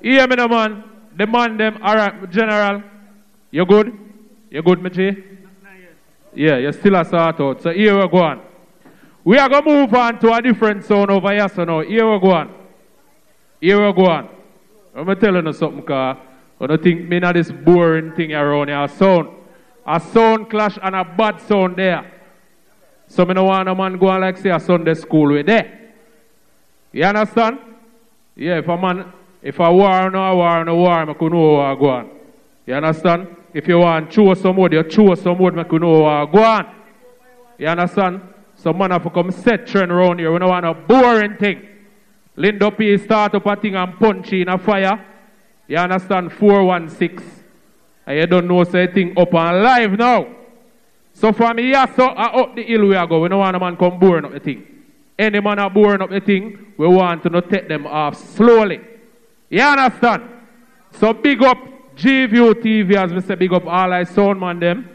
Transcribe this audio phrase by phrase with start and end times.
[0.00, 0.84] Hear me, man.
[1.16, 2.82] The man, them, all right, General.
[3.50, 3.98] You good?
[4.50, 5.38] You good, Michi?
[6.34, 7.62] Yeah, you're still a sort out.
[7.62, 8.40] So here we go on.
[9.24, 11.80] We are going to move on to a different zone over here, so now.
[11.80, 12.54] Here we go on.
[13.60, 14.28] Here we go on.
[14.94, 16.16] I'm going to tell you something, because
[16.60, 18.82] I don't think me not this boring thing around here.
[18.82, 19.28] A sound.
[19.86, 22.10] A sound clash and a bad sound there.
[23.08, 25.92] So me no want a man go like say a Sunday school with there.
[26.92, 27.58] You understand?
[28.36, 29.12] Yeah, if a man,
[29.42, 32.10] if a war no war no war, me could know what go on.
[32.66, 33.36] You understand?
[33.52, 36.32] If you want to chew some wood, you chew some wood, me could know what
[36.32, 36.74] go on.
[37.58, 38.20] You understand?
[38.54, 40.32] So man have come set trend around here.
[40.32, 41.66] We don't want a boring thing.
[42.36, 45.06] Lindo P start up a thing and punch in a fire.
[45.66, 46.32] You understand?
[46.32, 47.44] 416.
[48.06, 50.26] And you don't know say thing up and live now.
[51.12, 53.20] So me, yeah, so uh, up the hill we are go.
[53.20, 54.66] We don't want a man come boring up the thing.
[55.18, 58.80] Any man are boring up the thing, we want to not take them off slowly.
[59.50, 60.22] You understand?
[60.92, 61.58] So big up
[61.96, 64.88] G-View TV as we say big up all I sound man them.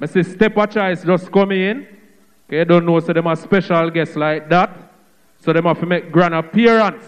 [0.00, 1.86] I say Stepachoice just coming in.
[2.46, 4.92] Okay, don't know, so them are special guests like that.
[5.40, 7.04] So them have to make grand appearance.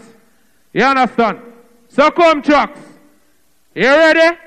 [0.73, 1.39] You understand?
[1.89, 2.79] So Cumtrax.
[3.75, 4.37] You ready?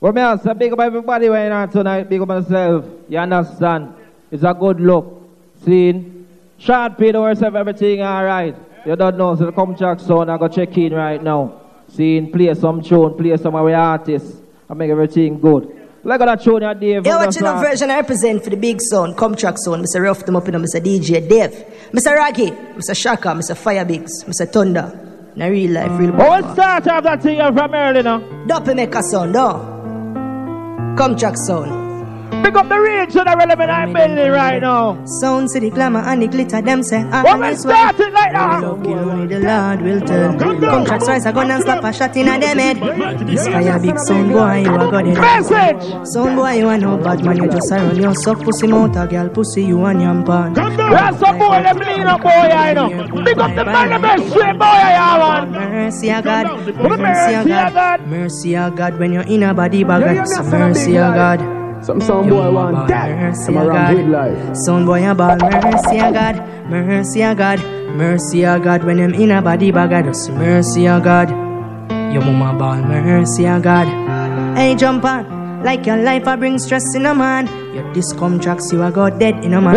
[0.00, 2.84] Well, me also big up everybody right now tonight, big up myself.
[3.08, 3.94] You understand?
[4.30, 5.30] It's a good look.
[5.64, 6.26] Seen?
[6.58, 8.56] Short Peter yourself, everything alright.
[8.84, 11.60] You don't know, so come check sound, I go check in right now.
[11.88, 12.32] Seen?
[12.32, 15.82] Play some tune, play some of our artists, and make everything good.
[16.04, 17.06] Like that tune you Dave.
[17.06, 20.02] Yeah, watching the version I represent for the big sound, Cumtrax sound, Mr.
[20.02, 20.80] Rough them up in Mr.
[20.80, 22.16] DJ Dave, Mr.
[22.16, 22.96] Rocky, Mr.
[22.96, 23.56] Shaka, Mr.
[23.56, 24.50] Firebigs, Mr.
[24.50, 24.98] Thunder.
[25.36, 28.18] In a real life, real Oh, we'll start off that thing from early now.
[28.46, 29.68] Doppy make a sound, no?
[30.98, 31.81] Cumtrax sound.
[32.42, 35.04] Pick up the range to the relevant I'm building right now.
[35.04, 37.04] Sound city glamour and the glitter, them say.
[37.12, 38.64] ah, When we start it like that.
[38.64, 40.00] Only the Lord will.
[40.38, 42.76] Come track rise, I gun and slap a shot in a them head.
[43.26, 45.14] This fire big sound boy, you a got it.
[45.18, 46.06] Message.
[46.08, 48.96] Sound boy, you a no bad man, you just a run your suck pussy mouth,
[48.96, 50.52] a girl pussy, you and yam pan.
[50.54, 52.88] That's some boy, them lean up boy, I know.
[53.24, 55.50] Pick up the man, the best straight boy, I want.
[55.52, 56.46] Mercy of God,
[56.98, 58.06] Mercy of God.
[58.08, 60.16] mercy of God, when you're in a body bag,
[60.50, 61.61] mercy of God.
[61.82, 63.36] Some sound boy want that.
[63.36, 64.56] Some of around with life.
[64.64, 66.36] sound boy a ball, mercy of God,
[66.70, 67.58] mercy of God,
[67.96, 71.28] mercy of God, when you're in a body bag, it's mercy of God.
[72.12, 73.88] Your mama ball, mercy of God.
[74.56, 75.24] Hey, jump on,
[75.64, 77.46] like your life, I bring stress in a man.
[77.74, 79.74] Your disc contracts, you a go dead in a man.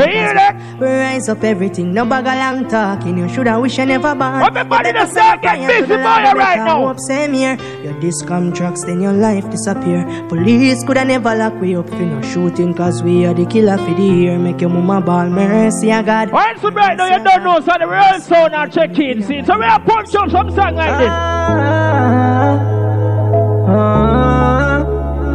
[0.79, 3.18] Rise up everything, no bag of long talking.
[3.18, 4.41] You shoulda wish you never born.
[4.44, 6.88] Everybody Better just start send get fire to busy, the boy, right now.
[6.88, 10.03] hope Same here, your disc contracts, then your life disappear.
[10.28, 13.94] Police coulda never lock we up for no shooting, cause we are the killer for
[13.94, 14.38] the year.
[14.38, 16.31] Make your mama ball, mercy of God.
[16.31, 19.24] When some right now, you don't know, so the real sound are check in.
[19.24, 21.09] See, so we have punch up some song like this.
[21.09, 22.25] Ah.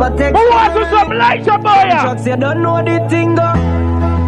[0.00, 1.88] Take Who wants to some lights up, boy?
[1.90, 3.52] drugs, you don't know the thing, go.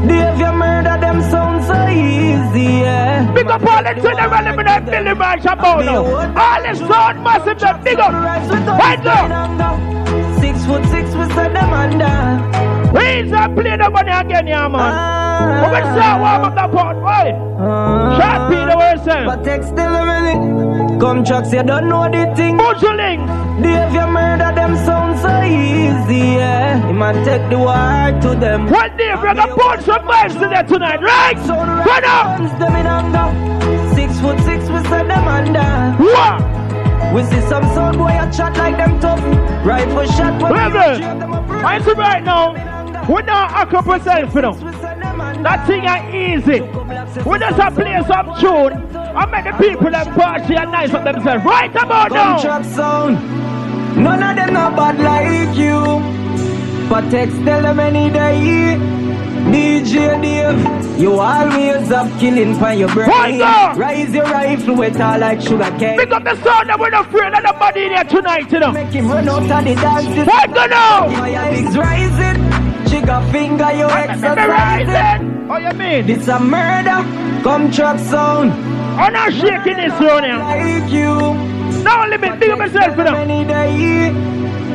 [0.07, 3.33] Dave, you murder them sound so easy, yeah.
[3.33, 6.05] Big up all the general in Billy March about now.
[6.05, 8.13] All the sound massive, them big up.
[8.13, 10.41] Right now.
[10.41, 12.72] Six foot six, we set them under.
[12.93, 14.81] Please and play the money again, yeah, man.
[14.81, 15.63] Ah.
[15.65, 17.29] We're going to start warm up the pot, boy.
[17.59, 18.19] Ah.
[18.19, 19.25] Shot Peter, where you say?
[19.27, 21.01] But take still a minute.
[21.01, 22.57] Cumtrax, you don't know the thing.
[22.59, 23.27] Butchling.
[23.63, 26.87] Dave, you murder them sound so easy, yeah.
[26.87, 28.67] He man take the war to them.
[28.71, 31.39] One day, we're going to put some vibes to that tonight, right?
[31.41, 32.59] So the Run up.
[32.59, 33.29] them in under.
[33.95, 36.03] Six foot six, we set them under.
[36.03, 36.63] What?
[37.15, 39.21] We see some sound boy a chat like them tough.
[39.67, 40.71] Rifle shot when we
[41.21, 41.51] them up.
[41.51, 42.55] I see right now,
[43.09, 44.53] not a couple self, you know.
[44.53, 45.43] We set them under.
[45.43, 46.61] That thing are easy.
[47.29, 51.05] We just a play some tune and make the people them party and nice up
[51.05, 51.45] themselves.
[51.45, 52.37] Right about now.
[52.37, 53.15] Contract sound.
[53.97, 56.89] None of them not bad like you.
[56.89, 58.79] But text tell them any day.
[59.43, 63.41] DJ Dave, you always up killing for your brain.
[63.41, 65.99] Rise your rifle with all like sugar cane.
[65.99, 68.73] Pick up the sound that we're not afraid of nobody in here tonight, you know.
[68.73, 70.29] Make him run out of the dance.
[70.29, 71.09] What go now?
[71.09, 72.52] Rising.
[72.93, 74.37] Trigger finger, you exercising.
[74.37, 75.49] Memorizing.
[75.49, 76.07] What you mean?
[76.07, 77.01] This a murder.
[77.41, 78.51] Cumtrax sound.
[78.53, 80.37] Oh, I'm not shaking this round here.
[80.37, 81.83] Like you.
[81.83, 83.15] No limit, big up myself, you know.
[83.15, 84.13] Any day.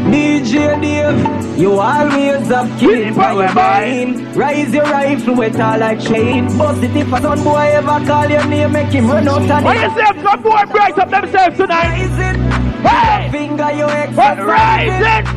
[0.09, 4.33] DJ Dave, you always up killing for your brain.
[4.33, 6.47] Rise your rifle with all like chain.
[6.57, 9.63] Bust it if a son boy ever call your name, make him run out of
[9.63, 10.23] What the you say?
[10.23, 11.87] Some boy bright up themselves tonight.
[11.87, 12.37] Rise it.
[12.81, 13.29] Hey!
[13.31, 15.01] Finger you exercise rising?
[15.01, 15.36] Them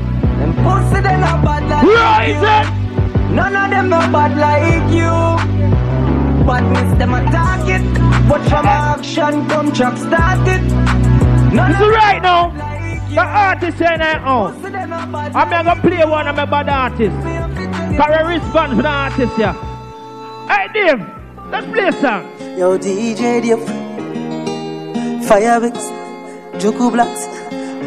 [0.90, 2.75] pussy they not bad like Rising!
[3.28, 3.34] you.
[3.34, 6.44] None of them not bad like you.
[6.44, 7.82] But miss them a target.
[8.28, 10.62] But from action come truck start it.
[10.62, 12.50] This is right now.
[13.10, 14.48] The artist here now.
[15.34, 17.19] I'm gonna play one of my bad artists.
[17.96, 19.54] Carry response for the artist here.
[20.48, 21.00] Hey Dave,
[21.50, 22.25] let's play a song.
[22.58, 23.64] Yo, DJ Dave.
[25.26, 25.87] Fireworks.
[26.60, 27.26] Juku Blacks.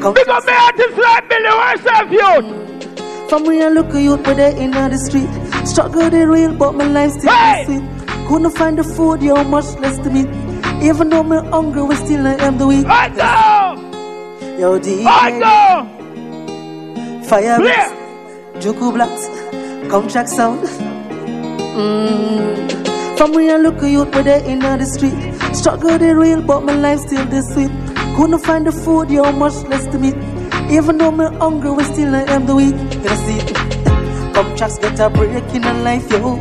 [0.01, 2.72] Come Big up my artists like Billy yourself, youth.
[3.29, 5.29] From where I look at you put it in the street.
[5.67, 7.65] Struggle the real, but my life still Hey!
[7.65, 7.83] sweet.
[8.27, 10.21] Couldn't find the food, yo, much less to me.
[10.87, 12.85] Even though my hungry, we still I am the weak.
[12.87, 13.81] I go!
[14.59, 17.23] Yo, DJ I go!
[17.23, 17.89] Fire Clear!
[18.61, 19.27] Juku Blacks.
[19.89, 20.61] Come check sound.
[21.75, 23.17] Mm.
[23.17, 25.15] From where I look at you put it in the street.
[25.55, 27.71] Struggle the real, but my life still this sweet.
[28.15, 30.11] Couldn't find the food, yo, much less to me.
[30.73, 32.73] Even though me hungry, we still I am the weak.
[32.73, 33.37] You see,
[34.33, 36.37] Cumtrax get a break in a life, yo.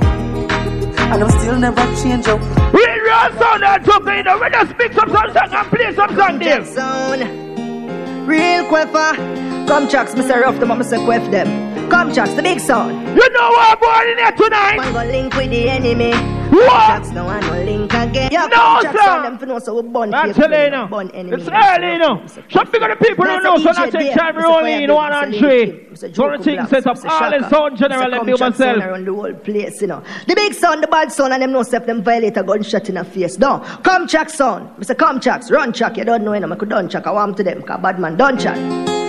[1.13, 2.39] And I'm still never change, yo.
[2.73, 4.39] Real, real sound and something, you know.
[4.39, 6.67] We just pick some song and play some song, Dave.
[6.67, 8.27] Sound.
[8.27, 9.52] Real queffer.
[9.73, 10.39] Come chucks, Mr.
[10.43, 11.03] Rough them up, Mr.
[11.07, 11.49] Queff them.
[11.89, 12.93] Come chucks, the big sound.
[13.17, 14.77] You know what I'm born in here tonight?
[14.77, 16.11] Man go link with the enemy.
[16.51, 16.69] What?
[16.89, 18.29] Chucks no one no link again.
[18.31, 19.23] Yeah, No, chucks sir.
[19.23, 20.87] them for know so we That's people, early, you know.
[20.89, 21.41] bun enemy.
[21.41, 22.23] It's early, you know.
[22.27, 25.35] Some big of the people don't know, so not take time rolling in one and
[25.35, 25.87] three.
[25.95, 28.85] So the thing set up all the sound general and be Come Chuck sound myself.
[28.85, 30.03] around the whole place, you know.
[30.29, 32.97] The big sound, the bad sound, and them no step them violate a gunshot in
[32.97, 33.39] the face.
[33.39, 34.69] No, come chuck sound.
[34.77, 34.95] Mr.
[34.99, 35.97] Come chucks, run chuck.
[35.97, 36.53] You don't know, you know.
[36.53, 37.07] I could done chuck.
[37.07, 39.02] I want to them, cause bad man don't chuck.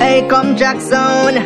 [0.00, 1.36] Hey, come chuck sound.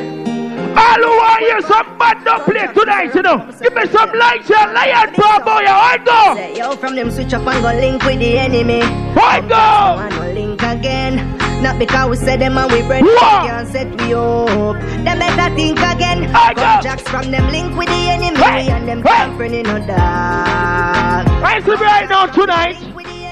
[0.77, 3.39] All who want hear some bad don't play tonight, you know.
[3.61, 6.35] Give me some lights here, lion pop boy, I go.
[6.37, 8.83] Say, yo, from them switch up and go link with the enemy.
[8.83, 10.01] I go.
[10.03, 11.39] And no link again.
[11.63, 13.19] Not because we say them and we bread What?
[13.49, 14.77] can't set we up.
[15.05, 16.31] Them better think again.
[16.35, 16.63] I go.
[16.63, 19.09] Contracts from them link with the enemy Hey, and them hey.
[19.09, 21.27] can't friend in no dark.
[21.43, 22.77] I see right now tonight.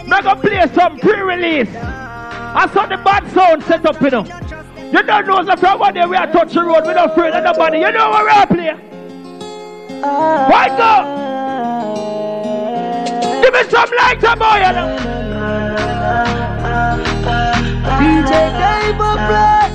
[0.09, 1.75] Gonna play some pre-release.
[1.77, 4.27] I saw the bad sound set up, you know.
[4.93, 7.45] You don't know from one day we are touch the road, we don't afraid of
[7.45, 7.79] nobody.
[7.79, 8.77] You know what we are playing.
[10.03, 10.93] Why go?
[13.43, 14.89] Give me some lights, boy, you know.
[18.01, 19.73] DJ Dave Black.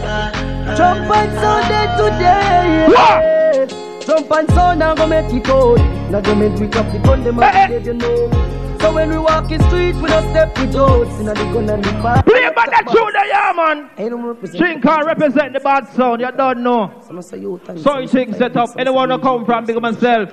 [0.77, 2.87] Jump and sound it today.
[2.93, 4.05] What?
[4.05, 5.77] Jump and sound now go make it out.
[6.11, 7.77] Now go make we up the gun them Eh, eh.
[7.79, 8.56] you know.
[8.87, 11.19] So when we walk in street, we don't step with oats.
[11.19, 12.23] Inna the gun and the fire.
[12.23, 13.89] Play back that tune there, yeah, man.
[13.97, 14.59] Ain't no represent.
[14.59, 16.93] Drink can represent the bad sound, you don't know.
[17.05, 17.59] Some say you.
[17.81, 20.31] So you think set up, anyone who come from big myself.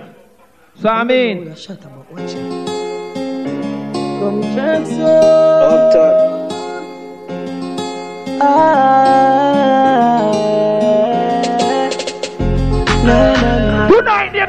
[0.76, 2.66] So I mean, shut up, watch it.
[4.20, 5.00] Come Jackson.
[8.40, 10.23] Ah.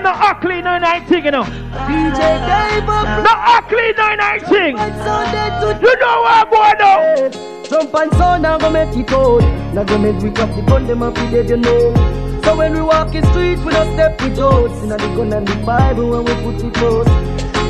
[0.05, 1.43] No ugly no night thing, you know.
[1.43, 2.21] DJ
[3.25, 4.77] No ugly no night thing.
[4.77, 5.79] Sound it today.
[5.81, 7.63] You know what boy now?
[7.63, 9.41] Jump and sound now go make it out.
[9.73, 12.41] Now go make we up the gun them up dead you know.
[12.43, 14.83] So when we walk in street we don't step with oats.
[14.83, 17.07] Inna the gun and the Bible when we put it close.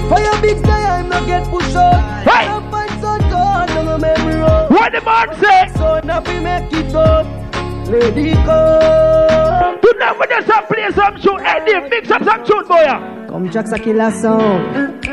[0.10, 2.28] Fire big style I'm not get push out.
[2.28, 2.48] Hey!
[2.48, 4.68] Jump and sound gone now go make me roll.
[4.68, 5.72] What the man say?
[5.78, 7.45] So now we make it out.
[7.88, 9.78] Lady go.
[9.82, 11.44] Tonight we just have play some tune.
[11.66, 12.86] Dave, mix up some tune, boy.
[13.30, 15.06] Come chucks a killer sound.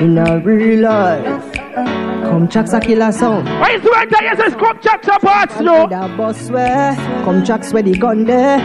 [0.00, 1.54] In a real life.
[1.74, 3.46] Come chucks a killer sound.
[3.46, 4.24] Why is the right time?
[4.24, 5.86] Yes, it's come check some parts, no.
[5.88, 6.94] The boss where
[7.24, 8.58] come chucks where the gun there.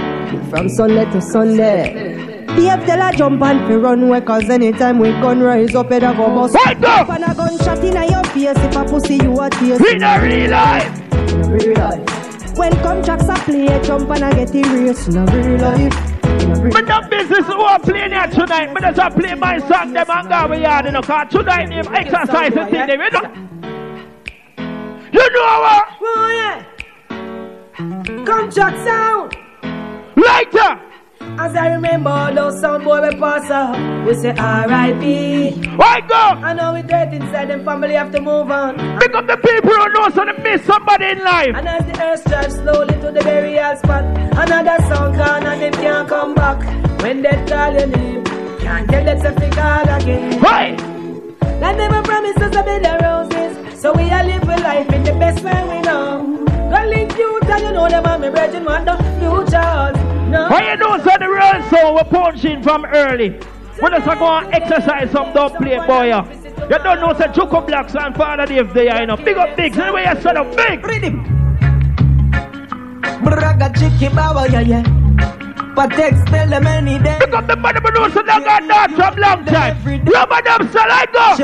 [0.49, 2.45] From Sunday to Sunday.
[2.47, 6.03] Dave tell a jump and fi run away cause anytime we gun rise up it
[6.03, 6.55] a go bust.
[6.65, 7.13] Jump go.
[7.13, 9.81] and a gunshot in a your face if a pussy you a taste.
[9.85, 11.13] In a real life.
[11.13, 12.14] In a real life.
[12.55, 16.15] When come chucks a play, jump and I get erased in a real life.
[16.41, 19.33] In a real But the business who are playing here tonight, but just a play
[19.35, 21.25] my song, them and go we yard, in know, car.
[21.25, 23.55] tonight them exercise the thing, them, you know.
[25.11, 25.87] You know what?
[26.01, 26.65] Oh,
[28.25, 29.35] Come check sound.
[30.15, 30.94] Lighter.
[31.37, 34.07] As I remember those sound boy we pass up.
[34.07, 35.67] We say R.I.P.
[35.75, 36.15] Why go?
[36.15, 38.77] I know we dead inside them family have to move on.
[38.99, 41.53] Pick up the people who know so they miss somebody in life.
[41.55, 44.03] And as the earth drives slowly to the burial spot,
[44.37, 46.59] another song gone and them can't come back.
[47.01, 48.23] When they call your name,
[48.59, 50.39] can't tell them to call again.
[50.39, 50.79] Right.
[51.59, 53.81] Like never promised us a bed of roses.
[53.81, 56.45] So we are live with life in the best way we know.
[56.75, 59.93] Go you tell you know them and me brethren want the future.
[60.29, 60.49] No.
[60.57, 63.29] You know so the real soul we're punching from early?
[63.81, 66.07] We just go and exercise some dub play boy.
[66.07, 66.25] ya.
[66.69, 69.15] You don't know say Choco Blacks and Father Dave there, you know.
[69.15, 70.81] Big up big, so the you set up big.
[73.23, 74.83] Braga chicky bawa yeah yeah.
[75.75, 77.17] But text tell them any day.
[77.19, 79.77] Pick up the money, but no, so they got that from long time.
[80.05, 81.35] Rubber them, so I go.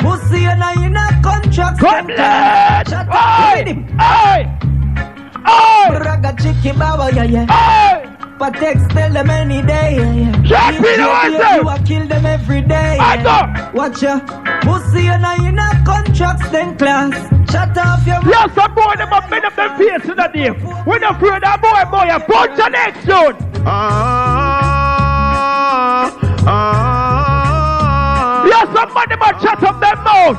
[0.00, 1.80] Pussy and I a country contracts.
[1.80, 2.88] God bless!
[2.90, 3.12] Shut Oi!
[3.12, 3.78] up, him.
[4.00, 4.40] Oi!
[5.48, 5.98] Oi!
[6.06, 7.46] Raga chicky baba, yeah, yeah.
[7.50, 8.12] Oi!
[8.38, 10.32] But text tell them any day, yeah, yeah.
[10.44, 11.54] Shut You- me you- the you- answer.
[11.62, 12.98] You a kill them every day.
[13.00, 13.70] I yeah.
[13.72, 14.20] Watch ya.
[14.60, 17.14] Pussy and I in a contracts then class.
[17.50, 18.28] Shut off your mouth.
[18.34, 20.50] Yes, some boy, them have made up them face in the day.
[20.84, 23.36] When you afraid that boy, boy, you punch the next dude.
[24.76, 26.10] Ah,
[26.46, 28.44] ah.
[28.46, 30.38] Yes, somebody must shut up their mouth.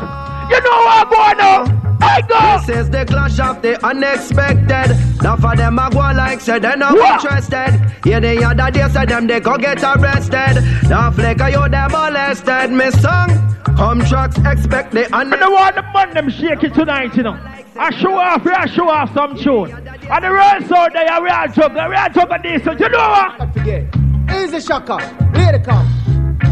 [0.50, 1.39] You know what I'm going
[1.72, 1.98] on?
[2.01, 2.66] I go.
[2.66, 4.96] This is the clash of the unexpected.
[5.22, 7.24] Now for them I go like said they're not What?
[7.24, 7.82] interested.
[8.06, 10.63] Yeah, the other day said them they go get arrested.
[10.89, 12.72] Now flick of you them molested.
[12.72, 13.30] Me song,
[13.77, 15.39] Cumtrax expect the I unexpected.
[15.39, 17.38] don't want the man them shake it tonight, you know.
[17.80, 19.72] I show off, I show off some tune.
[19.72, 22.63] And the rest out there, we real juggle, we are juggle this.
[22.63, 23.38] So you know what?
[23.38, 23.96] Don't forget.
[24.44, 24.96] Easy Shaka.
[25.34, 25.88] Lady come.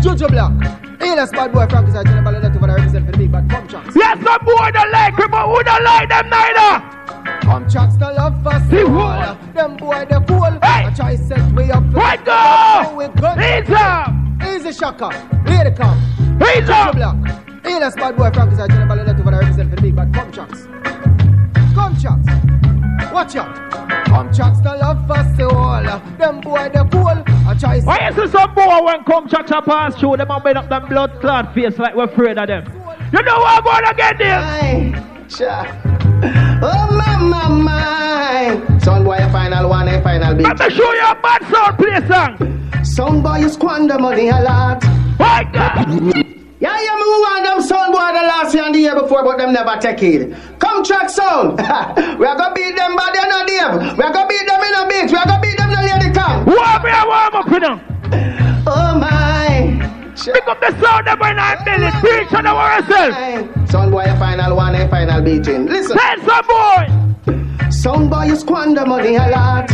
[0.04, 0.52] Jojo Black.
[1.00, 3.68] Illest bad boy Frank is a general the represent for the big bad come.
[3.96, 6.60] Yes, some boy don't like it, but who don't like them neither?
[6.60, 6.96] Uh?
[7.42, 8.74] Come chance the love us.
[8.74, 8.90] All.
[8.92, 9.54] what?
[9.54, 10.52] Them boy they cool.
[10.62, 10.86] Hey.
[10.86, 11.84] I try set way up.
[11.94, 12.96] How go!
[12.96, 13.38] we good.
[13.40, 14.14] He's up!
[14.48, 15.10] Easy Shaka.
[15.46, 16.00] Lady come.
[16.40, 16.96] He's Jojo up!
[16.96, 17.16] Black.
[17.64, 20.14] Illest bad boy Frank is a general letter for the represent for the big bad
[20.14, 20.32] come.
[21.74, 22.28] Come chance.
[23.12, 24.06] Watch out.
[24.06, 25.84] Come chance the love us all.
[26.18, 27.35] Them boy they cool.
[27.46, 30.58] Set Why you see some boy when come cha cha pass through them and bend
[30.58, 32.66] up them blood clot face like we're afraid of them?
[33.14, 34.42] You know what I'm going to get there?
[36.64, 38.80] Oh my my my.
[38.80, 40.44] Son boy a final one, a final beat.
[40.44, 42.84] Let me show you a bad sound play song.
[42.84, 44.84] Son boy you squander money a lot.
[45.20, 46.26] My God!
[46.58, 49.38] Yeah, yeah, me want them sound boy the last year and the year before, but
[49.38, 50.32] them never take it.
[50.58, 51.58] Cumtrax sound.
[52.20, 53.98] we are gonna beat them, but they're not Dave.
[53.98, 55.12] We are gonna beat them in a beat.
[55.12, 56.46] We are gonna beat them in a lady come.
[56.46, 57.82] Warm me and warm up, you know.
[58.68, 60.16] Oh my.
[60.16, 61.92] Pick up the sound of when I'm building.
[62.00, 63.70] Preach on our ourselves.
[63.70, 65.66] Son boy a final one, a final beating.
[65.66, 65.98] Listen.
[65.98, 67.70] Tell some boy.
[67.70, 69.70] Sound boy you squander money a lot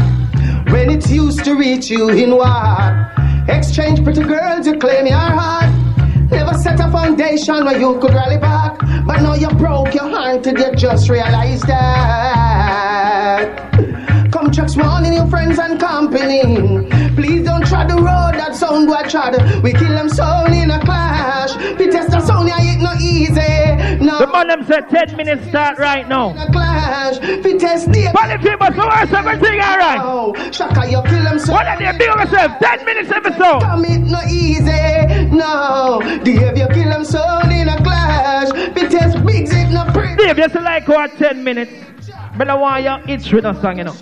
[0.71, 3.13] when it used to reach you in war.
[3.47, 5.80] Exchange pretty girls, you claim your heart.
[6.61, 8.77] Set a foundation where you could rally back,
[9.07, 13.57] but now you broke your heart and you just realized that.
[14.29, 16.87] Cumtrax warning your friends and company.
[17.15, 19.63] Please don't try the road that sound boy tried.
[19.63, 21.55] We kill them soul in a clash.
[21.79, 23.50] We test the sound, yeah, it no easy.
[24.51, 24.57] No.
[24.57, 26.31] Them said 10 minutes start right now.
[26.31, 27.19] a clash.
[27.43, 29.99] We test the But if you must worse everything alright.
[30.01, 31.53] Oh, Shaka, you kill them so.
[31.53, 32.59] What are they big of yourself?
[32.59, 33.61] 10 minutes episode.
[33.61, 36.01] Come it no easy, no.
[36.23, 38.51] Dave, you kill them soul in a clash.
[38.75, 40.15] We test bigs, it no pretty.
[40.21, 41.71] Dave, just like what 10 minutes.
[42.37, 43.95] But I want you itch with a song, you know.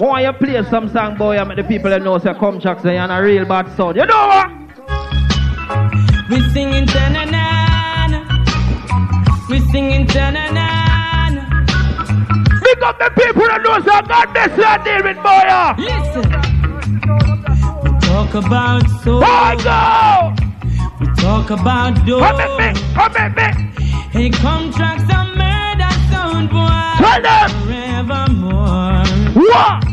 [0.00, 2.58] I want you play some song, boy, and make the people that know say come
[2.58, 3.96] Jackson and a real bad sound.
[3.96, 4.50] You know what?
[6.30, 7.63] We singing ta-na-na.
[9.50, 10.66] We singing ta-na-na.
[12.62, 15.44] Big up the people that know say God bless you and deal with boy.
[15.84, 16.28] Listen.
[17.84, 19.20] We talk about soul.
[19.20, 20.32] Boy, go!
[20.98, 22.20] We talk about dough.
[22.20, 23.48] Come at me, come at me.
[24.10, 26.96] Hey, contracts are murder sound boy.
[26.96, 27.50] Tell them.
[27.68, 29.04] Forevermore.
[29.44, 29.84] What?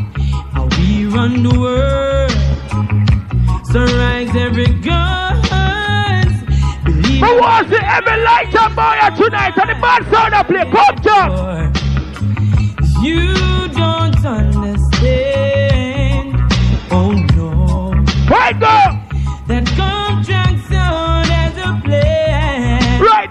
[0.54, 2.32] How we run the world.
[3.70, 5.51] So rise every guns.
[7.22, 10.42] Believe I want to see every light up boy tonight and the bad sound I
[10.42, 10.64] play.
[10.72, 11.30] Come Jack.
[13.00, 15.22] You don't understand.
[16.90, 17.50] Oh no.
[18.28, 18.98] Right go.
[19.46, 22.21] That contract sound has a plan.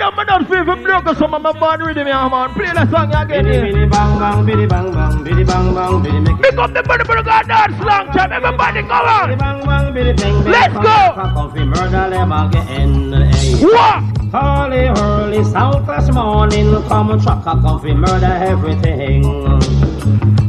[0.01, 2.50] Right now, man, don't feel from blow because some of my band rhythm, yeah, man.
[2.55, 3.46] Play the song again.
[3.46, 3.86] Yeah.
[3.86, 7.15] bang bang, biddy bang bang, biddy bang bang, biddy make Pick up the money for
[7.17, 8.31] the God dance long time.
[8.34, 9.38] Everybody come on.
[9.38, 10.51] bang bang, biddy bang bang.
[10.51, 10.81] Let's go.
[10.81, 13.13] Coffee murder them again.
[13.13, 13.58] eh.
[13.62, 14.01] What?
[14.34, 19.22] Early, early, Southwest morning, Cumtrax a coffee murder everything.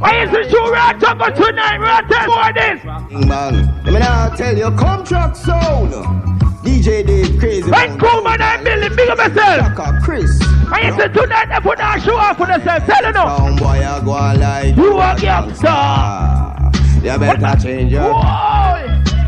[0.01, 1.79] Why is it you right talking tonight?
[1.79, 2.81] We're at this for this.
[2.85, 3.85] Bang bang.
[3.85, 5.93] Let me now tell you, Cumtrax sound.
[6.63, 7.63] DJ Dave crazy.
[7.99, 8.41] Cool, man.
[8.41, 9.75] I'm building big of myself.
[9.77, 10.41] Chaka Chris.
[10.69, 11.47] Why is it tonight?
[11.47, 12.87] They put that show off for themselves.
[12.87, 13.37] Tell you now.
[13.37, 15.67] Sound boy, I go like You a gangster.
[15.69, 18.03] Ah, you better change your.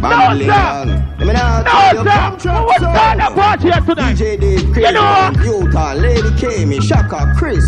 [0.05, 0.47] No, sir.
[0.47, 0.89] bang.
[1.19, 2.65] Let me now No, you, sir.
[2.65, 3.35] What's that sound.
[3.35, 4.17] party here tonight?
[4.17, 4.81] DJ Dave crazy.
[4.87, 5.45] You know what?
[5.45, 7.65] Utah, Lady Kami, Shaka Chris,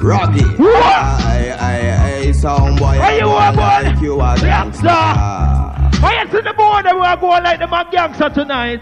[0.00, 0.44] Rocky.
[0.56, 0.70] What?
[0.84, 2.98] I, I, I, sound boy.
[2.98, 4.00] Where you are, boy?
[4.00, 4.86] you a Gangster.
[6.00, 8.80] Why you see the board that we are going like the man gangster tonight?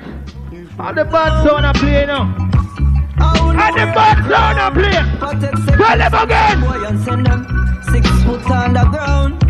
[0.81, 2.23] And the bad sound I play now.
[3.21, 4.93] And the bad sound I play.
[5.77, 6.61] Tell them again.
[6.61, 7.47] Boy, and send them
[7.91, 9.41] six foot underground.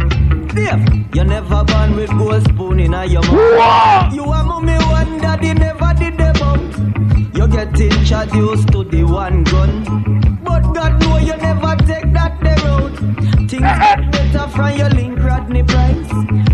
[0.54, 3.32] Dave, you never born with gold spoon in a your mouth.
[3.32, 4.08] Whoa.
[4.14, 7.36] You a mommy one daddy never did the bump.
[7.36, 10.40] You get introduced to the one gun.
[10.42, 12.96] But But God know you never take that the road.
[13.48, 16.12] Things get better from your link Rodney Price.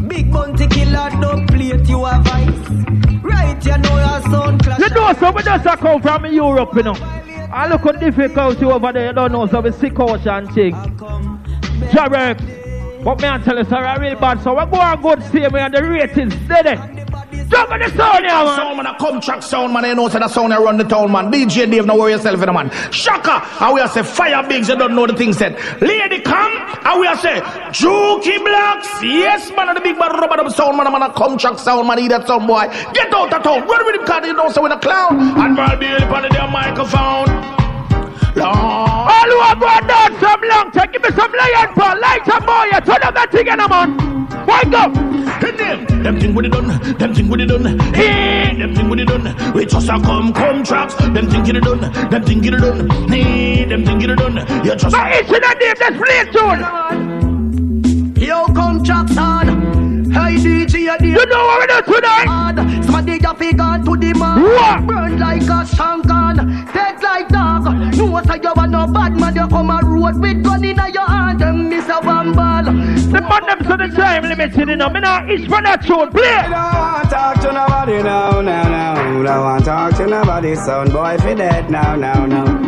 [0.08, 3.03] Big bounty killer don't plate you a vice.
[3.62, 4.78] You know your sound clash.
[4.78, 6.94] You know, so we just come from Europe, you know.
[7.52, 10.75] I look at difficulty over there, you don't know, so we sick out and thing.
[11.92, 13.04] Jarek.
[13.04, 15.40] But me I tell you, sir, I real bad, so we go and good see
[15.40, 17.03] me and the ratings steady.
[17.54, 18.56] Jump on the sound here, man.
[18.56, 21.12] Sound man, a Cumtrax sound man, you know, say the sound I run the town
[21.12, 21.30] man.
[21.30, 22.68] DJ Dave, now worry yourself in the man.
[22.90, 25.54] Shaka, and we are say fire bigs, you don't know the thing said.
[25.80, 27.38] Lady come, and we are say
[27.70, 28.88] Jukey Blacks.
[29.04, 32.00] Yes, man, and the big man, rubber the sound man, man, a Cumtrax sound man,
[32.00, 32.66] eat that sound boy.
[32.92, 35.38] Get out of town, run with him, cause you know, so with a clown.
[35.38, 37.54] And Val Bailey on the microphone.
[38.34, 38.50] Lord.
[38.50, 42.64] All who are going down some long give me some lion for light some boy,
[42.73, 43.94] you turn up that thing in a man.
[44.44, 45.13] Wake up.
[45.54, 46.66] Hit them, them thing with it done,
[46.99, 47.78] them thing with it done.
[47.94, 49.52] Hey, them thing with it done.
[49.52, 50.96] We just a come, Cumtrax.
[51.14, 51.80] Them thing get it done,
[52.11, 52.88] them thing get it done.
[53.08, 54.37] Hey, them thing get it done.
[54.64, 54.92] You just.
[54.92, 56.61] Now it's in the name, let's play it tune.
[58.16, 59.63] Yo, Cumtrax on.
[60.14, 62.26] Hey DJ, you You know what we do tonight?
[62.26, 62.85] Hard.
[62.85, 64.42] Somebody got figure to the man.
[64.42, 64.87] What?
[64.87, 66.73] Burn like a shankan.
[66.73, 67.64] Dead like dog.
[67.97, 69.35] No what you want no bad man.
[69.35, 71.40] You come a road with gun in your hand.
[71.40, 72.62] Them miss a one ball.
[72.62, 74.88] The man them to the time limited, you know.
[74.88, 76.23] Me now itch for that tune, play.
[76.28, 79.23] I don't want to talk to nobody now, now, now.
[79.23, 82.63] Don't want to talk to nobody, son boy, for dead now, now, now.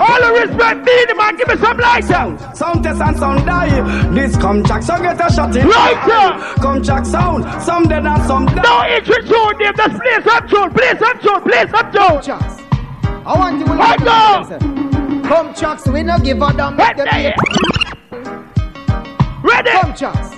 [0.00, 2.40] All the respect, be the man, give me some light sound.
[2.56, 3.70] Sound test and sound die.
[4.14, 5.68] This Cumtrax, so get a shot in.
[5.68, 6.38] Lighter.
[6.62, 7.44] Cumtrax sound.
[7.62, 8.90] Some dead and some die.
[8.90, 9.76] Entry tune, Dave.
[9.76, 12.20] Just play some tune, play some tune, play some tune.
[13.24, 15.22] I want you to listen them.
[15.24, 16.76] Come chucks, we no give a damn.
[16.76, 17.34] Them hate-
[19.42, 19.70] Ready?
[19.70, 20.30] Come chucks.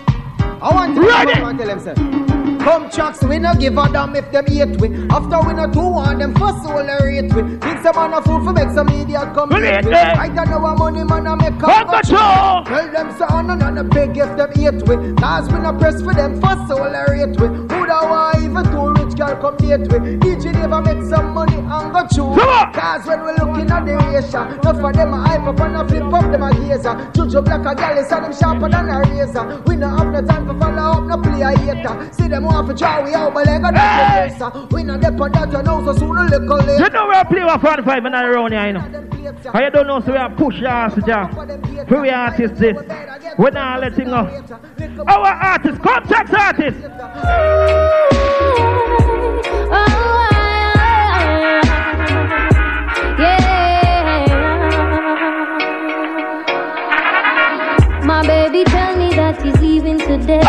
[0.60, 2.23] I want you to Ready.
[2.64, 3.12] Come and tell them say.
[3.12, 4.88] Come chucks, we no give a damn if them hate we.
[5.08, 7.58] After we no two on them first soul rate we.
[7.58, 9.92] Think some man a fool for make some idiot come hate we.
[9.92, 10.16] it.
[10.16, 12.62] Right now our money man a make a Come got to show.
[12.66, 15.14] Tell them say on and a big if them hate we.
[15.14, 17.48] Cause we no press for them first soul rate we.
[17.48, 20.16] Who da want even two rich girl come date we.
[20.16, 22.34] DJ never make some money and go.
[22.34, 22.72] Come.
[22.72, 25.88] Cause when we looking at the ratio, enough of them a hype up and a
[25.88, 27.10] flip up them a gazer.
[27.14, 29.62] Juju black a gal is and them sharper than a razor.
[29.66, 32.12] We no have no time for follow up, no play a hater.
[32.12, 34.72] See them want to draw we out, but they got no place.
[34.72, 36.84] We no dep on that you know, so soon a little later.
[36.84, 38.80] You know we are playing with 45 and around here, you know.
[39.54, 41.26] And you don't know, so we are push your ass, Jah.
[41.88, 42.76] Who we artists this?
[43.38, 44.44] We're not letting go.
[45.06, 46.80] Our artists, contact artists.
[58.06, 60.40] My baby tell me that he's leaving today.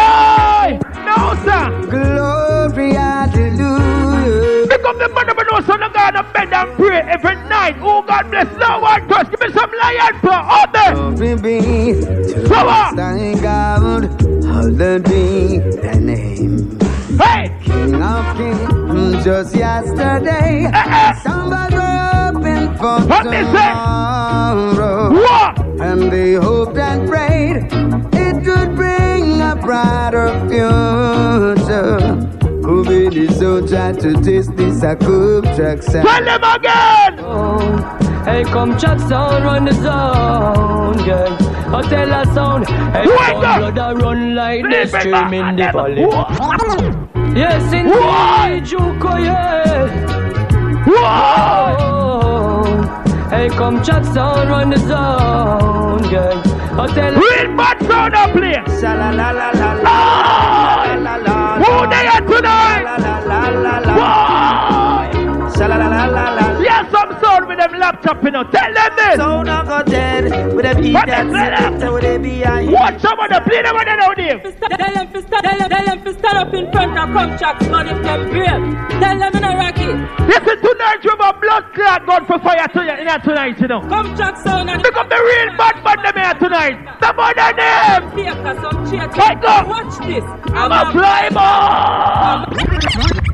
[1.05, 1.69] No, sir.
[1.89, 4.67] Glory, hallelujah.
[4.67, 7.77] Pick up the money, but no son of God, and bend and pray every night.
[7.81, 9.29] Oh, God bless no one curse.
[9.29, 10.93] Give me some lion for out there.
[10.93, 12.91] Glory be Power.
[12.93, 14.03] Most God.
[14.43, 16.74] Hallowed be thy name.
[17.17, 17.49] Hey!
[17.63, 21.13] King of kings, just yesterday, uh-uh.
[21.21, 25.11] somebody open for What tomorrow.
[25.13, 25.59] What?
[25.81, 27.67] And they hoped and prayed
[28.13, 32.34] it could bring a brighter future.
[32.65, 36.07] Could be the soldier to taste this a coup track sound.
[36.07, 37.19] Tell them again.
[37.19, 41.37] Oh, hey, come chat sound, run the zone, girl.
[41.75, 42.67] I tell a sound.
[42.67, 43.73] Hey, Wake come up.
[43.73, 46.05] blood a run like the Sleep stream in the valley.
[46.05, 47.37] What?
[47.37, 49.85] Yes, indeed, Juko, yeah.
[50.85, 51.81] What?
[51.81, 56.41] Oh, hey, come chat sound, run the zone, girl.
[56.77, 58.53] I tell a Real bad sound up play.
[58.79, 60.99] Sha la la la la la Oh!
[60.99, 62.21] la la Who they are
[67.85, 68.43] laptop, you know.
[68.43, 69.15] Tell them this.
[69.15, 70.23] Sound of a dead
[70.55, 71.57] with a beat What that is that?
[71.57, 72.71] selector with a behind.
[72.71, 74.37] Watch some of the play them on the down there.
[74.41, 77.57] Tell them to stand, tell them, tell them to stand up in front of Cumtrax,
[77.69, 78.65] man, if them brave.
[79.01, 79.97] Tell them in a rocket.
[80.25, 83.21] This is tonight, you have a blood clot gun for fire to you in here
[83.21, 83.81] tonight, you know.
[83.81, 86.77] Cumtrax sound and Pick up the real bad man them here tonight.
[87.01, 88.03] Some of the name.
[88.17, 89.07] take us some cheer.
[89.13, 89.67] Wake up.
[89.67, 90.25] Watch this.
[90.57, 93.24] I'm a fly ball.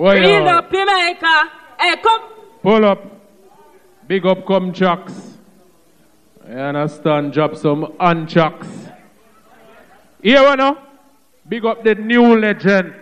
[0.00, 1.50] Oh, up, Jamaica.
[1.80, 2.22] Hey, come.
[2.62, 3.02] Pull up.
[4.06, 5.38] Big up come chucks.
[6.48, 7.32] You understand?
[7.32, 8.92] Drop some unchucks.
[10.22, 10.78] Here we know.
[11.48, 12.94] Big up the new legend.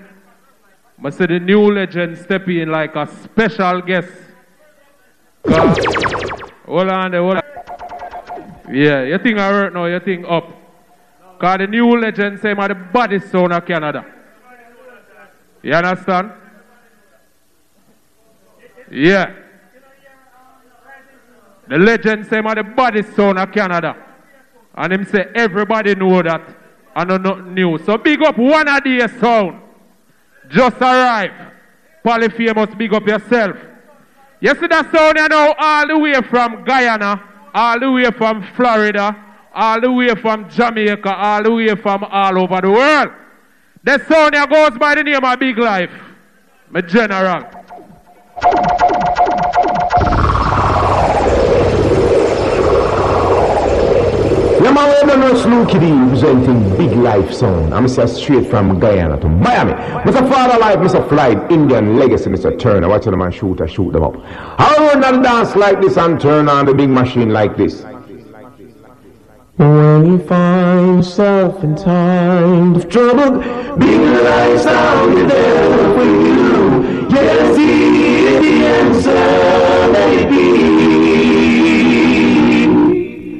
[0.98, 4.08] Must say the new legend step in like a special guest.
[5.44, 5.78] 'Cause-
[6.66, 8.74] Hold on there, hold on.
[8.74, 10.48] Yeah, you think I hurt now, you think up.
[11.38, 14.04] Cause the new legend say I'm the baddest sound of Canada.
[15.62, 16.32] You understand?
[18.90, 19.34] Yeah.
[21.68, 23.96] The legend say are the baddest sound of Canada.
[24.74, 26.42] And him say everybody know that.
[26.94, 27.78] And no nothing new.
[27.78, 29.60] So big up one of the sound.
[30.48, 31.32] Just arrive.
[32.04, 33.56] Polyphamous, big up yourself.
[34.40, 37.22] You see that sound you know all the way from Guyana,
[37.52, 39.16] all the way from Florida,
[39.52, 43.08] all the way from Jamaica, all the way from all over the world.
[43.82, 45.90] The sound goes by the name of Big Life.
[46.70, 47.65] My general.
[54.76, 57.72] Man, we don't know Slow Kitty presenting Big Life Sound.
[57.72, 58.06] I'm Mr.
[58.06, 59.72] straight from Guyana to Miami.
[59.72, 60.28] Mr.
[60.30, 61.08] Father Life, Mr.
[61.08, 62.58] Flight, Indian Legacy, Mr.
[62.58, 62.88] Turner.
[62.88, 64.16] Watch them and shoot, I shoot them up.
[64.58, 67.86] I'll run and dance like this and turn on the big machine like this.
[69.56, 73.40] When you find yourself in times of trouble,
[73.78, 77.08] big life sound is there for you.
[77.08, 77.66] Yes, he
[78.42, 80.44] the answer, maybe.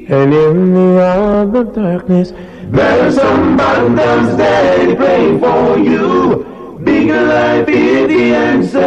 [0.09, 2.33] And in the hour of darkness,
[2.71, 6.79] there's somebody that's steady praying for you.
[6.83, 8.81] Big life is the answer,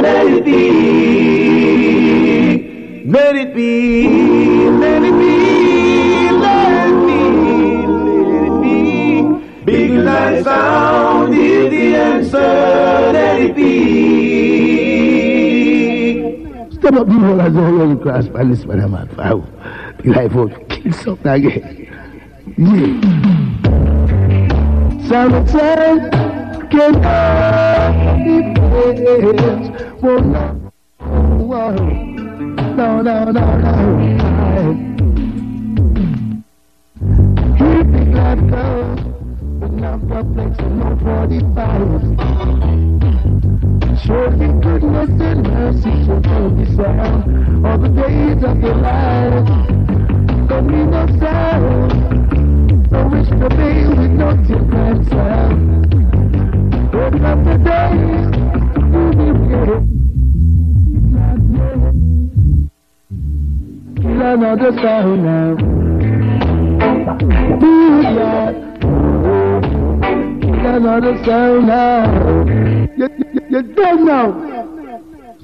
[0.00, 1.62] let it be.
[3.04, 5.51] Let it be, let it be,
[10.36, 10.42] be.
[10.44, 12.38] found is the answer,
[13.12, 13.92] let it be.
[16.76, 19.08] Step up whole as a young cross by this man, man.
[19.16, 19.44] Wow.
[20.02, 21.88] The life of kill something again.
[22.58, 23.00] Yeah.
[25.08, 26.10] Summertime
[26.70, 27.02] can be.
[30.00, 30.40] Whoa, no.
[30.98, 31.72] Whoa.
[32.74, 33.72] No, no, no, no.
[37.58, 38.42] Keep it like
[39.62, 39.70] goes.
[39.70, 41.62] But now complex and no 45.
[44.04, 49.46] Surely goodness and mercy me sound all the days of your life.
[50.48, 51.92] Don't need no sound,
[52.90, 55.94] no wish to be with no different sound.
[56.94, 58.26] Open up the days,
[58.92, 59.32] you be.
[64.02, 65.54] Kill another sound now.
[67.60, 67.72] Be
[70.62, 70.72] that.
[70.72, 72.44] Kill another sound now.
[72.96, 74.48] You, you, you don't know.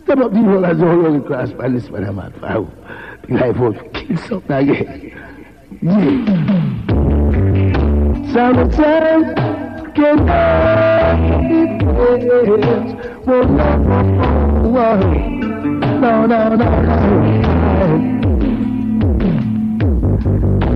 [0.02, 2.04] Step up the whole as a whole cross by this man.
[2.06, 5.12] The life of kill something again.
[5.82, 6.08] Yeah.
[8.32, 9.34] Summertime
[9.94, 10.36] can no.
[16.00, 16.68] No, no, no, no.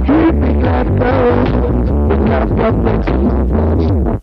[0.06, 0.42] Keep.
[2.32, 4.21] That's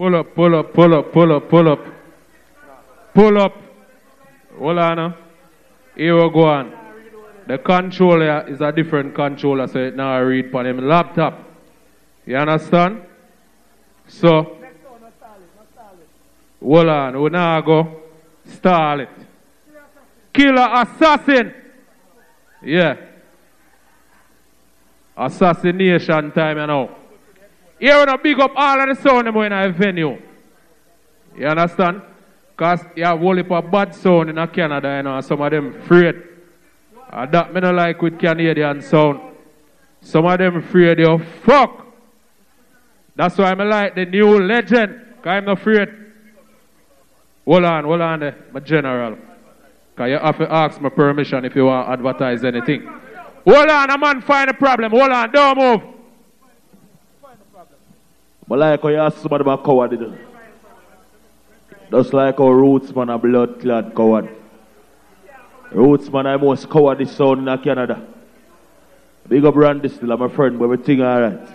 [0.00, 1.80] Pull up, pull up, pull up, pull up, pull up.
[3.12, 3.54] Pull up.
[4.58, 4.96] Hold on.
[4.96, 5.16] now.
[5.94, 6.72] Here we go on.
[7.46, 11.44] The controller is a different controller, so it now read on him laptop.
[12.24, 13.02] You understand?
[14.08, 14.56] So,
[16.62, 17.20] hold on.
[17.20, 18.00] We now go
[18.46, 19.10] stall it.
[20.32, 21.52] Killa Assassin.
[22.62, 22.96] Yeah.
[25.14, 26.99] Assassination time, you know.
[27.80, 30.20] Here we big up all of the sound them in a venue.
[31.36, 32.02] You understand?
[32.50, 36.14] Because you have whole heap bad sound in Canada, you know, some of them afraid.
[37.10, 39.20] And that me not like with Canadian sound.
[40.02, 41.86] Some of them afraid you fuck.
[43.16, 45.00] That's why I like the new legend.
[45.16, 45.88] Because I'm not afraid.
[47.46, 49.16] Hold on, hold on there, my general.
[49.94, 52.86] Because you have to ask my permission if you want to advertise anything.
[53.46, 54.90] Hold on, a man find a problem.
[54.92, 55.89] Hold on, don't move.
[58.50, 60.18] But like how you ask somebody about coward, you know.
[61.92, 64.28] Just like our roots man a blood clad coward.
[65.70, 68.04] Roots man I most cowardly sound in Canada.
[69.28, 71.48] Big up Randy still, I'm a friend, but everything alright.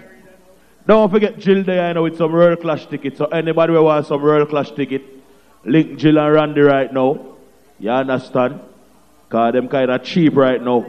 [0.87, 3.17] Don't forget Jill there, you know, with some Royal Clash tickets.
[3.17, 5.03] So anybody who wants some Royal Clash ticket,
[5.65, 7.19] link Jill and Randy right now.
[7.77, 8.61] You understand?
[9.27, 10.85] Cause them kind of cheap right now.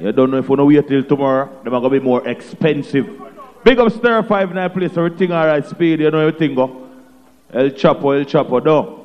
[0.00, 2.26] You don't know if you know wait till tomorrow, them are going to be more
[2.26, 3.29] expensive.
[3.62, 6.88] Big up Stir 5 9 place, everything alright, speed, you know everything go.
[7.52, 8.96] El Chapo, El Chapo, do.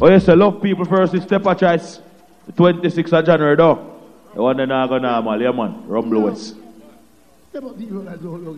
[0.00, 2.00] Oh yes, I love people first, it's step of choice.
[2.46, 3.78] The 26th of January, do.
[4.34, 6.56] The one that not go normal, yeah man, Rumble West.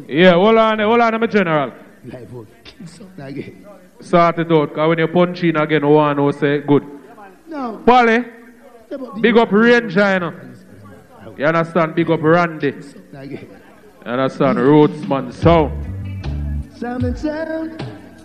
[0.09, 1.73] Yeah, hold on, hold on, I'm a general.
[2.05, 3.67] Life of kill something again.
[4.01, 6.85] Sort it out, because when you punch in again, one will say good.
[7.49, 7.83] No.
[7.85, 8.25] Polly,
[9.21, 10.33] big up Ranger, you know.
[11.39, 11.95] You understand?
[11.95, 12.75] Big up Randy.
[13.13, 13.49] You
[14.05, 14.59] understand?
[14.59, 15.71] Rootsman sound.
[16.77, 17.79] Summertime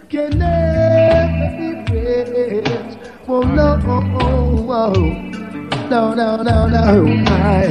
[0.10, 2.97] can never be friends.
[3.28, 4.93] Oh no, oh, oh, oh.
[5.89, 7.23] no, no, no, no.
[7.28, 7.67] I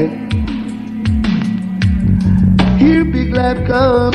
[2.79, 4.15] hear big life come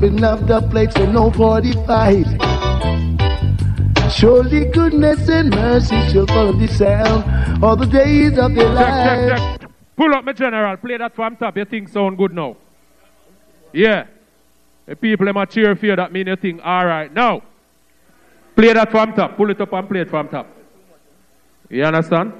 [0.00, 2.26] with up plates and no 45.
[4.12, 9.60] Surely goodness and mercy shall follow the sound all the days of their life.
[10.00, 10.78] Pull up, my general.
[10.78, 11.54] Play that from top.
[11.58, 12.56] You think sound good now?
[13.70, 14.06] Yeah.
[14.86, 15.94] The people them a cheer for.
[15.94, 17.12] That mean you think all right.
[17.12, 17.42] Now,
[18.56, 19.36] play that from top.
[19.36, 20.46] Pull it up and play it from top.
[21.68, 22.32] You understand?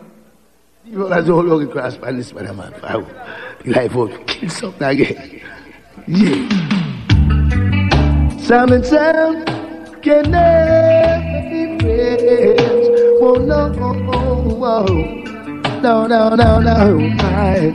[0.87, 2.73] You know, that's all looking cross by this man, man.
[3.67, 4.27] Life out.
[4.27, 5.43] Kill something again.
[6.09, 6.49] Yeah.
[8.39, 9.47] Sound and sound
[10.03, 13.01] can never be friends.
[13.21, 15.30] Oh no, oh, oh, oh.
[15.81, 16.99] No, no, no, no.
[17.21, 17.71] I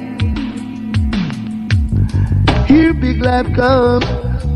[2.68, 4.02] hear big life come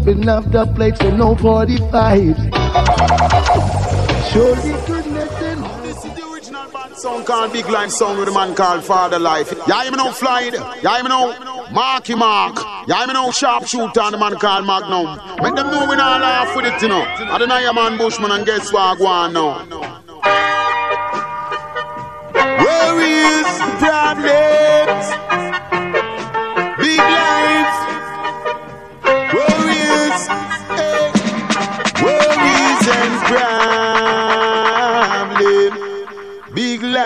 [0.06, 2.38] with enough up plates and no 45s.
[4.32, 5.66] Surely goodness and
[7.00, 9.54] Song called Big Life Song with a man called Father Life.
[9.68, 10.52] Yeah, you know Fly.
[10.84, 11.34] Yeah, you know
[11.72, 12.58] Marky Mark.
[12.88, 15.18] Yeah, you know Sharpshooter and the man called Magnum.
[15.42, 17.02] Make them know we not laugh with it, you know.
[17.02, 19.66] I don't know your man Bushman and guess what I go on now.
[22.34, 23.50] Where is
[23.84, 25.06] problems?
[26.82, 27.78] Big life.
[29.36, 30.22] Worries,
[30.70, 31.12] eh.
[32.04, 33.79] worries and problem.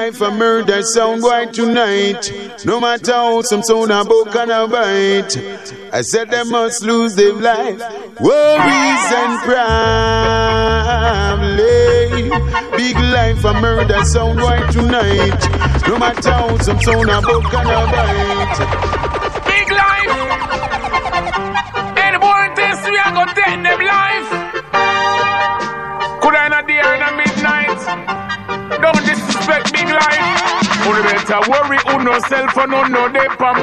[0.04, 2.30] Life a murder sound white tonight.
[2.66, 5.38] No matter how some sound a book and a bite.
[5.94, 7.80] I said they must lose their life.
[8.20, 9.94] Worries and problem.
[12.76, 15.42] Big life a murder sound white tonight.
[15.88, 18.60] No matter how some sound a book and a bite.
[19.52, 20.16] Big life.
[22.06, 24.30] Any boy test we are gonna take them life.
[26.22, 27.80] Could I not dare in the midnight?
[28.82, 29.33] Don't big
[29.94, 30.53] life.
[30.84, 33.56] Better worry uno self and no they pan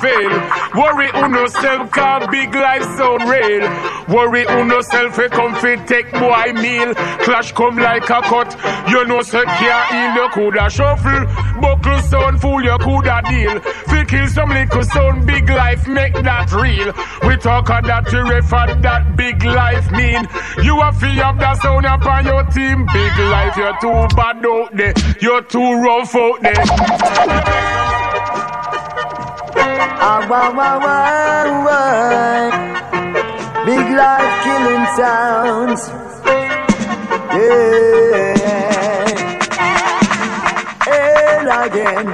[0.00, 0.30] fail.
[0.74, 3.62] Worry uno self car big life so real.
[4.08, 6.92] Worry uno self a comfy take boy meal.
[7.22, 8.56] Clash come like a cut.
[8.88, 11.26] You know say care heal you coulda shuffle.
[11.60, 13.60] Buckle sound fool you coulda deal.
[13.60, 16.92] Fi kill some little sound big life make that real.
[17.28, 20.26] We talk of that we refer that big life mean.
[20.64, 22.86] You a fi have that sound upon your team.
[22.86, 24.94] Big life you're too bad out there.
[25.20, 26.63] You're too rough out there.
[31.06, 32.04] Ah.
[33.66, 35.82] Big life killing sounds.
[37.32, 38.44] Yeah.
[40.86, 42.06] And again,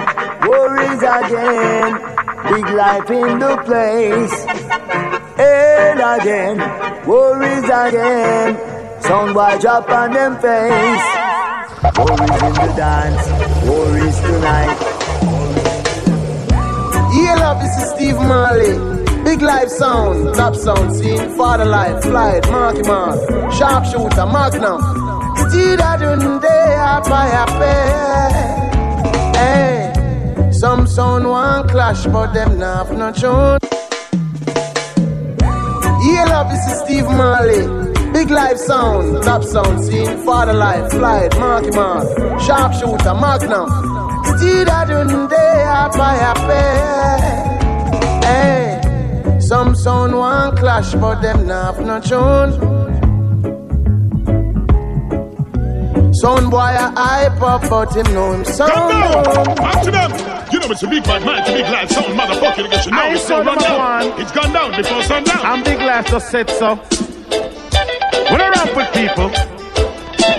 [0.46, 1.90] worries again.
[2.50, 4.36] Big life in the place.
[5.38, 6.56] And again,
[7.06, 8.56] worries again.
[9.02, 11.06] Sound boy drop on them face.
[11.98, 13.26] Worries in the dance,
[13.68, 14.76] worries tonight.
[17.12, 18.78] Yeah, love, this is Steve Marley.
[19.24, 23.18] Big life sound, top sound scene, father life, flight, marky mark,
[23.52, 24.80] sharpshooter, magnum.
[25.50, 27.74] Tida dunde apa yape.
[29.36, 33.58] Hey, some sound one clash, but them not have no tune.
[36.06, 37.89] Yeah, love, this is Steve Marley.
[38.20, 42.06] Big life sound, top sound scene, father life, flight, marky mark,
[42.42, 43.66] sharpshooter, magnum.
[44.38, 46.62] Tida dunde apa yape.
[48.22, 52.52] Hey, some sound one clash, but them not have no tune.
[56.12, 58.70] Sound boy a hype up, but him know him sound.
[58.70, 59.24] Come down.
[59.24, 59.56] down.
[59.56, 60.10] Back to them.
[60.52, 62.70] You know it's a big bad man, it's a big life sound, motherfucker.
[62.70, 63.78] Get you know I it's saw so run down.
[64.10, 64.20] one.
[64.20, 65.40] It's gone down before sundown.
[65.40, 66.78] I'm big laugh just said so.
[68.30, 69.28] When I rap with people,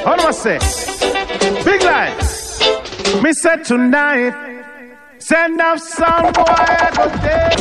[0.05, 0.57] how do I say?
[1.65, 2.21] Big life.
[3.21, 4.33] Me said tonight,
[5.19, 6.45] send off some boy
[6.95, 7.51] go there.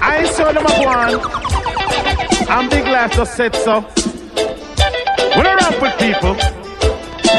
[0.00, 1.20] I saw them a one.
[2.48, 3.80] I'm big laugh just said so.
[5.36, 6.34] When I rap with people,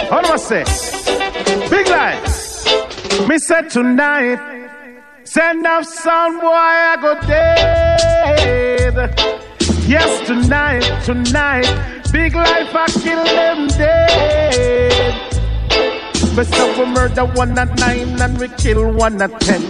[0.09, 0.65] how do I say?
[1.69, 2.25] Big life.
[3.29, 4.39] Me said tonight,
[5.23, 9.46] send off some boy I go dead.
[9.87, 11.65] Yes, tonight, tonight,
[12.11, 15.13] big life I kill them dead.
[16.35, 19.61] But some we murder one at nine and we kill one at ten.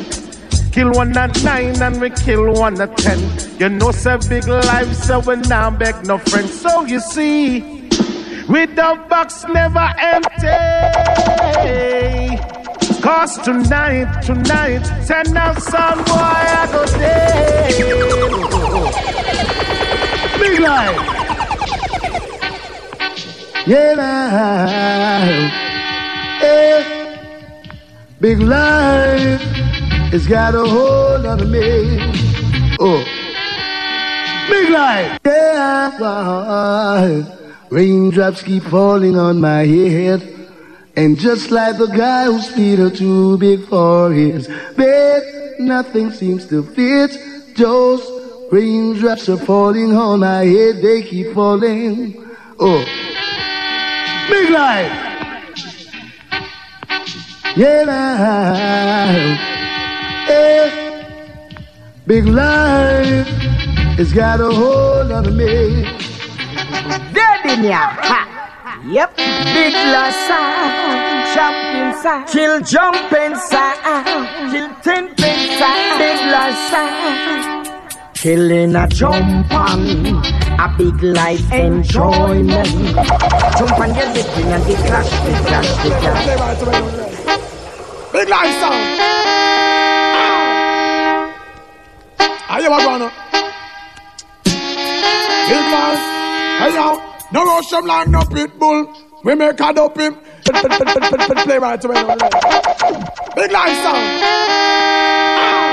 [0.71, 3.19] Kill one at nine and we kill one at ten.
[3.59, 6.61] You know, say big life, so we now beg no friends.
[6.61, 7.61] So you see,
[8.49, 10.47] with the box never empty.
[13.03, 19.26] Cause tonight, tonight, send out some boy I go dead.
[20.39, 20.97] Big life.
[23.65, 25.67] Yeah, now.
[26.39, 27.19] Hey,
[28.21, 29.41] big life
[30.13, 31.99] It's got a hold on me.
[32.79, 33.03] Oh,
[34.49, 35.19] big life.
[35.25, 37.23] Yeah?
[37.69, 40.21] Raindrops keep falling on my head.
[40.95, 46.45] And just like the guy whose feet are too big for his bed, nothing seems
[46.47, 47.11] to fit.
[47.57, 48.01] Those
[48.51, 52.15] raindrops are falling on my head, they keep falling.
[52.59, 52.83] Oh,
[54.29, 55.07] big life.
[57.55, 59.57] Yeah, now.
[60.27, 61.05] Hey,
[62.05, 63.27] big life
[63.97, 65.81] It's got a hold on me.
[67.13, 67.97] Dead in ya.
[68.85, 69.17] Yep.
[69.17, 69.73] Big
[70.27, 70.69] sound.
[71.33, 72.27] Champion sound.
[72.29, 74.51] Kill jumping sound.
[74.51, 75.97] Kill timping sound.
[75.97, 77.56] Big la
[78.17, 78.37] sound.
[78.37, 79.79] Killing a jump on
[80.59, 82.67] a big life enjoyment.
[83.57, 86.27] Jump on your lip and get clash, get clash, get clash.
[88.13, 88.99] Big life sound.
[90.19, 90.37] Ah!
[92.49, 93.11] Are you a runner?
[94.43, 96.03] Big life.
[96.59, 96.85] Hey yo,
[97.31, 98.93] no rush him no pit bull.
[99.23, 100.15] We make a dope him.
[100.43, 102.03] Play right away.
[103.35, 104.03] Big life sound.
[105.39, 105.66] Ah!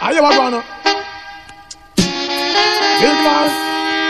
[0.00, 0.62] Are you a runner?
[1.96, 3.56] Big life.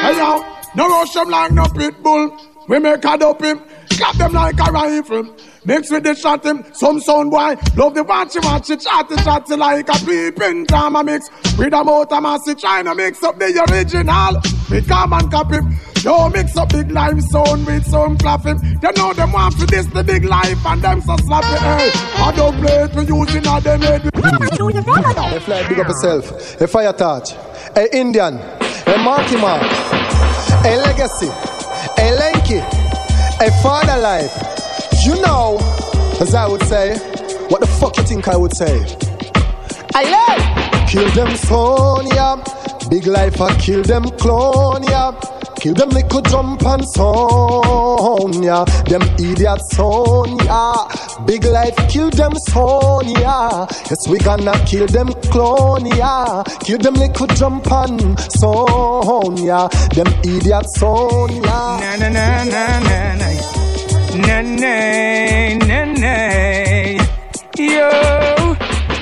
[0.03, 0.45] Hey yo,
[0.75, 2.37] no rush him like no pit bull.
[2.69, 3.61] We make a dope him.
[3.97, 5.37] Clap them like a rifle.
[5.65, 7.57] Mix with the shot him, some sound boy.
[7.77, 11.29] Love the watchy watchy, chatty chatty like a peeping drama mix.
[11.57, 14.41] With a motor massy trying to mix up the original.
[14.71, 15.57] We come and copy.
[16.03, 18.59] Yo, mix up big life sound with some clapping.
[18.81, 21.57] They know them want for this the big life and them so slappy.
[21.57, 22.23] Hey, eh?
[22.23, 24.03] I don't play it for using all them head.
[24.03, 26.59] Hey, fly, big up yourself.
[26.59, 27.33] Hey, fire touch.
[27.75, 28.39] Hey, Indian.
[28.85, 29.63] Hey, Marky Mark.
[30.63, 31.31] Hey, Legacy.
[31.97, 32.76] Hey, Lanky.
[33.39, 34.33] Hey, Father Life.
[35.05, 35.59] You know,
[36.21, 36.97] as I would say,
[37.49, 38.81] what the fuck you think I would say?
[39.95, 42.37] Aye, Kill them son, yeah.
[42.91, 45.13] Big life, I kill them clone, yeah.
[45.57, 48.65] Kill them little jump and son, yeah.
[48.89, 51.25] Them idiot son, yeah.
[51.27, 53.67] Big life, kill them son, yeah.
[53.91, 56.43] Yes, we gonna kill them clone, yeah.
[56.61, 59.69] Kill them little jump and son, yeah.
[59.95, 61.79] Them idiot son, yeah.
[61.81, 63.26] Na na na na na na.
[64.17, 66.15] Na na na na.
[67.59, 68.57] Yo,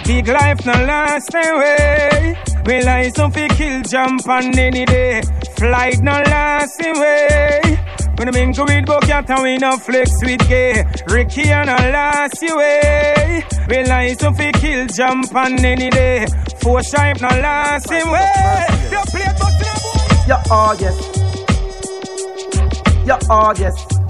[0.05, 2.35] big life no last away.
[2.67, 5.23] We lie some fi kill jump on any day.
[5.57, 7.61] Flight no last away.
[8.17, 10.85] When I'm in with Bocat and we no flex with gay.
[11.09, 13.45] Ricky and no last away.
[13.69, 16.27] We lie some fi kill jump on any day.
[16.63, 18.67] Four stripe no last away.
[18.91, 20.97] You play box Yeah, oh yes.
[23.07, 24.04] Yeah, oh yes.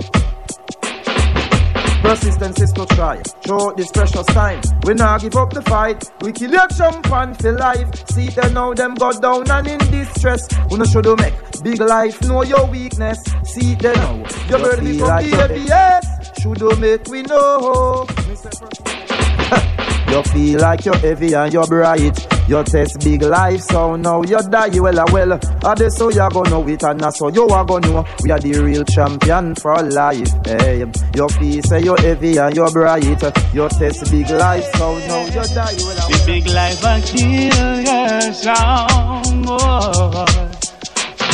[2.05, 3.23] Persistence is to try.
[3.47, 6.05] Show this precious time, we not give up the fight.
[6.21, 7.03] We kill your and
[7.41, 8.09] for life.
[8.11, 10.47] See them now, them go down and in distress.
[10.71, 13.19] We no should make big life know your weakness.
[13.45, 14.17] See them now,
[14.51, 16.43] your bird be from like the ABS.
[16.43, 18.07] Should make we know.
[20.09, 22.27] You feel like you're heavy and you're bright.
[22.49, 25.33] You test big life, so now you die well a well.
[25.33, 28.31] And this so you gonna know it and that's so you are gonna know we
[28.31, 30.29] are the real champion for life.
[30.45, 33.05] Hey, you feel say you're heavy and you're bright.
[33.55, 37.81] You test big life, so now you die well a The big life a kill
[37.81, 39.45] your song.
[39.49, 40.54] Oh.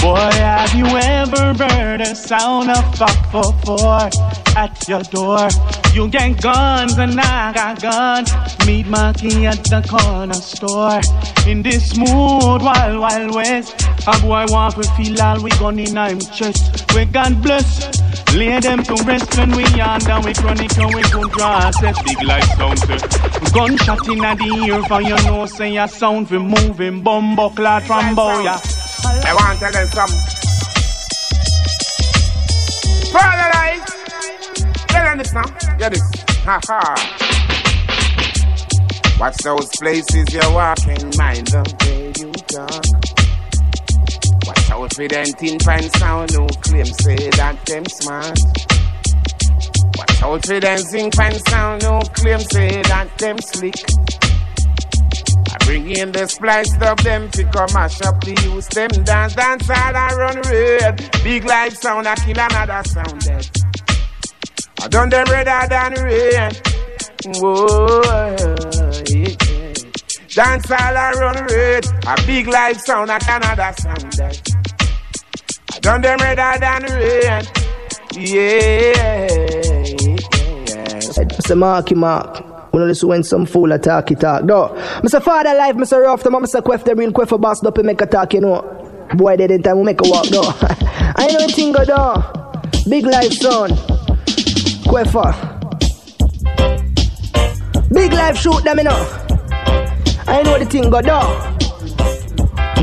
[0.01, 4.09] Boy, have you ever heard a sound of fuck for four
[4.57, 5.47] at your door?
[5.93, 8.33] You get guns and I got guns.
[8.67, 11.03] Meet Marky at the corner store.
[11.47, 13.75] In this mood, wild, wild west.
[14.07, 16.91] A boy want to feel all we gun in him chest.
[16.95, 18.01] We God bless.
[18.35, 22.23] Lay them to rest when we yonder, we chronic and we gun draw set big
[22.23, 22.81] life sound.
[23.53, 28.15] Gunshot in the ear for your nose say a sound for moving bumbo clad from
[28.15, 28.61] bow yeah.
[29.05, 30.13] I want to tell them some.
[33.13, 33.85] Father life.
[34.89, 35.45] Tell them this now.
[35.79, 36.03] Yeah, this.
[36.45, 37.17] Ha ha.
[39.21, 42.85] Watch those places you're walking, mind the way you talk.
[44.47, 48.39] Watch out for them tin pan sound, no claim say that them smart.
[49.99, 54.30] Watch out for them zinc pan sound, no claim say that them slick.
[55.71, 59.71] Bring in the splice of them to come mash up the use them dance, dance
[59.71, 61.23] all I run red.
[61.23, 63.49] Big life sound, I kill another sound dead.
[64.81, 66.51] I done them redder than rain.
[67.39, 68.03] Whoa,
[69.07, 69.75] yeah.
[70.35, 71.87] Dance all I run red.
[72.05, 74.41] A big life sound, I Canada sound dead.
[75.73, 77.49] I Done them redder than red.
[78.17, 79.29] Yeah.
[81.39, 81.57] Mr.
[81.57, 82.50] Marky Mark.
[82.71, 84.45] When listen when some fool attack it talk.
[84.45, 84.69] No.
[85.03, 85.23] Mr.
[85.23, 86.03] Father life, Mr.
[86.03, 86.63] Rough, the Mr.
[86.63, 88.63] Quef, the real Quef, boss up and make a talk, you know.
[89.15, 90.53] Boy, they didn't time we make a walk, though.
[91.17, 92.23] I know thing go down.
[92.89, 93.71] Big life, son.
[94.87, 95.19] Queffer.
[95.19, 95.57] Uh.
[97.93, 99.27] Big life, shoot them, you know.
[100.29, 101.59] I know the thing go down.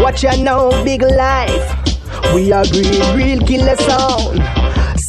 [0.02, 2.34] Watch ya now, big life.
[2.36, 4.57] We are real, real killer sound.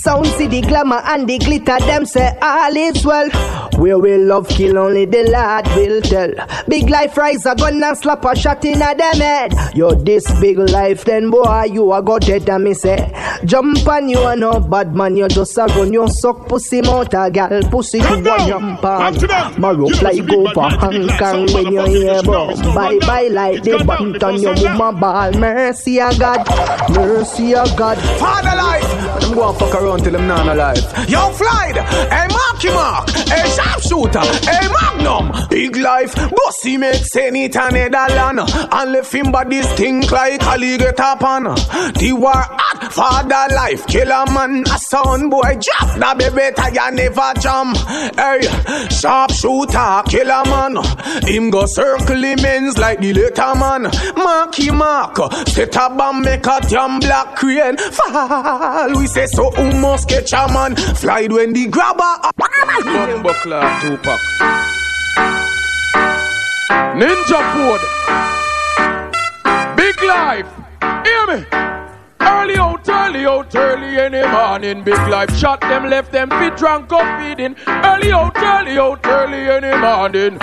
[0.08, 3.28] Sound see the glamour and the glitter, them say all is well.
[3.76, 6.30] Where we love kill only the Lord will tell.
[6.66, 9.52] Big life rise a gun and slap a shot in a them head.
[9.76, 13.12] Yo, this big life, then boy, you a go dead and me say.
[13.44, 17.12] Jump on you and no bad man, you just a run, you suck pussy mouth
[17.12, 19.60] a gal, pussy you one jump on.
[19.60, 22.56] Marrow fly go for Hong Kong when you hear bro.
[22.74, 25.32] Bye bye like the bunt on your woman ball.
[25.32, 26.48] Mercy of God,
[26.96, 27.98] mercy of God.
[28.18, 29.20] Father life.
[29.20, 30.82] Them go and fuck around till them not alive.
[31.08, 31.76] Yo, Flied.
[31.76, 33.10] Hey, Marky Mark.
[33.10, 34.20] Hey, Sharpshooter.
[34.48, 35.48] Hey, Magnum.
[35.48, 36.14] Big life.
[36.14, 38.40] Bossy make Senate and Netherland.
[38.72, 41.44] And left him body stink like alligator pan.
[41.44, 42.92] The war hot.
[42.92, 43.86] Father life.
[43.86, 44.64] Killer man.
[44.72, 45.58] A son boy.
[45.60, 47.76] Drop the baby tire never jump.
[48.16, 48.40] Hey,
[48.90, 50.02] sharpshooter.
[50.06, 50.76] Killer man.
[51.24, 52.38] Him go circle him
[52.76, 53.82] like the later man.
[54.16, 55.16] Marky Mark.
[55.48, 57.76] Set a bomb make a damn black crane.
[57.76, 58.98] Fall.
[58.98, 60.76] We say so who must catch a man.
[60.76, 62.14] Fly when the grabber.
[63.42, 64.20] Clark, Tupac.
[66.98, 67.82] Ninja Food.
[69.76, 70.50] Big life.
[71.06, 71.77] Hear me.
[72.28, 74.84] Early out, early out, early in the morning.
[74.84, 77.56] Big life shot them, left them fit drunk up feeding.
[77.66, 80.36] Early out, early out, early in the morning.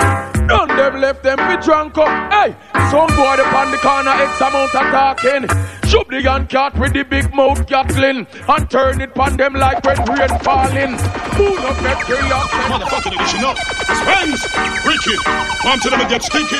[0.48, 2.10] Done them, left them fit drunk up.
[2.32, 2.56] Hey,
[2.90, 5.46] some boy upon the corner, X amount of talking.
[5.88, 9.84] Shoot the gun cat with the big mouth Gatling and turn it pon them like
[9.84, 10.98] when rain falling.
[11.38, 12.50] Who no get chaos?
[12.66, 13.56] Motherfucking edition up.
[13.94, 14.42] Spends,
[14.84, 15.22] wicked.
[15.62, 16.58] Come to them and get stinky.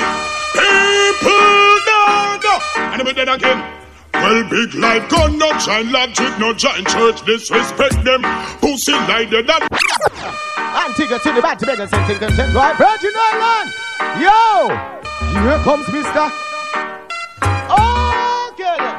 [0.55, 2.59] People now go.
[2.77, 3.86] And then again.
[4.23, 8.23] Well, big life gun, no giant logic, no giant church, disrespect them.
[8.61, 9.69] Pussy like the that.
[10.89, 13.73] Antigua to the back to beg send things and right Virgin Island.
[14.21, 14.69] Yo,
[15.43, 16.31] here comes Mister.
[17.69, 18.77] Oh, Okay.
[18.79, 18.95] then.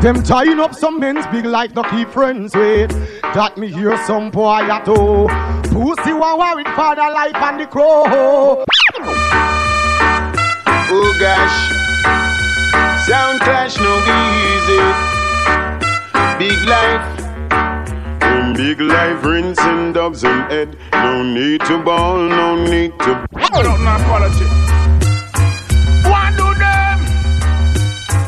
[0.00, 2.90] Them tying up some men's big life, no keep friends with.
[3.34, 5.28] That me hear some boy at all.
[5.64, 8.64] Pussy one worried father life and the crow.
[10.92, 11.79] Oh gosh.
[13.10, 13.92] Sound clash no
[14.22, 14.82] easy.
[16.38, 17.06] Big life.
[18.22, 20.76] In big life, rinsing dubs and head.
[20.92, 23.12] No need to ball, no need to.
[23.34, 24.46] Hold out my apology.
[26.06, 26.98] What do them?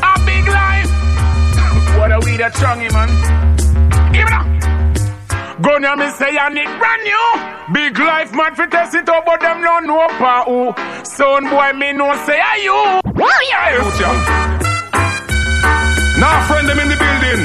[0.02, 0.90] A big life.
[1.98, 3.10] what are we that strong, eh, man?
[4.12, 5.62] Give it up.
[5.62, 7.72] Gonna me say I need brand new.
[7.72, 10.74] Big life man fi test it out, but them no know pa who.
[11.04, 13.00] Son boy me no say are you.
[13.14, 14.71] Yes, yeah.
[16.22, 17.40] Now friend them in the building.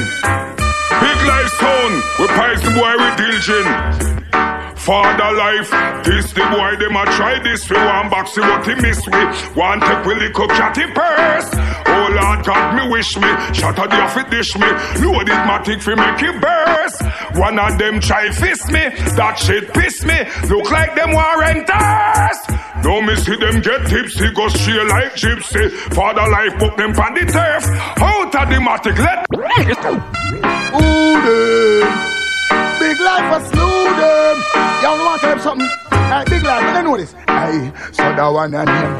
[1.02, 1.94] Big life sound.
[2.20, 3.66] We price the boy with diligent.
[4.78, 5.70] Father life,
[6.04, 7.68] this the boy them a try this.
[7.68, 9.22] We want back what he miss we.
[9.58, 11.50] Want take we little catty purse.
[11.86, 13.28] Oh Lord God me wish me.
[13.28, 14.66] Up the off dish me.
[15.02, 17.02] Load it matic fi make it burst.
[17.38, 18.88] One of them try fist me.
[19.16, 20.18] That shit piss me.
[20.48, 22.38] Look like them warranters.
[22.84, 25.70] No me see them get tipsy, go straight like gypsy.
[25.92, 27.64] Father life put them on the turf.
[28.00, 29.26] Out of the matic, let.
[30.80, 32.07] Ooh.
[32.98, 34.36] Big life was slew them.
[34.82, 35.68] Y'all want to them something?
[36.10, 37.12] Hey, big life, you don't know this.
[37.28, 38.90] Hey, so that one and them.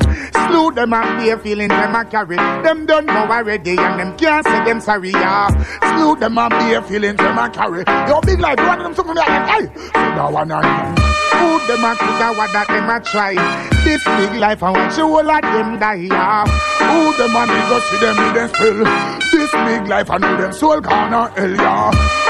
[0.47, 2.37] Slew them and their feeling them a carry.
[2.37, 5.49] Them done know already and them can't say them sorry, yeah.
[5.83, 7.83] Slew them and their feelings them a carry.
[8.07, 9.27] Yo, big life, you want them something like?
[9.27, 10.95] Hey, so that one and them.
[11.35, 13.35] Who them a coulda what that them a try?
[13.83, 16.47] This big life and watch all of them die, yeah.
[16.87, 18.85] Who them a me go see them in them spill?
[19.33, 22.28] This big life and who them soul gonna hell, yeah.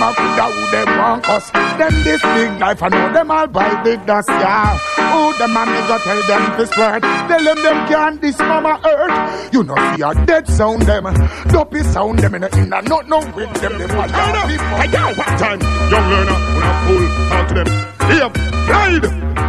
[0.00, 1.50] Them a coulda who them want us?
[1.50, 4.78] Them this big life I know them all buy the dust, yeah.
[5.12, 7.02] Who them a me go tell them this word?
[7.02, 9.52] Tell them them can't this mama earth.
[9.52, 11.04] You know see a dead sound them,
[11.48, 13.76] dopey sound them in a in a not no with them.
[13.76, 14.64] Them a down people.
[14.64, 15.60] I got one time.
[15.92, 17.68] Young learner, when I fool, talk to them.
[18.08, 18.30] Here,
[18.64, 19.04] pride.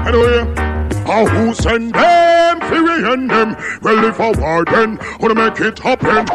[0.06, 0.72] Anyway.
[1.08, 2.41] Oh, who send them?
[2.68, 3.56] Fury and them.
[3.82, 5.00] Ready for war then.
[5.20, 6.28] Wanna make it happen.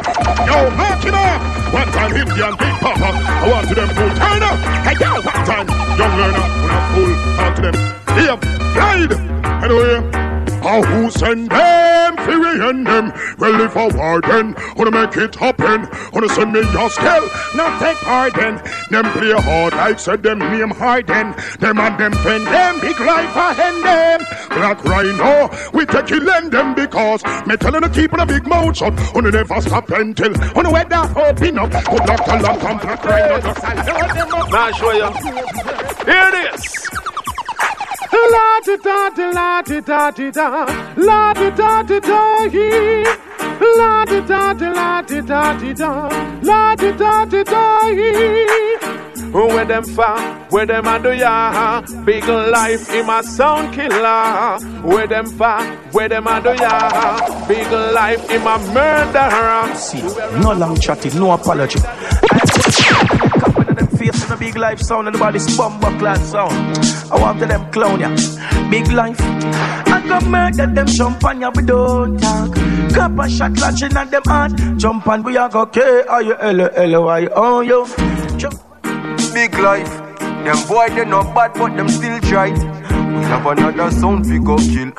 [0.46, 1.40] Yo, mark him up.
[1.72, 2.12] One time
[2.42, 3.10] and Big Papa.
[3.14, 4.58] I want to them full turn up.
[4.86, 5.68] Hey, yo, one time.
[5.98, 7.74] Young learner, when I fool, talk to them.
[8.16, 8.36] Here,
[8.74, 9.12] pride.
[9.64, 10.25] Anyway.
[10.62, 12.16] Oh, who send them?
[12.24, 13.12] Fury end them.
[13.38, 15.88] Well, if I war then, wanna make it happen.
[16.12, 18.62] Wanna send me your skill, not take part then.
[18.90, 21.34] Them play hard like said them name Harden.
[21.60, 24.26] Them and them friend them, big life ahead them.
[24.50, 28.76] Black Rhino, we take it lend them because me telling the keep a big mouth
[28.76, 28.94] shut.
[29.14, 31.70] Wanna never stop until wanna wear that open up.
[31.70, 34.50] Good luck luck and Black Rhino just I load them.
[34.50, 35.10] Now show you.
[36.04, 37.15] Here it is.
[38.12, 43.04] La di da di la di da di da, la di da di da hee.
[43.78, 46.08] La di da di la di da di da,
[46.42, 48.46] la di da di da hee.
[49.32, 50.18] Where them far,
[50.50, 51.82] where them a do ya?
[52.04, 54.58] Big life in my sound killer.
[54.82, 57.46] Where them far, where them a do ya?
[57.46, 59.74] Big life in my murderer.
[59.74, 60.02] See,
[60.40, 61.80] no long chatting, no apology.
[64.26, 66.52] In a big life sound and the body's bumper clad sound.
[67.12, 68.08] I want to them clown ya.
[68.70, 69.20] Big life.
[69.20, 70.88] I go murder them
[71.24, 72.54] on ya, we don't talk.
[72.94, 74.52] Cup a shot lodging at them heart.
[74.76, 77.86] Jump on, we a go K, are you L L Y oh you.
[78.36, 78.54] Jump.
[79.32, 79.90] Big life.
[80.18, 82.50] Them boy they not bad but them still try.
[82.50, 84.92] We have another sound we go kill.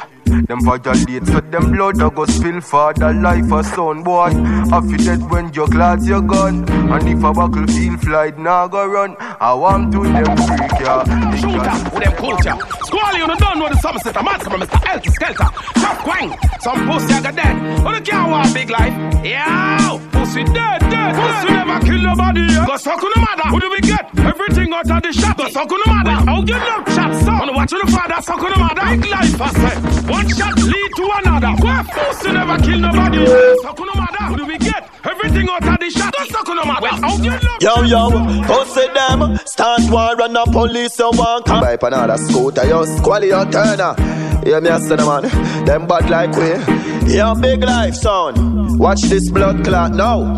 [0.47, 4.31] Them violate so them blood a go spill for the life of son boy.
[4.71, 6.67] I feel dead when your class your gun.
[6.69, 9.15] And if a buckle feel flight now go run.
[9.19, 11.03] I want to them freak ya.
[11.35, 12.57] Shooter with them culture.
[12.83, 14.17] Squally, you don't know the summer set.
[14.17, 14.79] I'm asking Mr.
[14.91, 15.49] Elter Skelter.
[15.79, 16.37] Chop quang.
[16.61, 17.55] Some pussy I got dead.
[17.85, 18.93] Oh, the can't want big life.
[19.25, 21.15] Yeah, Pussy dead, dead.
[21.15, 22.41] Pussy never kill nobody.
[22.41, 22.65] Yeah.
[22.65, 23.47] Go suck on the mother.
[23.49, 24.05] Who do we get?
[24.19, 25.37] Everything out of the shop.
[25.37, 26.17] Go suck on the mother.
[26.27, 27.39] How you love chat, son?
[27.39, 28.97] Wanna watch the father suck on the mother.
[28.97, 30.13] Big life, I say.
[30.17, 31.53] One shot lead to another.
[31.63, 33.25] Where pussy never kill nobody.
[33.61, 34.23] Suck on the mother.
[34.29, 34.89] Who do we get?
[35.05, 36.13] Everything out of the shop.
[36.17, 36.87] Go suck on the mother.
[36.87, 38.09] How you love Yo, yo,
[38.45, 43.27] pussy them Start war and the police you want come Buy another scooter, yo, squally
[43.27, 44.41] your turner ah.
[44.43, 45.23] Hear me a say man,
[45.65, 50.35] them bad like we Yo, big life son Watch this blood clot now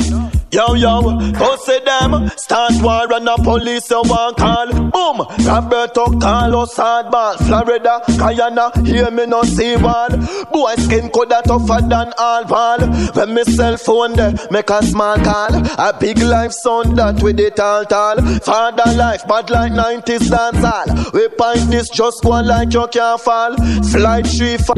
[0.51, 1.01] Yo, yo,
[1.33, 2.27] pussy them.
[2.35, 4.67] Start war and the police you want call.
[4.67, 11.81] Boom, Roberto Carlos hardball Florida, Guyana, hear me no see one Boy skin coulda tougher
[11.87, 12.79] than all ball.
[13.13, 15.55] When me cell phone there, make a small call.
[15.77, 18.17] A big life sound that with it all tall.
[18.39, 23.21] Father life, bad like 90s dance hall We point this just one like you can't
[23.21, 23.55] fall.
[23.83, 24.77] Flight three, five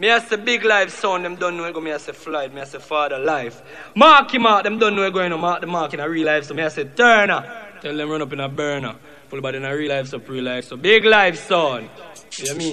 [0.00, 1.78] Me I say big life son, them don't know go.
[1.78, 3.60] Me I say flight, me I say father life.
[3.94, 6.44] Marky Mark, them don't know it going to mark the mark in a real life.
[6.44, 7.44] So me I say Turner,
[7.82, 8.96] tell them run up in a burner.
[9.28, 10.64] Full body in a real life, so pre life.
[10.64, 11.90] So big life son.
[12.38, 12.72] You know I mean?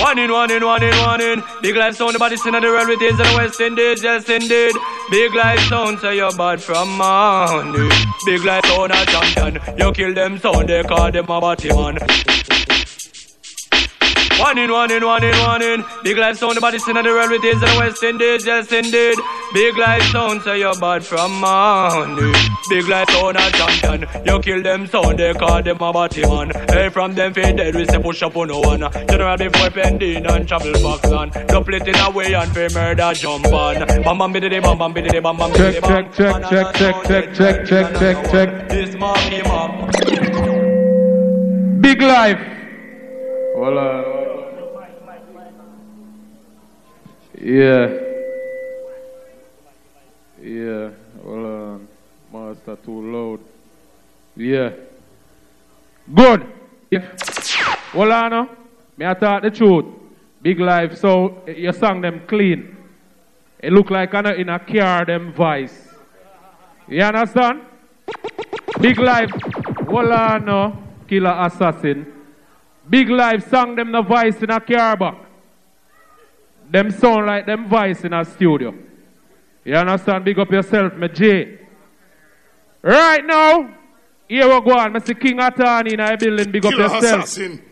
[0.00, 1.42] One in, one in, one in, one in.
[1.60, 4.26] Big life sound, the body sin of the world with in the West Indies, yes
[4.30, 4.74] indeed.
[5.10, 7.90] Big life sound, say you're bad from Monday.
[8.24, 9.58] Big life sound, a champion.
[9.76, 11.98] You kill them sound, they call them a body man.
[14.40, 15.84] One in, one in, one in, one in.
[16.02, 18.72] Big life sound, the body sin of the world with in the West Indies, yes
[18.72, 19.18] indeed.
[19.52, 22.32] Big life sound, say you're bad from Monday.
[22.68, 24.24] Big life sound, a champion.
[24.24, 26.50] You kill them sound, they call them a body man.
[26.68, 28.80] Hey, from them fade dead, we say push up on no one.
[29.08, 31.46] General before pending and travel Foxland.
[31.48, 33.86] Double it in a way and pay murder jump on.
[33.86, 36.12] Bam bam biddy bam bam biddy bam bam biddy Check, bam.
[36.12, 38.68] check, check, check, check, check, check, check, check.
[38.68, 39.92] This mark him up.
[41.82, 42.40] Big life.
[43.56, 44.29] Voila.
[47.42, 47.88] Yeah.
[50.42, 50.90] Yeah.
[51.24, 51.88] Hold on.
[52.32, 53.40] Master too loud.
[54.36, 54.72] Yeah.
[56.14, 56.46] Good.
[56.90, 57.02] If
[57.94, 58.48] hold.
[58.96, 59.86] Me I talk the truth.
[60.42, 62.76] Big life, so eh, you sang them clean.
[63.58, 65.88] It look like I know in a car them voice.
[66.88, 67.62] You understand?
[68.80, 69.30] Big life.
[69.88, 70.86] Hold on.
[71.08, 72.06] Killer assassin.
[72.88, 75.29] Big life sang them the voice in a car back.
[76.70, 78.74] Them sound like them voice in a studio.
[79.64, 80.24] You understand?
[80.24, 81.58] Big up yourself, me J.
[82.82, 83.74] Right now,
[84.28, 84.92] here we go on.
[84.92, 85.18] Mr.
[85.20, 87.24] King Atani in a building, big up Killer yourself.
[87.24, 87.62] assassin.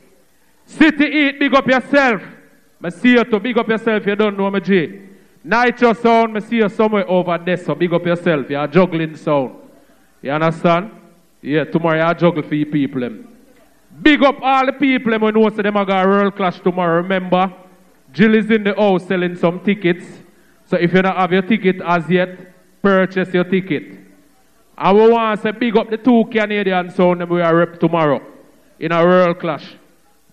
[0.67, 2.23] City Eat, big up yourself.
[2.81, 5.01] Me see you to big up yourself, you don't know me J.
[5.45, 8.51] Nitro sound, me see you somewhere over there, so big up yourself.
[8.51, 9.55] You're juggling sound.
[10.21, 10.91] You understand?
[11.41, 13.09] Yeah, tomorrow I juggle for your people.
[14.03, 16.61] Big up all the people them who know say them are going to World Clash
[16.61, 16.97] tomorrow.
[17.03, 17.53] Remember,
[18.13, 20.05] Jill is in the house selling some tickets.
[20.67, 22.39] So if you don't have your ticket as yet,
[22.83, 23.99] purchase your ticket.
[24.77, 27.81] I will want to say big up the two Canadian sound them we are rep
[27.81, 28.23] tomorrow
[28.79, 29.75] in a World Clash.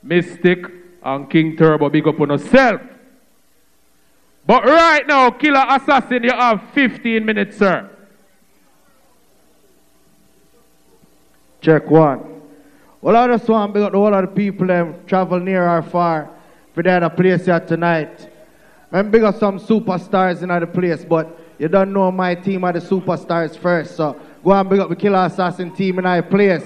[0.04, 0.66] Mystic
[1.04, 2.82] and King Turbo, big up on yourself.
[4.46, 7.90] But right now, Killa Assassin, you have 15 minutes, sir.
[11.62, 12.42] Check one.
[13.02, 15.82] Well, I just want to big up whole of the people them travel near or
[15.82, 16.35] far
[16.76, 18.30] for the other place here tonight.
[18.92, 22.74] I'm big up some superstars in the place, but you don't know my team are
[22.74, 23.96] the superstars first.
[23.96, 26.66] So go and big up the Killa Assassin team in our place.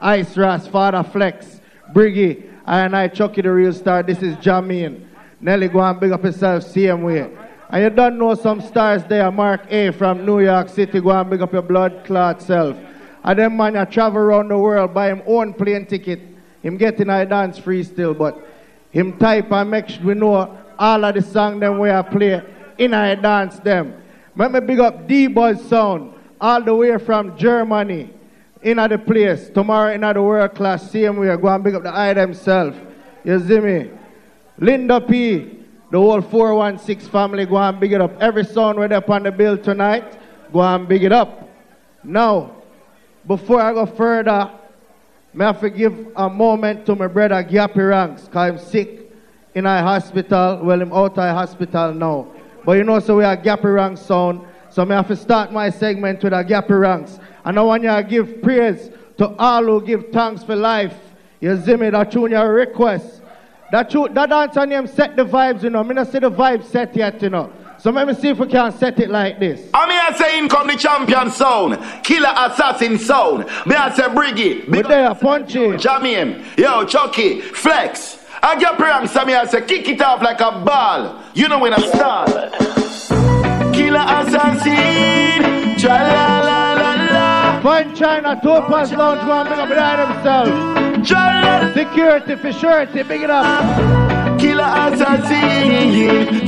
[0.00, 1.60] Ice Ras, Father Flex,
[1.92, 4.02] Briggy, and I Chucky the real star.
[4.02, 5.06] This is Jamin.
[5.42, 7.30] Nelly, go and big up yourself, same way.
[7.68, 11.28] And you don't know some stars there, Mark A from New York City, go and
[11.28, 12.78] big up your blood clot self.
[13.22, 16.20] And them man you travel around the world, buy him own plane ticket.
[16.62, 18.38] Him getting I dance free still, but
[18.90, 22.42] him type and make sure we know all of the song them we are play
[22.78, 24.02] in I dance them.
[24.36, 28.10] Let me big up D-Buzz Sound, all the way from Germany,
[28.62, 29.50] in the place.
[29.50, 32.74] Tomorrow in the world class, same way, go and big up the eye themself.
[33.22, 33.90] You see me?
[34.58, 35.58] Linda P,
[35.90, 38.20] the whole 416 family, go and big it up.
[38.20, 40.18] Every sound we're up on the bill tonight,
[40.52, 41.48] go and big it up.
[42.02, 42.62] Now,
[43.26, 44.50] before I go further,
[45.32, 49.12] may I forgive a moment to my brother Gappy Ranks, because I'm sick
[49.54, 50.60] in a hospital.
[50.62, 52.28] Well, I'm out of hospital now.
[52.64, 54.46] But you know, so we are Gappy Ranks sound.
[54.70, 57.18] So may I have to start my segment with a Gappy Ranks.
[57.44, 60.94] And I want you to give praise to all who give thanks for life.
[61.40, 63.22] You see me, that tune your request.
[63.72, 65.80] That, tune, that dancer name set the vibes, you know.
[65.80, 67.52] I mean, I see the vibes set yet, you know.
[67.82, 69.70] So let me see if we can set it like this.
[69.72, 73.46] I mean, I say in come the champion sound, killer assassin sound.
[73.64, 78.18] Me I say Briggy, big there, punchy, Jamin, yo Chucky, Flex.
[78.42, 81.22] I get pranks, so me I say kick it off like a ball.
[81.32, 82.28] You know when I start.
[83.72, 87.60] Killer assassin, tra la la la la.
[87.62, 91.74] Fine China, Topaz Lounge, go and big up behind themselves.
[91.74, 93.99] Security for surety, big it up.
[94.70, 96.46] Assassin.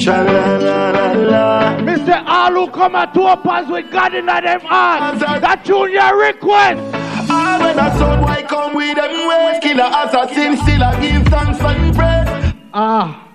[1.87, 2.23] Mr.
[2.27, 5.19] All who come at Topaz with God in them heart.
[5.19, 6.81] That tune your request.
[7.29, 11.59] Ah, when a son boy come with them ways, killer assassin still a give thanks
[11.59, 12.55] for the praise.
[12.75, 13.29] Ah,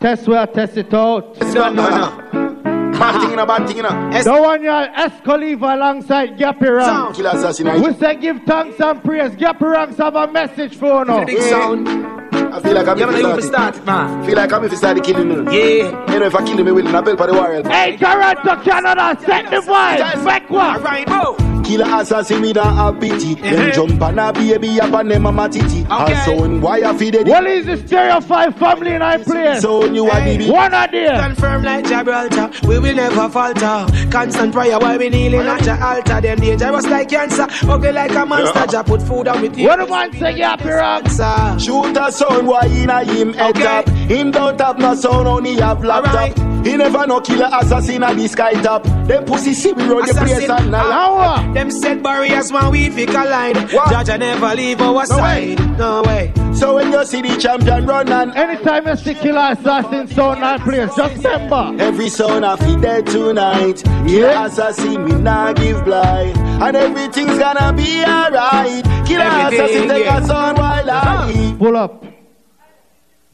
[0.00, 1.38] test where test it out.
[1.38, 4.22] Bad thing in a bad thing in a.
[4.22, 7.16] The one you Escoliva alongside Gappy Ranks.
[7.16, 7.82] Killer assassin.
[7.82, 9.32] We say give thanks and praise.
[9.32, 11.24] Gappy Ranks have a message for you.
[11.26, 12.15] Big sound.
[12.56, 14.24] I feel like I'm Yeah, if man, you I be start, man.
[14.24, 15.54] Feel like I'm if I start killing me.
[15.54, 16.10] Yeah.
[16.10, 17.62] You know, if I kill me, will I bell for the warrior.
[17.68, 20.24] Hey, Toronto, Canada, set the vibes.
[20.24, 20.82] Back one.
[20.82, 21.45] Right, move.
[21.66, 23.34] Killer assassin we don't have pity.
[23.34, 23.72] Them eh.
[23.72, 25.84] jump on a baby up on them mama titty.
[25.90, 27.26] And so in why I feed it.
[27.26, 29.62] What is the stereo five family in our place?
[29.62, 31.20] So you are the One idea.
[31.20, 33.86] Confirm like Gibraltar, we will never falter.
[34.12, 36.20] Constant prayer while we kneeling at your altar.
[36.20, 38.58] Them dangerous like cancer, ugly like a monster.
[38.60, 38.66] Yeah.
[38.66, 39.66] Jah put food on with you.
[39.66, 41.16] What the man say, Gappy Ranks?
[41.64, 43.88] Shoot a sound why in a him head top.
[43.88, 46.38] Him don't have no sound, only have laptop.
[46.66, 48.82] He never no killer assassin at the sky top.
[49.06, 51.55] Them pussy see we run the place at night.
[51.56, 53.56] Them set barriers when we fi collide.
[53.56, 55.58] Jaja never leave our side.
[55.78, 56.30] No way.
[56.54, 60.62] So when you see the champion run and Anytime you see Killa Assassin sound and
[60.62, 61.82] place, just remember.
[61.82, 63.82] Every son of it dead tonight.
[64.06, 66.36] Killer assassin we not give blind.
[66.36, 68.84] And everything's gonna be alright.
[69.06, 70.18] Killer Everything, assassin take yeah.
[70.18, 72.04] a son while I Pull up.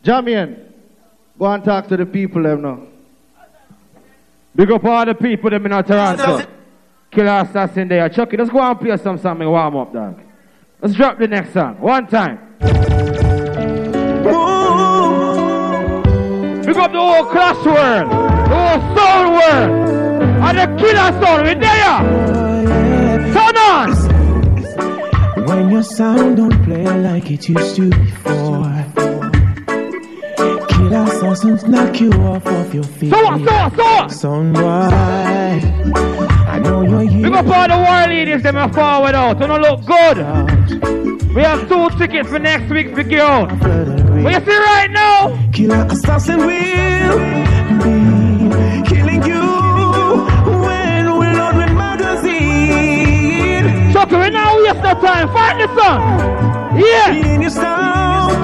[0.05, 0.73] Jamian,
[1.37, 2.87] go and talk to the people them now.
[4.55, 6.62] Big up all the people them in Toronto.
[7.13, 8.09] Killa Assassin there.
[8.09, 10.19] Chucky, let's go and play some something warm up, dog.
[10.81, 11.79] Let's drop the next song.
[11.79, 12.39] One time.
[16.65, 18.11] Big up the whole class world.
[18.11, 18.17] The
[18.49, 19.73] whole soul world.
[20.43, 21.43] And the killer soul.
[21.43, 22.01] We there.
[23.35, 23.89] Turn on.
[25.47, 28.85] When your sound don't play like it used to before.
[30.69, 33.11] Killer assassins knock you off of your feet.
[33.11, 33.53] So what, so
[33.83, 34.91] what, so what?
[35.93, 37.23] Boy, I know you're here.
[37.23, 39.41] Big up all the war ladies them are forward out.
[39.41, 40.19] You don't look good.
[41.35, 43.47] We have two tickets for next week for girl.
[43.47, 45.51] What you see right now?
[45.55, 46.75] Killer assassin will be
[48.87, 49.41] killing you
[50.61, 53.65] when we're not with magazine.
[53.95, 55.29] Chucky, we now waste no time.
[55.29, 56.03] Find the song.
[56.79, 57.13] Yeah.
[57.15, 58.35] In your sound.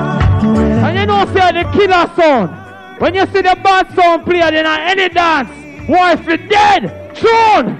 [0.57, 2.57] And you know, say the killer sound.
[3.03, 5.51] When you see the bad sound play, then on any dance,
[5.87, 7.05] wife is dead.
[7.23, 7.79] Bam.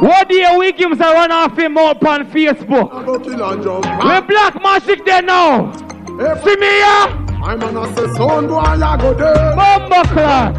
[0.00, 3.06] What do you week him to run off him up on Facebook?
[3.06, 5.72] We black magic there now.
[5.72, 7.24] See me here?
[7.40, 7.60] I'm
[7.94, 9.54] say son boy I go there.
[9.54, 10.56] Bomba class.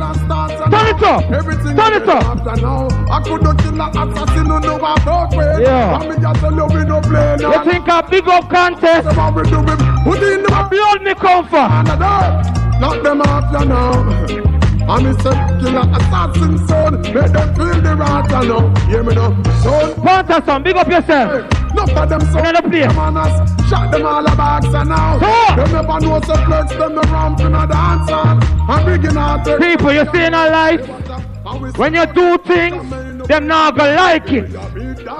[0.71, 1.23] Turn it up.
[1.23, 2.23] Turn it up.
[2.23, 5.61] After now, I could not kill an assassin who know about way.
[5.61, 5.99] Yeah.
[5.99, 6.49] And me just we
[6.85, 7.63] no play now.
[7.63, 9.07] You think a big up contest?
[9.09, 12.68] Put in the blood me come for.
[12.79, 14.49] Knock them off you now.
[14.89, 17.01] And me say kill an assassin son.
[17.01, 18.87] Make them feel the rata now.
[18.87, 19.43] Hear me now.
[19.61, 20.01] Son.
[20.01, 21.45] Panther son, big up yourself.
[21.71, 22.45] Enough of them son.
[22.45, 22.87] Another place.
[22.87, 23.69] Them on us.
[23.69, 25.19] Shot them all a box and now.
[25.19, 25.55] So.
[25.55, 26.71] Them never know some flex.
[26.71, 28.39] Them no ramp in a dance hall.
[28.69, 29.59] I'm big hearted.
[29.59, 30.81] People, you see in our life,
[31.43, 32.89] when you do things,
[33.27, 34.49] them not gonna like it.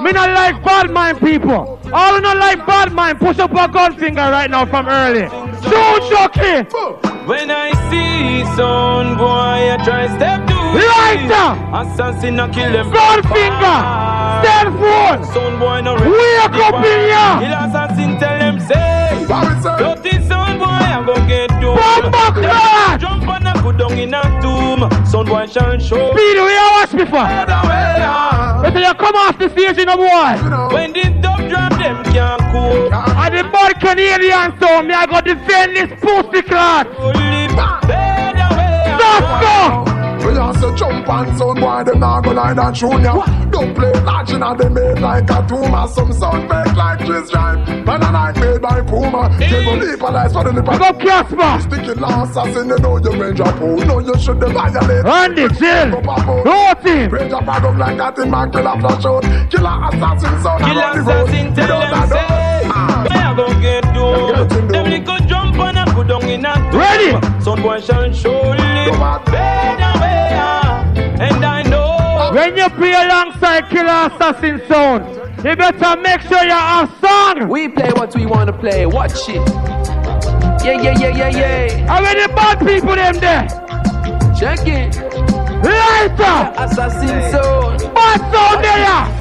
[0.01, 1.79] Me not like bad mind people.
[1.93, 5.27] All who not like bad mind, push up a gun finger right now from early.
[5.63, 6.67] Shoot, Chucky!
[7.25, 11.49] When I see son boy, I try step to Lighter!
[11.73, 12.91] Assassin, I kill them.
[12.91, 13.77] Gun finger!
[14.43, 15.33] Cell phone!
[15.33, 17.39] Son boy, no Wake up in ya!
[17.39, 18.89] Kill assassin, tell them say.
[20.59, 21.79] Dirty son boy, I go get doomed.
[22.11, 22.99] Bomba clot!
[22.99, 24.89] Jump and I go down in a tomb.
[25.05, 26.11] Son boy shall show.
[26.11, 27.27] Speed, where you watch me for?
[28.61, 30.35] Better you come off the stage, you know boy.
[30.73, 32.93] When the dub drop, them can't cope.
[32.93, 36.87] And the bad Canadian sound, me I go defend this pussy clot.
[38.99, 39.88] Stop, go!
[40.77, 43.25] Jump and son boy them not go lie and shoot ya.
[43.49, 47.67] Don't play large inna them made like a tumor Some sound make like Chris Drive
[47.85, 49.29] Man a night made by Puma.
[49.41, 49.49] Eh?
[49.49, 53.39] They go legalize for the Big up Casper Sticky last assassin you know you range
[53.39, 55.03] up Oh no you should violate.
[55.03, 59.23] Randy, chill No team Range up bag up like that in my killer flash out.
[59.49, 62.49] Killer assassin son Kill assassin, tell them say.
[62.69, 64.71] Where ah, I go get doomed.
[64.71, 66.53] Them little jump and I go down in a.
[66.71, 67.43] Ready?
[67.43, 68.91] Son boy shall surely
[72.31, 77.49] When you play alongside Killa Assassin sound, you better make sure you have song.
[77.49, 78.85] We play what we want to play.
[78.85, 79.41] Watch it.
[80.63, 81.87] Yeah, yeah, yeah, yeah, yeah.
[81.87, 83.47] How many bad people them there?
[84.37, 84.95] Check it.
[85.63, 86.53] Lighter!
[86.63, 87.93] Assassin sound.
[87.95, 89.18] Bad sound there!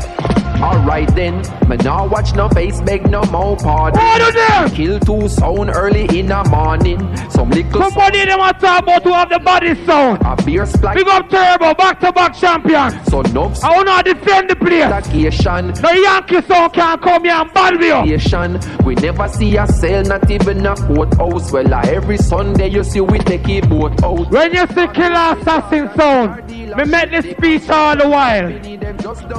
[0.61, 1.37] Alright then,
[1.69, 4.01] me now watch no face, beg no more pardon.
[4.03, 4.73] What?
[4.75, 6.99] Kill two sound early in the morning.
[7.31, 10.21] Some little Somebody them want to talk about who have the body sound.
[10.25, 10.97] a beer splash.
[10.97, 12.91] Big up Turbo, back to back champion.
[13.05, 14.89] So no I want to defend the place.
[15.07, 15.73] station.
[15.81, 18.19] No Yankee sound can come here and bad you.
[18.19, 18.59] Station.
[18.85, 21.53] We never see a sale, not even a courthouse.
[21.53, 24.29] Well, uh, every Sunday you see we take a boat out.
[24.31, 28.49] When you see Killa Assassin sound, me make this speech all the while.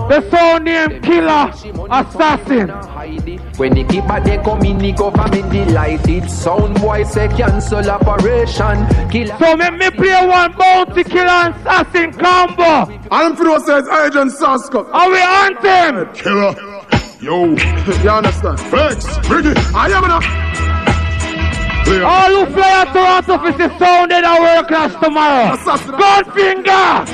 [0.10, 1.52] The sound name Killa
[1.90, 2.70] Assassin.
[3.58, 6.30] When the keeper they come in, the government delighted.
[6.30, 8.78] Sound boy say cancel operation.
[9.10, 12.94] Kill So make me play one bounty Killa Assassin combo.
[13.12, 16.14] And for those says Agent Sasco And we anthem.
[16.14, 16.54] Killer
[17.22, 17.46] Yo
[18.04, 20.26] You understand Flex Bring it I am enough
[21.86, 22.04] Clear.
[22.04, 25.56] All who fly out Toronto for the sound in our world class tomorrow.
[25.58, 27.06] Goldfinger!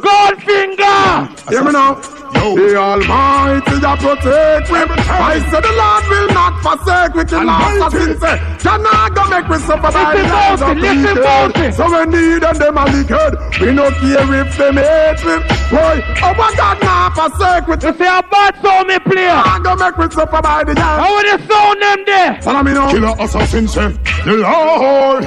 [0.00, 1.50] Goldfinger!
[1.50, 2.23] Hear me now.
[2.34, 4.78] The Almighty that protect we.
[4.78, 7.24] I said the Lord will not forsake we.
[7.24, 11.72] Kill assassins say, cannot go make we suffer by the Listen hands of Bounty, listen
[11.72, 13.32] So we need and them a wicked.
[13.62, 15.34] We no care if them hate we.
[15.72, 17.74] Boy, oh my God, not forsake we.
[17.80, 19.30] You say a bad sound me play.
[19.30, 21.00] Cannot go make we suffer by the hands.
[21.00, 22.42] How would the sound them there?
[22.42, 22.90] Follow me now.
[22.90, 23.88] Killer assassin say,
[24.26, 25.24] the Lord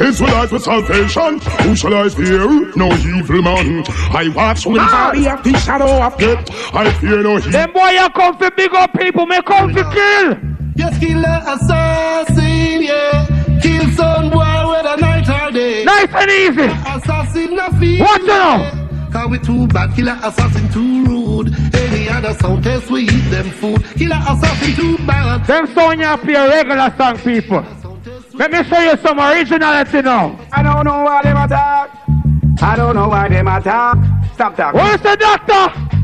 [0.00, 1.38] is with us with salvation.
[1.64, 2.44] Who shall I fear?
[2.76, 3.84] No evil man.
[4.12, 5.12] I watch with Ah.
[5.14, 6.47] the shadow of death.
[6.50, 7.50] I fear no evil.
[7.50, 10.38] Them boy you come for big up people, me come for kill.
[10.76, 13.26] Yes, killer assassin, yeah.
[13.60, 15.84] Kill some boy whether night or day.
[15.84, 16.64] Nice and easy.
[16.86, 18.00] Assassin na feel.
[18.00, 19.10] Watch it now.
[19.10, 21.54] Cause we too bad, killer assassin too rude.
[21.74, 23.82] Any other sound test we eat them food.
[23.96, 25.46] Killer assassin too bad.
[25.46, 27.64] Them sound you play a regular song people.
[28.34, 30.38] Let me show you some originality now.
[30.52, 31.90] I don't know why them attack.
[32.62, 33.96] I don't know why them attack.
[34.34, 34.80] Stop talking.
[34.80, 35.97] Where's the doctor?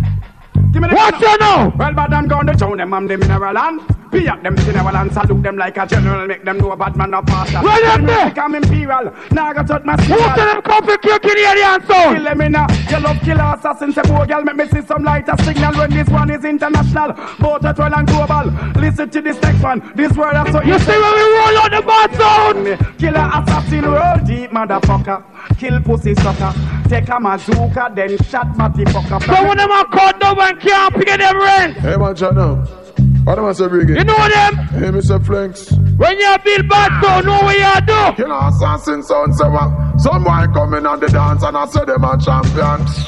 [0.74, 1.72] Give me the Watch you now.
[1.78, 3.80] Well, but I'm going to show them I'm the mineral and
[4.14, 6.26] be up them mineral and salute them like a general.
[6.26, 7.60] Make them know a bad man no pastor.
[7.62, 8.32] Well, them there.
[8.38, 9.12] I'm imperial.
[9.30, 12.16] Now I got touch my Who tell them come for kill Canadian sound?
[12.16, 15.02] Kill them in a You love killer assassin Say boy girl make me see some
[15.02, 19.40] lighter signal When this one is international Both at well and global Listen to this
[19.42, 22.98] next one This word is so You see when we roll out the bad sound?
[22.98, 25.24] Killer assassin roll deep motherfucker
[25.58, 26.52] Kill pussy sucker
[26.88, 30.94] Take a mazooka Then shot matty fucker So when them a cut down and can't
[30.94, 31.76] pay them rent.
[31.78, 32.83] Hey man, chat now.
[33.24, 33.64] What am I say?
[33.64, 34.54] You know them?
[34.76, 35.24] Hey, Mr.
[35.24, 35.72] Flanks.
[35.96, 38.22] When you build bad sound, know what you do.
[38.22, 39.62] You know, assassin sound say what?
[39.62, 43.06] Uh, some boy coming on the dance and I say them a champions.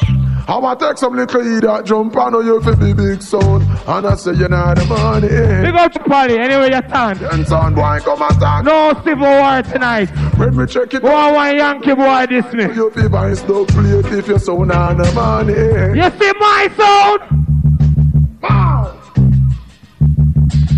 [0.49, 4.15] I want take some little idiot jump on you fi be big sound And I
[4.15, 7.19] say you know the money Big up to party, anyway you stand.
[7.19, 10.07] Then sound boy come attack No civil war tonight.
[10.39, 12.73] When me check it Go on one Yankee boy this me.
[12.75, 17.46] You fi buy no plate if you're sound on the money You see my sound?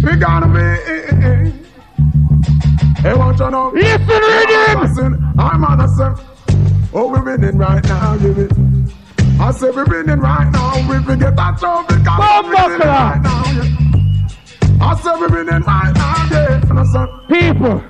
[0.02, 1.50] We gonna be eh, eh, eh.
[3.02, 3.70] Hey, want you know?
[3.70, 4.82] Listen, rhythm.
[4.82, 6.24] Assassin, I'm on a set.
[6.94, 8.92] Oh, we're winning right now, win.
[9.40, 10.88] As say we winning right now.
[10.88, 13.44] We forget that trophy we winning right now.
[13.52, 14.86] Yeah.
[14.86, 16.28] I say we winning right now.
[16.30, 16.60] Yeah.
[16.70, 17.84] I People,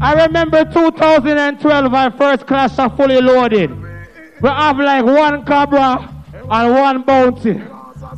[0.00, 3.70] I remember 2012, our first class are fully loaded.
[4.40, 6.10] We have like one Cabra
[6.50, 7.60] and one Bounty.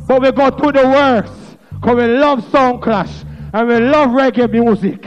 [0.07, 1.46] But we go to the worst.
[1.79, 3.23] Because we love Sound Clash
[3.53, 5.05] and we love reggae music.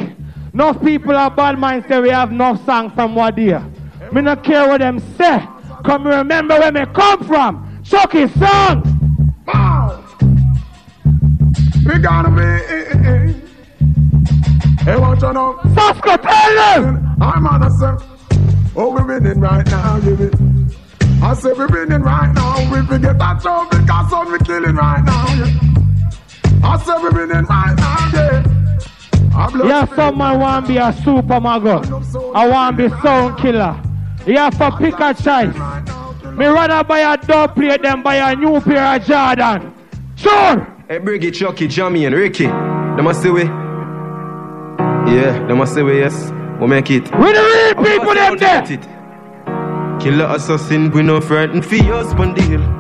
[0.55, 3.63] Enough people are bad minds say we have enough song from Wadia.
[4.13, 5.47] Me not care what them say.
[5.85, 7.83] Come remember where me come from.
[7.85, 8.83] Chucky song.
[11.87, 13.41] we gotta be.
[14.85, 15.61] Hey, what you know?
[15.75, 17.17] Sasco, tell them.
[17.21, 18.03] I'm on a set.
[18.77, 20.71] Oh, we're winning right now, you win.
[21.23, 22.73] I say we're winning right now.
[22.73, 25.35] We forget that trophy because we killing right now.
[25.35, 25.80] Yeah.
[26.63, 28.45] I say we winning right now, yeah.
[29.35, 31.81] I blow Yeah, someone want to be a super mago.
[32.35, 33.81] I want be sound killer.
[34.27, 35.55] You have to pick a choice.
[36.37, 39.73] Me rather buy a dub plate than buy a new pair of Jordan.
[40.17, 40.67] Sure.
[40.89, 42.47] Hey, Briggy, Chucky, Jamie, and Ricky.
[42.47, 43.45] Them must say we.
[43.45, 46.31] Yeah, them must say we, yes.
[46.61, 47.05] We make it.
[47.17, 48.67] We the real people, them there.
[50.01, 52.61] Killer assassin, we no frightened for us, one deal.
[52.61, 52.80] We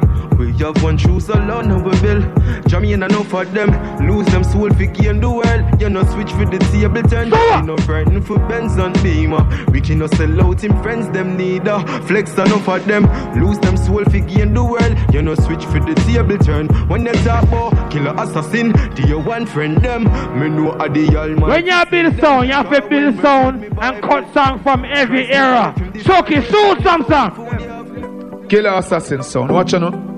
[0.60, 2.22] have one choose alone and we will.
[2.66, 3.70] Jamie and enough for them.
[4.08, 5.80] Lose them soul for gain the world.
[5.80, 7.30] You know switch for the table turn.
[7.30, 9.44] We no frightened for Benz and Beamer.
[9.72, 11.78] We can no sell out in friends them neither.
[12.06, 13.04] Flex enough for them.
[13.40, 14.96] Lose them soul for gain the world.
[15.12, 16.68] You know switch for the table turn.
[16.88, 20.04] When they talk about killer assassin, do you want friend them?
[20.38, 21.40] Me know a the almighty.
[21.40, 25.74] When you build sound, you have to build sound and cut song from every era.
[26.04, 28.46] Chucky, shoot some song.
[28.48, 29.52] Killer assassin sound.
[29.52, 30.09] Watch you know.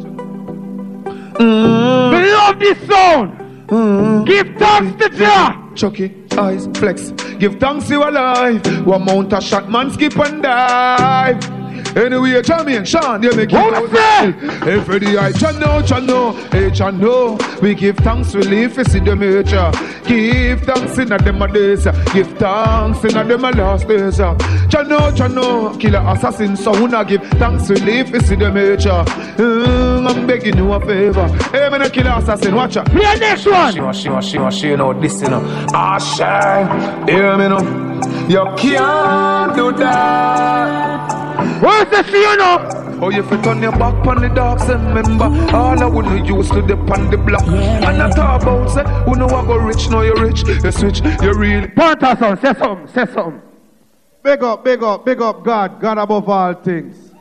[1.35, 2.33] Mm.
[2.37, 4.27] Love this sound.
[4.27, 5.71] Give thanks to Jah.
[5.75, 7.11] Chucky, eyes, flex.
[7.39, 8.87] Give thanks you alive.
[8.87, 11.62] One mount a shot, man, skip and dive.
[11.95, 13.89] Anyway, Jamie and Sean, you make it out.
[14.65, 17.39] Hey, Freddy, I John know, John know, hey, John know.
[17.61, 19.71] We give thanks, we live, we see the major.
[20.07, 21.85] Give thanks in a them a days.
[22.15, 24.17] Give thanks in a them a last days.
[24.17, 28.37] John know, John know, killer assassin, so we not give thanks, we live, we see
[28.37, 29.05] the major.
[29.37, 31.29] Mm, I'm begging you a favor.
[31.51, 32.87] Hey, man, a killer assassin, watch out.
[32.87, 33.75] Play next one.
[33.75, 35.43] She want, she want, she want, she know this, you know.
[35.75, 37.93] Ah, shine, hear me now.
[38.29, 41.22] You can't do that.
[41.63, 42.99] Where's the see you know?
[43.01, 46.51] Oh, you fit on your back on the dogs and remember All I wanna use
[46.51, 49.89] to the on the block And I talk about say, who know I go rich,
[49.89, 53.43] now you rich You switch, you real Panther son, say something, say something.
[54.25, 57.13] Big up, big up, big up God, God above all things.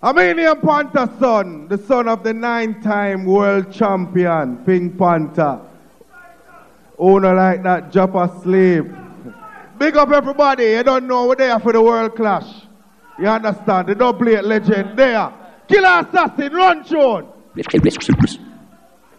[0.00, 5.60] I mean, Panther son, the son of the nine-time world champion, Pink Panther.
[6.96, 8.86] Owner like that, drop asleep.
[9.76, 12.67] Big up everybody, you don't know we're there for the world clash.
[13.18, 13.88] You understand?
[13.88, 15.32] The double plate legend there.
[15.68, 17.26] Killer assassin, run tune.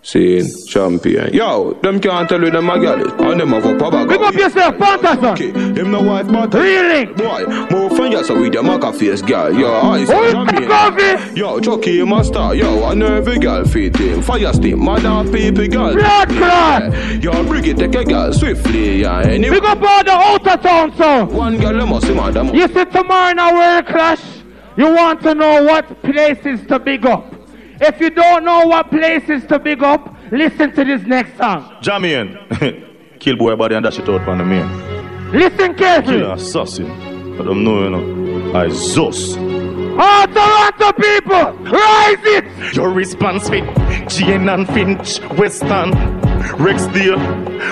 [0.02, 1.34] Scene champion.
[1.34, 3.20] Yo, them can't tell you them a gal it.
[3.20, 5.26] And them have a papa Big up yourself, Panther son.
[5.34, 7.06] Okay, him no wife but Really?
[7.06, 9.54] Boy, more fun yes with them a face gal.
[9.54, 11.36] Yo, I say champion.
[11.36, 12.56] Yo, Chucky him a star.
[12.56, 14.22] Yo, I know every gal fit him.
[14.22, 15.94] Fire steam, mother people gal.
[15.94, 17.22] Blood clot.
[17.22, 19.02] Yo, bring it take a gal swiftly.
[19.02, 19.56] Yeah, anyway.
[19.60, 21.28] Big up all the outer town son.
[21.28, 22.56] One gal them must see madam.
[22.56, 24.22] You see tomorrow in our world clash,
[24.78, 27.39] you want to know what places to big up.
[27.82, 31.78] If you don't know what places to big up, listen to this next song.
[31.82, 32.36] Jamie,
[33.20, 35.32] kill boy body and dash it out on the man.
[35.32, 36.18] Listen carefully.
[36.20, 36.92] Killer assassin.
[37.40, 38.58] I don't know, you know.
[38.60, 39.38] I Zos.
[39.98, 42.76] All Toronto people, rise it!
[42.76, 43.66] Your response with
[44.10, 45.92] Jane and Finch, Western,
[46.58, 47.18] Rexdale,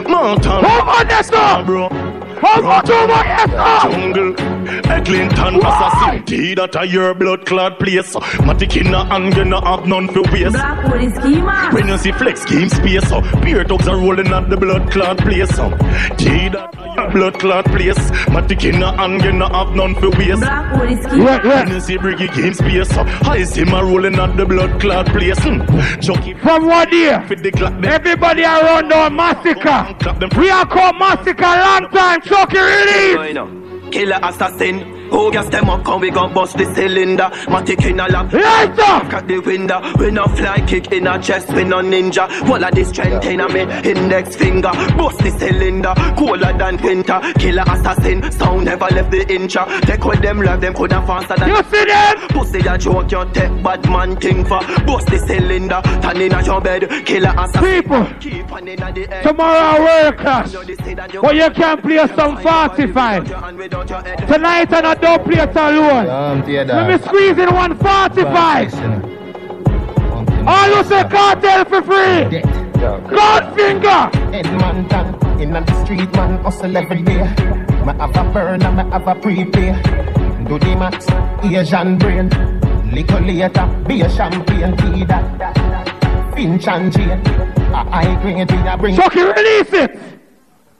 [0.08, 0.64] Mountain.
[0.64, 1.66] How much that's up?
[1.66, 1.89] bro?
[1.89, 4.82] How much over yes, sir?
[4.82, 6.26] Jungle, Eglinton, assassin.
[6.26, 8.13] Tea that a your blood clot place.
[8.47, 10.53] Matikina and gonna have none for waste.
[10.53, 11.70] Blackwood is schema.
[11.74, 15.18] When you see flex scheme space, so beer dogs are rolling at the blood clot
[15.20, 15.51] place.
[15.57, 16.15] Uh, so.
[16.18, 17.97] Tea that a your blood clot place.
[18.36, 20.39] Matikina and gonna have none for waste.
[20.41, 21.24] Blackwood is schema.
[21.24, 21.63] Yeah, yeah.
[21.63, 25.05] When you see Briggy game space, so I see my rolling at the blood clot
[25.07, 25.38] place.
[25.39, 25.99] Hmm.
[25.99, 27.24] Chucky From what year?
[27.28, 27.74] for the clock.
[27.74, 27.86] them.
[27.86, 30.39] Everybody around our massacre.
[30.39, 32.22] We are called massacre long time.
[32.22, 33.57] Chucky release.
[33.91, 34.97] Killer assassin.
[35.12, 37.30] Oh, Who gas them up and we gon' bust the cylinder.
[37.47, 38.32] Matic in a lap.
[38.34, 39.82] Lights up Cut the window.
[39.99, 42.30] We no fly kick in a chest We no ninja.
[42.49, 44.72] All of this strength in a me index finger.
[44.97, 47.20] Bust the cylinder Cooler than winter.
[47.39, 51.49] Killer assassin Sound never left the incha Take with them live Them coulda faster than
[51.49, 52.28] You see them?
[52.30, 54.60] Pussy a joke You take bad man thing for.
[54.86, 56.89] Bust the cylinder Turn in a your bed.
[57.05, 57.82] Killer assassin.
[57.82, 58.08] People.
[58.20, 60.51] Keep on in the air Tomorrow world clash.
[61.22, 63.28] But you can't play some 45.
[64.28, 66.08] Tonight and I don't play it alone.
[66.08, 68.74] Let me squeeze in 145.
[70.48, 72.41] All you say cartel for free.
[73.14, 74.10] Goldfinger.
[74.34, 77.22] Edmonton, in the street, man, hustle every day.
[77.86, 79.74] Me have a burner, me have a prepay.
[80.48, 81.06] Do the max,
[81.43, 82.30] Asian brain.
[82.91, 86.34] Little later, be a champagne, tea that.
[86.34, 87.22] Finch and Jane.
[87.72, 88.95] A high grade, we a bring.
[88.95, 90.00] Chucky, release it.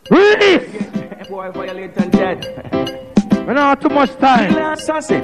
[0.09, 1.28] Release.
[1.30, 3.03] Boy, violate and dead.
[3.47, 4.49] We don't have too much time.
[4.49, 5.21] Killa Assassin.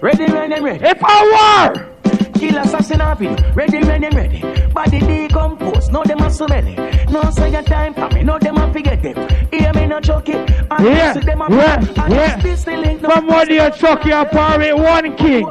[0.00, 0.84] Ready, when and ready.
[0.84, 1.88] If I war.
[2.32, 3.26] Kill assassin happy.
[3.52, 4.40] Ready, when and ready.
[4.72, 5.90] Body decompose.
[5.90, 6.76] No, them are so many.
[7.10, 8.22] No, say your time for me.
[8.22, 9.28] No, them are forget them.
[9.50, 10.36] Hear me not joking.
[10.70, 12.40] And Yeah, see them a yeah, and yeah.
[12.40, 13.02] this the link.
[13.02, 15.46] No, Somebody a Chucky a party one king.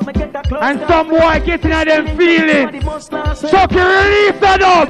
[0.59, 3.09] And some boy getting at them feelings.
[3.51, 4.89] Chucky, release that up.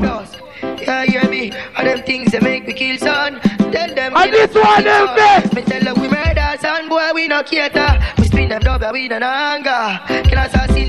[0.80, 1.52] Yeah, hear me?
[1.78, 3.42] All them things that make me kill son.
[3.72, 4.16] Tell them.
[4.16, 5.54] And this us, one them us.
[5.54, 8.00] Me tell them we murder son, boy we no cater.
[8.18, 10.00] We spin them double, we no anger.
[10.30, 10.40] Kill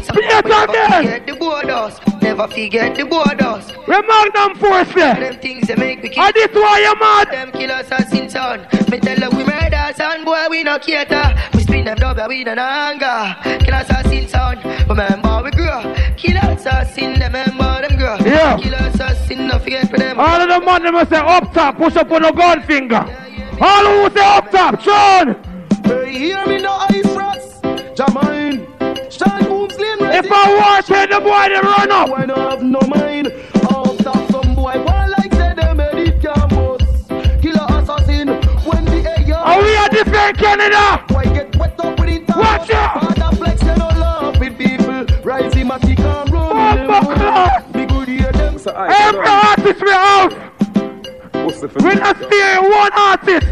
[0.04, 0.14] son.
[0.14, 2.00] Play it We never forget the borders.
[2.22, 3.72] Never forget the borders.
[3.86, 3.94] We
[4.34, 6.24] them force All them things they make me kill.
[6.24, 7.30] And this why you mad.
[7.30, 8.66] Them kill assassin son.
[8.90, 11.34] Me tell them we murder son, boy we no cater.
[11.54, 13.36] We spin them double, we no anger.
[13.64, 14.58] Kill assassin son.
[14.88, 15.82] Remember we grow.
[16.16, 18.16] Kill assassin, remember them grow.
[18.24, 18.56] Yeah.
[18.58, 18.74] Kill
[19.48, 20.18] no forget for them.
[20.18, 23.02] All of the man them say up top, push up on the gun finger.
[23.60, 24.80] All who say up top.
[25.86, 27.62] Hey, hear me I frost.
[27.96, 28.66] Jamine.
[29.10, 30.18] Shine boom slim ready.
[30.18, 32.10] If I want to the boy, they run up.
[32.10, 33.28] Why not have no mind?
[33.28, 33.98] Of
[34.30, 36.84] some boy, one like say them edit campus.
[37.40, 38.28] Killa Assassin.
[38.68, 41.02] When the air Are we at defend Canada?
[41.08, 42.28] Why get wet up with it?
[42.28, 43.02] Watch out.
[43.02, 45.06] Father flex, you don't laugh with people.
[45.70, 46.78] A kick and run.
[46.78, 48.54] Oh, Bumper Be good hear them.
[48.66, 50.57] Every artist we out.
[51.48, 53.46] We not steer one artist.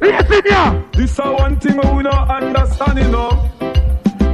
[0.00, 0.82] Listen ya.
[0.94, 3.50] This a one thing we not understand, you know.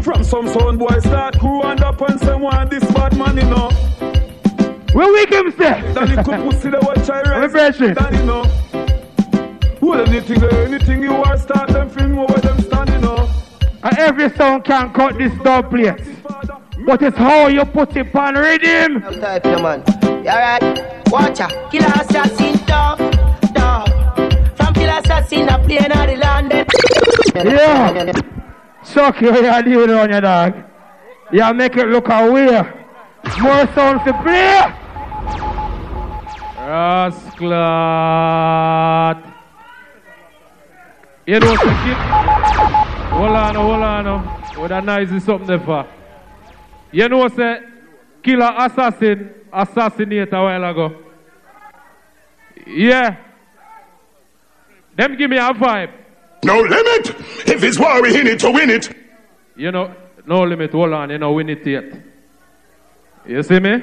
[0.00, 3.42] From some sound boy start crew and up and say want this bad man, you
[3.44, 3.68] know.
[4.92, 5.82] Where we him say?
[5.92, 7.76] Then he could pussy the watch I Where rise.
[7.76, 7.98] Bridget?
[7.98, 8.44] Then you know.
[9.80, 13.28] Well, anything, anything you are start them film over them standing you know.
[13.82, 16.00] And every song can cut this dub plate.
[16.86, 19.02] But it's how you put it on rhythm.
[19.04, 19.99] I'm type no man.
[20.22, 20.62] You alright?
[21.10, 21.70] Watch out.
[21.70, 22.98] Killa Assassin tough,
[23.54, 23.88] tough.
[24.54, 26.52] From Killa Assassin, I play on the land.
[27.34, 28.12] Yeah.
[28.84, 30.54] Chucky, what you're doing on your dog?
[31.32, 32.62] You make it look away.
[33.40, 34.60] More sound to play.
[36.68, 37.96] Rasclat.
[41.26, 41.96] You know, some kid.
[43.08, 44.24] Hold on, hold on.
[44.58, 45.86] What a nice is something there for.
[46.92, 47.60] You know, say,
[48.22, 50.96] Killa Assassin assassinate a while ago.
[52.66, 53.16] Yeah.
[54.96, 55.92] Them give me a vibe.
[56.44, 57.10] No limit.
[57.46, 58.94] If it's war, we in it to win it.
[59.56, 59.94] You know,
[60.26, 61.84] no limit, hold on, you know, win it yet.
[63.26, 63.82] You see me?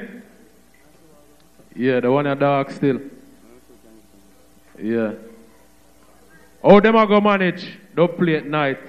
[1.74, 3.00] Yeah, the one a dark still.
[4.80, 5.12] Yeah.
[6.62, 7.78] How them a go manage?
[7.94, 8.80] Don't play at night.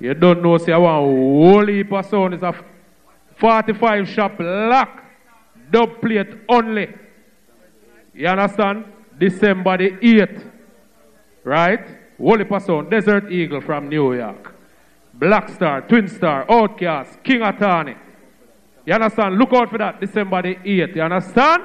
[0.00, 2.34] You don't know, see, I want whole heap of sound.
[2.34, 2.54] It's a
[3.36, 5.03] 45 shop lock.
[5.74, 6.88] Dub plate only.
[8.14, 8.84] You understand?
[9.18, 10.52] December the 8th.
[11.42, 11.84] Right?
[12.16, 12.90] Heap of.
[12.90, 14.54] Desert Eagle from New York.
[15.12, 17.96] Black Star, Twin Star, Outcast, King Atani.
[18.86, 19.36] You understand?
[19.36, 20.94] Look out for that December the 8th.
[20.94, 21.62] You understand?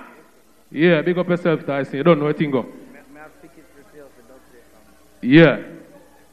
[0.72, 1.97] Yeah, big up yourself, Tyson.
[1.97, 2.66] You don't know a thing go.
[5.22, 5.62] Yeah.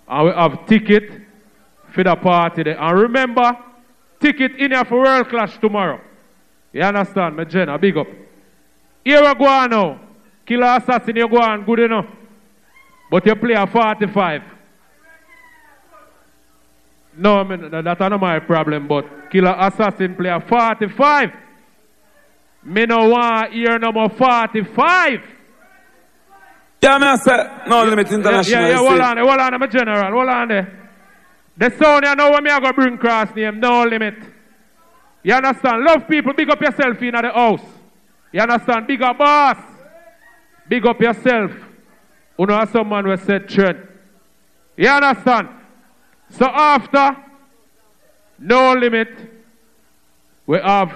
[0.09, 1.11] And we have ticket
[1.93, 2.81] for the party there.
[2.81, 3.55] And remember,
[4.19, 6.01] ticket in here for World Clash tomorrow.
[6.73, 7.37] You understand?
[7.37, 8.07] Me Jenna, big up.
[9.05, 10.01] Here we go now.
[10.45, 12.07] Killa Assassin, you go on, good enough.
[13.11, 14.43] But you play a 45.
[17.19, 21.31] No, I mean, that- that's not my problem, but Killa Assassin play a 45.
[22.65, 25.21] Me no want hear number 45.
[26.83, 28.63] Yeah, me say, no limit international.
[28.63, 30.73] yeah, yeah, hold on, hold on, I'm a general, hold on there.
[31.57, 34.15] The sound you know when me I go bring cross name, no limit.
[35.27, 35.83] You understand?
[35.83, 37.61] Love people, big up yourself in the house.
[38.31, 38.87] You understand?
[38.87, 39.57] Big up boss.
[40.69, 41.51] Big up yourself.
[42.39, 43.89] You know someone will set trend.
[44.77, 45.49] You understand?
[46.31, 47.17] So after
[48.39, 49.09] no limit,
[50.47, 50.93] we have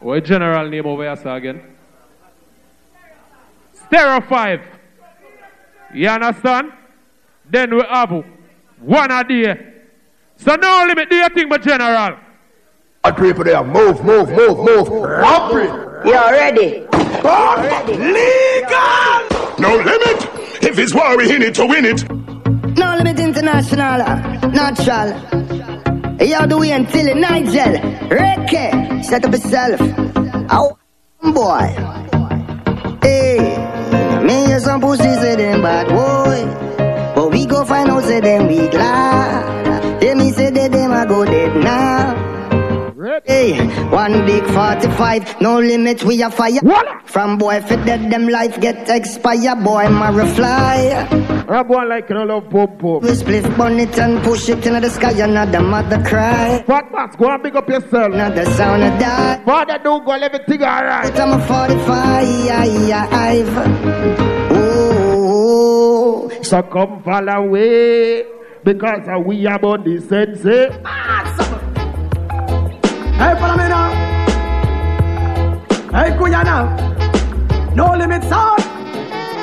[0.00, 1.60] what general name over here again?
[3.74, 4.60] Stereo 5.
[5.92, 6.72] You understand?
[7.44, 8.24] Then we have
[8.80, 9.73] one a day.
[10.36, 12.18] So no limit, do your thing, but general.
[13.04, 14.88] All people there, move, move, move, move.
[14.88, 15.66] Robbery.
[16.08, 16.86] You're ready?
[17.92, 19.20] Legal.
[19.58, 20.28] No limit.
[20.62, 22.08] If it's war, we in it to win it.
[22.76, 23.98] No limit international,
[24.50, 25.12] natural.
[26.18, 27.74] Hey, you do we until it, Nigel.
[28.08, 29.80] Ricky, set up yourself.
[30.50, 30.76] Oh,
[31.22, 31.68] boy.
[33.02, 33.43] Hey,
[43.94, 46.60] one big 45, no limit, we a fire.
[47.04, 49.54] From boy fit dead, them life get expire.
[49.56, 51.06] Boy, Mara fly.
[51.48, 53.02] I'm going like you know, love pop pop.
[53.02, 56.62] We split bonnet and push it into the sky, another mother cry.
[56.66, 58.12] Fat Max, go and pick up yourself.
[58.12, 59.42] Another sound of die.
[59.44, 61.12] Father, do go everything alright.
[61.12, 63.48] But I'm a 45.
[64.50, 68.24] Oh, So come fall away.
[68.64, 70.42] Because we are on the sense.
[70.46, 70.70] eh?
[73.16, 73.90] Hey, follow me now.
[75.92, 76.42] Hey, Kuya.
[77.74, 78.58] No limit sound.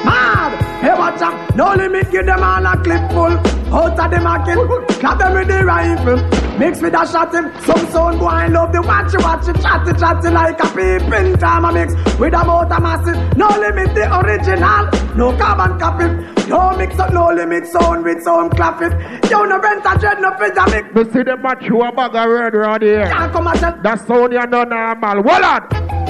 [0.05, 0.70] Mad.
[0.82, 1.55] Hey, watch out.
[1.55, 3.38] No limit, give them all a clip full.
[3.71, 4.57] Out of the market.
[4.99, 6.17] Clap them with the rifle.
[6.57, 7.53] Mix with a shot him.
[7.61, 11.38] Some sound boy I love the watch it, watch it, chatty, chatty like a peeping
[11.38, 13.15] time a mix with a motor massive.
[13.38, 14.89] No limit, the original.
[15.15, 16.07] No carbon copy.
[16.49, 18.91] No mix up, no limit sound with sound clap it.
[19.29, 20.95] You no rent a dread, no fit a mix.
[20.95, 23.05] Me see them match you a bag of red around here.
[23.05, 23.84] Can't come at it.
[23.84, 25.23] That sound you no normal.
[25.23, 25.61] Hold on.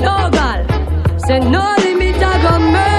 [0.01, 2.90] No girl, say no limit, I go murder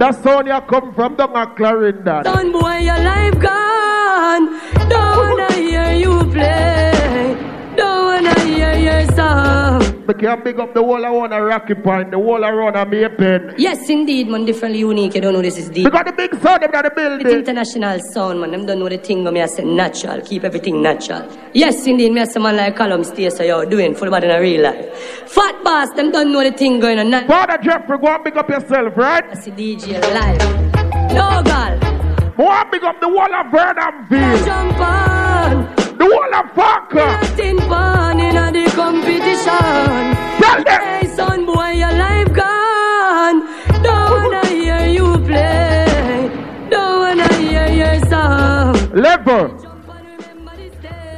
[0.00, 2.24] That sound you come from down at Clarendon.
[2.24, 4.44] Son boy, your life gone.
[4.88, 7.36] Don't wanna hear you play.
[7.76, 9.79] Don't wanna hear your song.
[10.10, 13.08] Me can big up the whole want a Rocky Point, the whole around a May
[13.08, 13.54] Pen.
[13.56, 14.44] Yes, indeed, man.
[14.44, 15.14] Differently unique.
[15.14, 15.84] You don't know this is deep.
[15.84, 17.24] We got the big sound, them got the building.
[17.24, 18.50] It's international sound, man.
[18.50, 20.20] Them don't know the thing, but me I say natural.
[20.22, 21.30] Keep everything natural.
[21.54, 24.32] Yes, indeed, me I say man like Callum stay so you're doing full body in
[24.32, 24.98] a real life.
[25.30, 27.28] Fat boss, them don't know the thing going on.
[27.28, 29.24] Father Jeffrey, go and big up yourself, right?
[29.30, 31.14] I see DJ live.
[31.14, 32.34] No, girl.
[32.36, 34.44] Go and big up the wall of Verdamville.
[34.44, 35.79] Jump on.
[36.00, 37.36] The wall of Parker.
[37.36, 40.16] Tin pan in a the competition.
[40.40, 40.80] Tell them.
[40.80, 43.40] Hey, son boy, your life gone.
[43.82, 46.30] Don't wanna hear you play.
[46.70, 48.76] Don't wanna hear your song.
[48.94, 49.48] Level.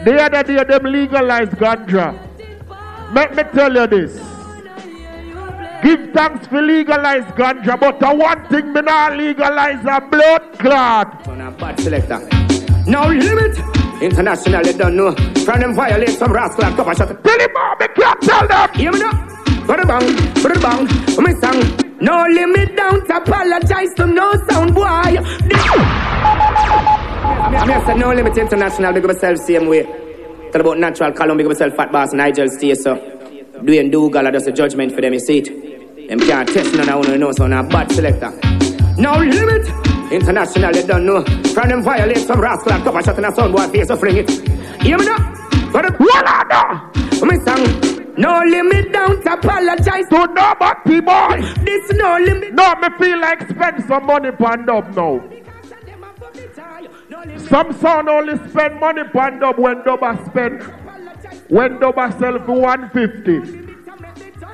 [0.05, 2.19] The other day, them legalized ganja.
[3.15, 4.19] Let me tell you this.
[5.85, 11.29] Give thanks for legalized ganja, but the one thing me not legalize a blood clot.
[11.29, 11.79] On a bad
[13.11, 13.92] limit.
[14.03, 15.13] International, they don't know.
[15.45, 17.09] From them violate some rascal and cover shot.
[17.11, 17.19] Him,
[17.53, 18.69] mom, me can't tell them.
[18.75, 19.13] Hear me now.
[19.67, 20.07] Bada bang,
[20.43, 20.87] bada bang.
[21.23, 21.83] My song.
[22.01, 24.83] No limit down to apologize to no sound boy.
[24.83, 25.11] I
[27.51, 29.85] mean, I mean, I said no limit international, big up yourself same way.
[30.51, 32.97] Tell about natural column, big up yourself fat boss, Nigel stay so.
[33.65, 36.09] Doing Dougal, that's a judgment for them, you see it.
[36.09, 38.33] Them can't test none of you know, so now bad selector.
[38.99, 39.92] No limit.
[40.13, 41.25] International, they don't know.
[41.55, 44.19] From them violate some rascal and cover shot in a sound boy face, so fling
[44.19, 44.31] it.
[44.83, 45.17] Hear me now?
[45.73, 48.15] But the What my song.
[48.19, 51.41] No limit down to apologize to nobody, boy.
[51.65, 52.53] This no limit.
[52.53, 55.23] No, me feel like spend some money on dub now.
[57.49, 60.63] Some sound only spend money on dub when dub spend.
[61.49, 63.62] When dub sell for 150.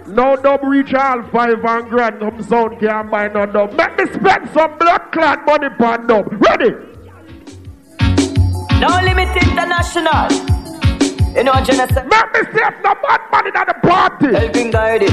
[0.09, 2.20] Now dub reach all five and grand.
[2.20, 3.74] Some sound can't buy no dub.
[3.74, 6.32] Let me spend some blood clot money on dub.
[6.32, 6.70] Ready?
[8.80, 10.32] No limit international.
[11.37, 12.04] You know, Genesis.
[12.11, 14.34] Let me save no bad money at the party.
[14.34, 15.12] Helping guide it.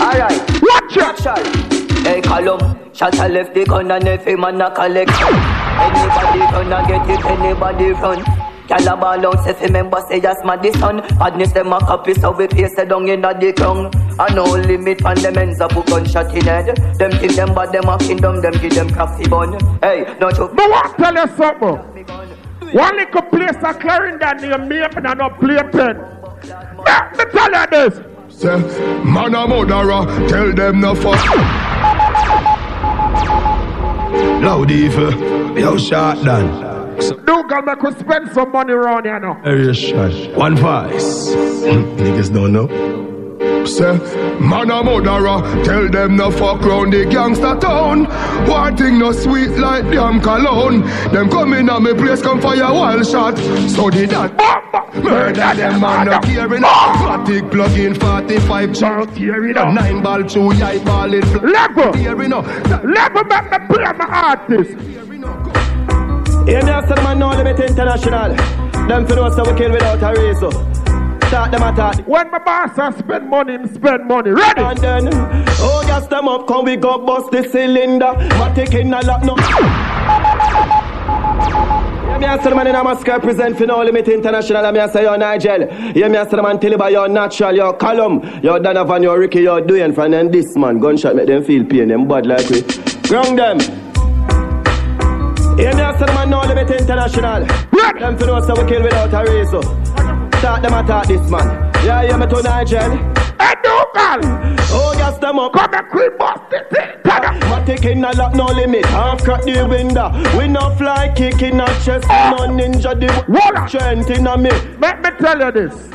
[0.00, 0.40] Alright.
[0.60, 2.02] Watch it.
[2.04, 2.92] Hey, Column.
[2.92, 5.12] Shot a left the gun and every man a collect.
[5.12, 8.51] Anybody gonna get it, anybody run.
[8.68, 10.98] Gyal a ball out, say fi member say yes, my this son.
[11.18, 13.90] Badness them a copy, so we paste it down inna the crown.
[14.18, 16.76] And no limit on them ends up with gunshot in head.
[16.98, 19.58] Them think them bad, them a kingdom, them give them crafty bun.
[19.82, 20.54] Hey, no joke.
[20.54, 21.78] Me want tell you something.
[22.72, 25.96] One little place a Clarendon near Maple and a play pen.
[26.86, 28.00] Let me tell you this.
[28.34, 28.56] Say,
[29.04, 31.20] man a murderer, tell them no fuck.
[34.42, 36.81] Loud evil, yo shot done.
[37.24, 39.40] Dougal make we spend some money around here now.
[39.44, 40.12] Area shot.
[40.36, 41.28] One vice.
[41.64, 42.68] Niggas don't know.
[43.64, 43.96] Say,
[44.40, 48.06] man a murderer, tell them no fuck round the gangster town.
[48.48, 50.80] One thing no sweet like damn cologne.
[51.12, 53.36] Them come in on me place, come fire wild shot.
[53.70, 54.32] So did that
[54.94, 56.62] murder them man no caring.
[56.62, 59.72] Matic plug in 45 chunk tearing up.
[59.72, 61.24] Nine ball two yai ball it.
[61.42, 61.92] Level.
[61.92, 62.44] Tearing up.
[62.84, 65.61] Level make me play my artist.
[66.52, 68.36] Hear me after the man no limit international.
[68.86, 70.50] Them for those that we kill without a reason.
[71.28, 72.06] Start them attack.
[72.06, 74.32] When my boss a spend money, him spend money.
[74.32, 74.60] Ready?
[74.60, 75.08] And then,
[75.64, 78.12] oh, gas them up, come we go bust the cylinder.
[78.36, 79.34] Matic in a lot no.
[82.20, 84.66] me the man in a Moscow present for no limit international.
[84.66, 85.68] And me ask yo Nigel.
[85.96, 89.40] Yeah, me the man tell you about your natural, your column, your Donovan, your Ricky,
[89.40, 90.80] your doing from them this man.
[90.80, 92.60] Gunshot make them feel pain, them bad like we.
[93.08, 93.81] Ground them.
[95.58, 97.46] Yeah, me ask the man no limit international.
[97.98, 99.62] Them to know so we kill without a reason.
[100.40, 101.46] Talk them attack this man.
[101.84, 102.96] Yeah, yeah, me to Nigel.
[103.38, 104.20] Hey, Dougal!
[104.74, 105.52] Oh, gas them up.
[105.52, 107.02] Come and quick bust it.
[107.04, 108.86] Matic in a lock, no limit.
[108.86, 110.10] Half crack the window.
[110.38, 112.06] We no fly kick in a chest.
[112.08, 112.34] Ah.
[112.36, 113.70] No ninja the What?
[113.70, 114.50] Trent in a me.
[114.78, 115.88] Let me tell you this.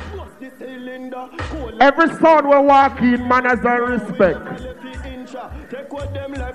[1.80, 4.77] Every son will walk in, man has a respect.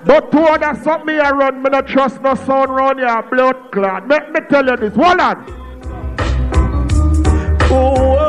[0.05, 4.07] But two other something me around, me not trust no son round here, blood clot.
[4.07, 4.93] Let me tell you this.
[4.95, 5.45] Hold on.
[7.75, 8.19] Oh,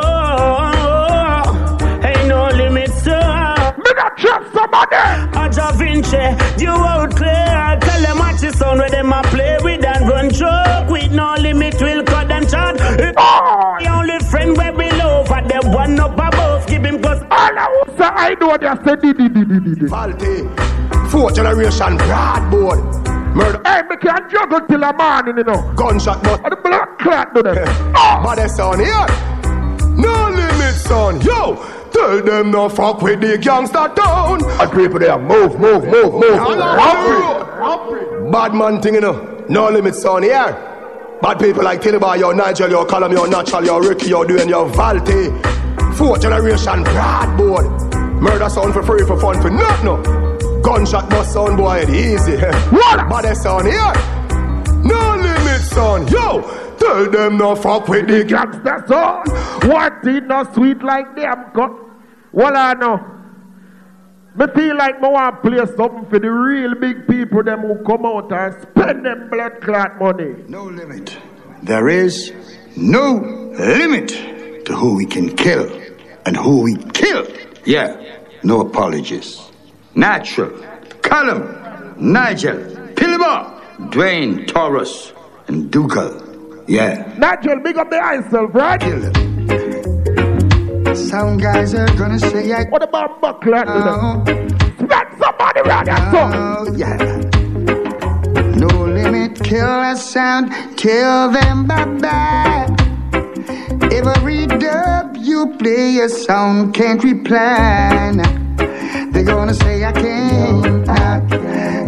[0.80, 3.74] oh, ain't no limit, sir.
[3.76, 4.96] Me not trust somebody.
[4.96, 6.16] A Da Vinci,
[6.62, 7.78] you out clear.
[7.80, 10.88] Tell them what the sound where them a play with and run joke.
[10.88, 12.80] With no limit, will cut them short.
[13.18, 13.76] Oh.
[13.80, 17.28] The only friend where we love, and the one up above, give him cause all
[17.30, 18.96] I will say, I know what they say
[21.14, 22.82] Fourth generation broadboard.
[23.36, 23.60] Murder.
[23.64, 25.72] Hey, me can't juggle till a morning, you know.
[25.76, 27.56] Gunshot, but the blood clot do them.
[27.96, 29.06] Ah, but they son here.
[29.96, 31.20] No limit, son.
[31.20, 31.54] Yo,
[31.92, 34.44] tell them no fuck with the gangster town.
[34.60, 36.40] And people there, move, move, move, move.
[38.32, 39.46] Bad man thing, you know.
[39.48, 40.52] No limit, son here.
[41.22, 44.68] Bad people like Tilibar, your Nigel, your Column, your Natural, your Ricky, your doing your
[44.68, 45.30] Valte.
[45.94, 48.20] Fourth generation broadboard.
[48.20, 49.84] Murder sound for free, for fun, for nothing.
[49.84, 50.33] No.
[50.64, 52.36] Gunshot bust sound boy, it easy.
[52.74, 53.08] What?
[53.10, 53.92] But they sound here.
[54.82, 56.08] No limit, son.
[56.08, 56.40] Yo,
[56.78, 59.24] tell them no fuck with the gangster son.
[59.70, 61.70] What did not sweet like them cut?
[62.32, 62.96] Well, I know.
[64.36, 67.84] Me feel like me want to play something for the real big people them who
[67.84, 70.34] come out and spend them blood clot money.
[70.48, 71.16] No limit.
[71.62, 72.32] There is
[72.74, 73.12] no
[73.58, 74.08] limit
[74.64, 75.70] to who we can kill
[76.24, 77.26] and who we kill.
[77.66, 79.50] Yeah, no apologies.
[79.96, 80.50] Natural,
[81.02, 81.42] Callum,
[81.98, 82.56] Nigel,
[82.94, 83.60] Pilbar,
[83.90, 85.12] Dwayne, Taurus,
[85.46, 86.64] and Dougal.
[86.66, 87.14] Yeah.
[87.16, 88.82] Nigel, big up the yourself, right?
[90.96, 92.64] Some guys are gonna say I.
[92.64, 93.64] What about Buckler?
[93.66, 94.24] Oh.
[94.24, 96.32] Spread somebody around that song.
[96.34, 96.96] Oh, yeah.
[98.56, 102.66] No limit, kill a sound, kill them bye bye.
[103.92, 108.43] Every dub you play, a sound can't reply.
[109.14, 111.20] They're gonna say I can't, I,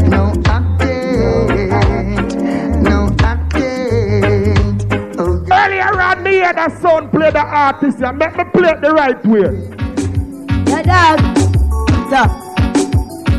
[0.07, 2.33] no, I can't,
[2.83, 4.87] no, I can't.
[5.19, 8.81] Oh, Earlier on, me and the son play the artist and make me play it
[8.81, 9.59] the right way.
[10.69, 11.19] Yeah, dog.
[12.07, 12.31] Stop.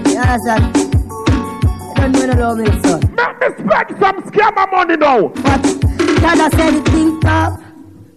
[0.06, 0.76] You understand?
[1.98, 3.02] You don't know no love, son.
[3.16, 5.22] Make me spend some scammer money now.
[5.28, 5.64] What?
[6.22, 7.62] Dada said the thing top.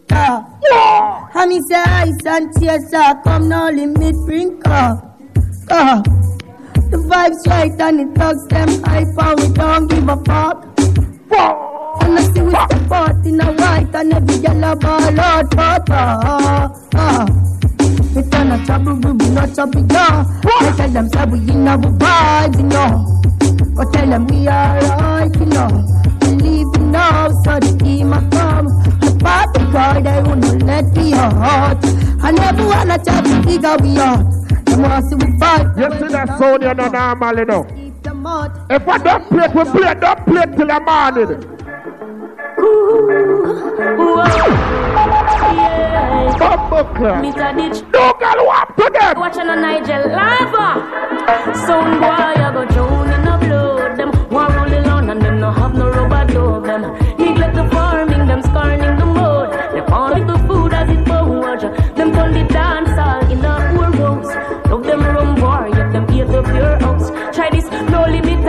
[0.08, 0.58] Top.
[0.62, 1.28] Whoa.
[1.40, 5.09] And he say ice and tears are come no limit bring up.
[5.72, 6.02] Uh,
[6.90, 10.66] the vibes right and it talks them hype and we don't give a fuck.
[11.30, 11.96] Whoa.
[12.00, 15.88] And I see we step out in a white and every yellow ball out out.
[15.88, 17.26] Uh, uh.
[18.16, 20.26] We turn a trouble, we be not trouble, yeah.
[20.44, 23.20] I tell them say we in our vibes, you know.
[23.76, 25.86] But tell them we alright, you know.
[26.18, 28.89] Believe you know, so the team a come.
[29.20, 31.78] Party boy, they won't let me out.
[32.22, 34.24] I never wanna try to figure we out.
[34.64, 35.66] Them want see we fight.
[35.76, 37.80] You see that sound, you're not normal, them.
[38.70, 41.60] If I don't play, we play, don't play till the morning.
[47.00, 47.56] Mr.
[47.56, 47.80] Ditch.
[47.92, 49.20] Dougal, what to them?
[49.20, 50.68] Watching on Nigel lava.
[51.66, 53.96] Sound boy, I go drown in the blood.
[53.96, 56.64] Them want roll alone and them no have no rubber dove.
[56.64, 56.99] Them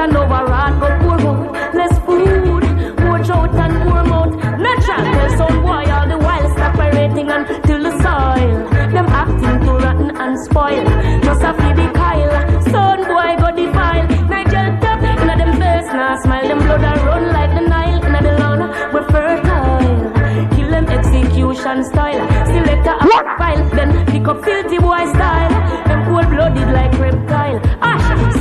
[0.01, 1.51] and override, but poor road.
[1.75, 2.63] Less food,
[3.05, 4.33] more drought and more mouth.
[4.65, 8.57] Natural, tell some boy all the while separating until the soil.
[8.95, 10.83] Them acting too rotten and spoil.
[11.21, 12.33] Just a feed the Kyle.
[12.73, 14.07] Son boy go defile.
[14.31, 16.47] Nigel top inna them face now smile.
[16.47, 18.61] Them blood a run like the Nile inna the lawn.
[18.93, 20.11] We're fertile.
[20.55, 22.21] Kill them execution style.
[22.47, 22.95] Select a
[23.37, 23.69] file.
[23.77, 25.53] Then pick up filthy boy style.
[25.87, 27.80] Them cold blooded like reptile.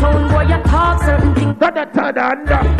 [0.00, 1.56] Sound boy you talk certain things.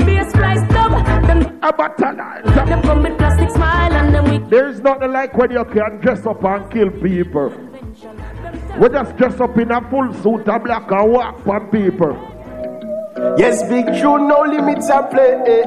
[0.07, 0.93] Bass fly stub.
[1.27, 5.99] Them Them come with plastic smile and them we There's nothing like when you can
[6.01, 7.53] dress up and kill people.
[8.79, 12.40] We just dress up in a full suit of black and walk on people.
[13.37, 15.65] Yes, big tune, no limits I play.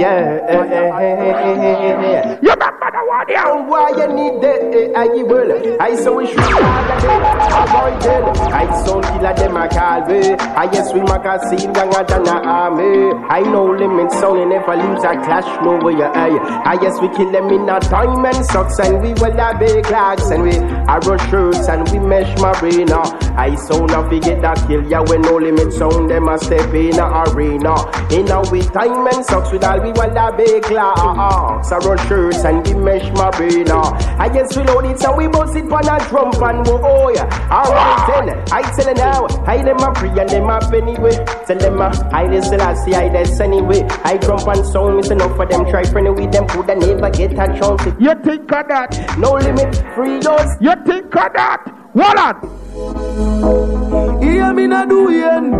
[0.00, 0.46] Yeah.
[2.46, 3.62] The one here?
[3.68, 4.96] Why you need that?
[4.96, 5.82] I will.
[5.82, 8.24] I saw we shoot of them.
[8.48, 10.32] I avoid saw killer them a call me.
[10.56, 13.12] I yes we magazine younger than a army.
[13.28, 16.02] I know limits you never lose a clash no way.
[16.02, 20.30] I yes we kill them in a diamond socks and we will have big clocks
[20.30, 20.56] and we
[20.88, 23.02] arrow shirts and we mesh marina.
[23.36, 26.85] I sound a forget that kill ya when no limit sound them a step in
[26.94, 27.74] a arena.
[28.12, 31.72] In a we diamond socks with all we will have big clocks.
[31.72, 33.80] Arrow shirts and we mesh marina.
[34.18, 37.08] I yes we load it so we bust it on a drum and whoa oh
[37.10, 37.26] yeah.
[37.50, 41.16] Alright then, I tell you now, I them a free and them up anyway.
[41.46, 43.82] Tell them a I this still I see I this anyway.
[44.04, 47.32] I jump and sound, it's enough for them try friendly with them could never get
[47.32, 47.84] a chance.
[47.98, 49.18] You think of that?
[49.18, 50.50] No limit, free those.
[50.60, 51.62] You think of that?
[51.92, 53.85] What on?
[54.22, 55.52] Hear me not doing.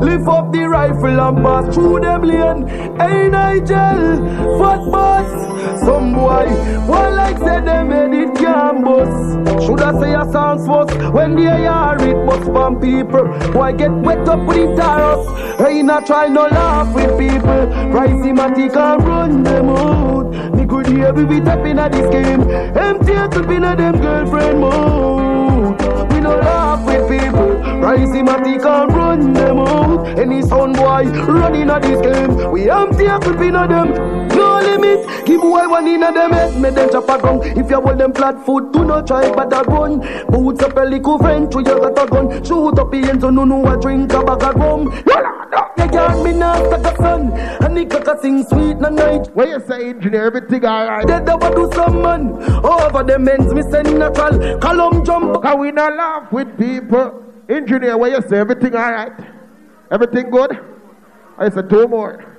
[0.00, 2.66] Lift up the rifle and pass through them lane.
[2.98, 5.46] Hey Nigel, fat boss.
[5.84, 6.46] Some boy,
[6.86, 9.64] boy like say them made it can bust.
[9.66, 13.24] Should I say a sounds first when they hear it bust from people?
[13.52, 15.58] Boy get wet up with the taros.
[15.58, 17.62] Hey not try no laugh with people.
[17.92, 20.54] Pricey matty can run them out.
[20.54, 22.42] Me could hear we be tapping at this game.
[22.76, 25.45] Empty to be na them girlfriend mode.
[26.10, 27.45] We no love with people.
[27.80, 30.18] Pricey matty can run them out.
[30.18, 32.50] Any sound boy running at this game.
[32.50, 33.92] We empty to be na them.
[34.28, 35.26] No limit.
[35.26, 36.60] Give away one in a them head.
[36.60, 37.42] Me them chop a gun.
[37.42, 40.00] If you hold them flat foot, do not try but a gun.
[40.28, 42.44] Boots up a little friend, you got a gun.
[42.44, 44.92] Shoot up the end so no know a drink a bag of rum.
[45.78, 47.32] You can't be not like a son.
[47.32, 49.28] A nigga can sing sweet na night.
[49.34, 51.06] When you say engineer, everything alright.
[51.06, 52.32] Dead over do some man.
[52.64, 54.58] Over the men's me send natural.
[54.58, 55.42] Column jump.
[55.42, 57.25] Can we not laugh with people?
[57.48, 59.12] Engineer, when you say everything alright?
[59.90, 60.58] Everything good?
[61.38, 62.32] I said two more.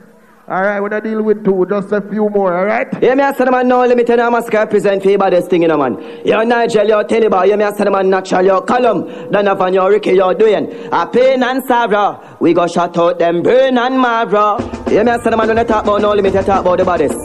[0.50, 2.88] Alright, we're not deal with two, just a few more, alright?
[3.02, 5.50] Yeah, me a say the man no limit and I'm a sky present for baddest
[5.50, 5.96] thing in a man.
[6.26, 9.88] Yo Nigel, yo Teliba, yo me a say the man natural, yo Column, Donovan, yo
[9.88, 10.90] Ricky, yo Dwayne.
[10.92, 14.60] A pain and Savra, we go shut out them burn and Mavra.
[14.90, 16.86] Yeah, me a the man when they talk about no limit, they talk about the
[16.86, 17.20] baddest.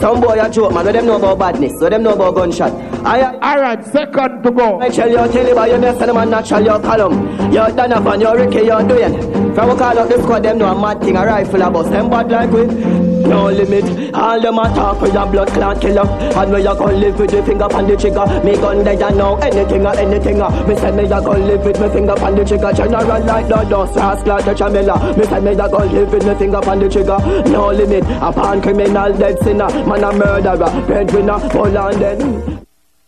[0.00, 0.84] Some boy a joke, man.
[0.84, 1.72] What them know about badness?
[1.80, 2.72] What them know about gunshot?
[3.04, 4.80] I, am Alright, second to go.
[4.80, 7.52] I tell you, tell you about your best and man natural, your column.
[7.52, 9.54] Your Donovan, your Ricky, your Dwayne.
[9.56, 11.88] From we call up the squad, them know a mad thing, a rifle, a bus.
[11.88, 13.08] Them bad like we.
[13.28, 16.98] No limit, all them a talk with a blood clot killer And we a gon'
[16.98, 20.40] live with the finger on the trigger Me gun dead and know anything or anything
[20.40, 20.48] uh.
[20.66, 23.64] Me say me a gon' live with me finger on the trigger General like the
[23.68, 26.88] dust, rascal the chamela Me say me a gon' live with me finger on the
[26.88, 27.18] trigger
[27.50, 32.20] No limit, upon criminal dead sinner Man a murderer, breadwinner, full on dead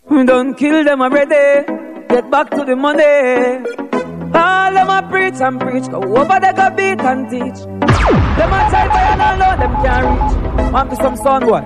[0.09, 1.67] We don't kill them already.
[2.09, 3.05] Get back to the money.
[4.33, 5.91] All them a preach and preach.
[5.91, 7.61] Go over there, go beat and teach.
[7.67, 10.73] Them a try by and alone, them can't reach.
[10.73, 11.61] Want to some son boy?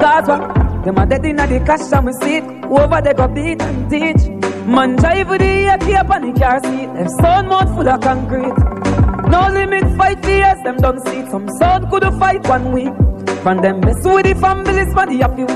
[0.00, 0.84] Cause what?
[0.86, 2.44] Them a dead in the cash and we see it.
[2.64, 4.26] Over there, go beat and teach.
[4.66, 6.86] Man drive with the AK up on the car seat.
[6.94, 8.56] Them son mouth full of concrete.
[9.28, 11.30] No limit fight for years, them don't see it.
[11.30, 13.05] Some son could fight one week.
[13.42, 15.46] From them mess with the families, man, the happy.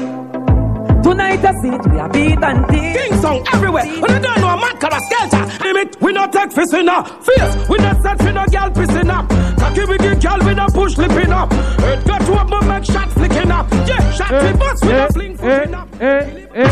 [1.02, 2.96] Tonight I see it, we are beat and teach.
[2.96, 3.84] King song everywhere.
[3.86, 5.64] When you don't know a man call a skelter.
[5.64, 7.08] Limit, we not take fist in up.
[7.24, 9.28] Face, we not set for no girl pissing up.
[9.58, 11.52] Cocky we get girl, we not push lipping up.
[11.52, 13.66] Head got to up, my make shot flicking up.
[13.88, 15.88] Yeah, shot Eh, we bust, we eh, not fling flicking up.
[16.00, 16.68] eh, eh.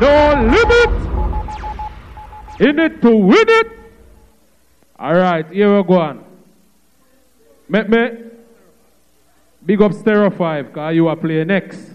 [0.00, 0.12] No
[0.52, 0.90] limit.
[2.60, 3.66] In it to win it.
[4.98, 6.24] All right, here we go on.
[7.68, 8.08] Me, me,
[9.64, 11.90] big up Stereo 5, because you are playing next.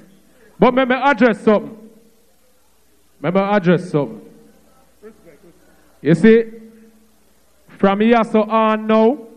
[0.60, 1.78] But me, me address something.
[3.22, 4.22] Me, me address something.
[6.02, 6.44] You see,
[7.68, 9.28] from here so on now,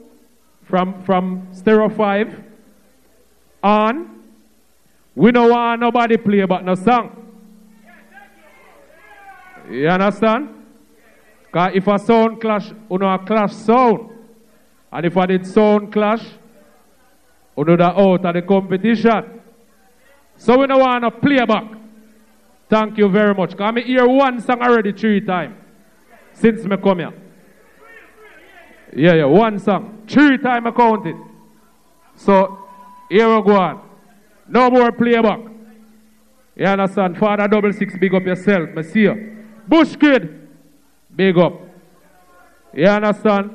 [0.65, 2.45] from, from Stereo 5
[3.63, 4.23] on,
[5.15, 7.17] we don't want nobody play but no song.
[9.69, 10.49] You understand?
[11.47, 14.11] Because if a sound clash, you know a clash sound.
[14.93, 16.25] And if I did sound clash,
[17.61, 19.41] you know that out of the competition.
[20.37, 21.65] So we don't want to play back.
[22.69, 23.51] Thank you very much.
[23.51, 25.57] Because I hear one song already three times
[26.33, 27.13] since me come here.
[28.97, 30.05] Yeah, yeah, one song.
[30.09, 31.17] Three times I counted.
[32.17, 32.59] So
[33.09, 33.83] here we go on.
[34.49, 35.41] No more playback.
[36.57, 37.19] You understand?
[37.19, 38.71] Father double six, big up yourself.
[38.71, 39.45] Me see you.
[39.69, 40.49] Bush kid,
[41.15, 41.61] big up.
[42.73, 43.51] You understand?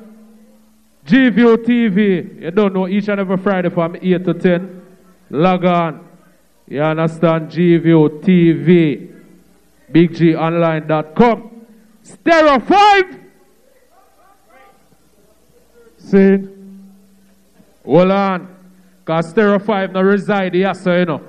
[1.06, 4.82] GVO TV, you don't know each and every Friday from 8 to 10.
[5.30, 6.08] Log on.
[6.66, 7.50] You understand?
[7.50, 9.14] GVO TV,
[9.92, 11.66] BigGOnline.com.
[12.02, 13.20] Stereo 5.
[15.98, 16.48] See?
[17.84, 18.56] Hold on.
[19.04, 21.22] Because Stereo 5 no reside here, so you know.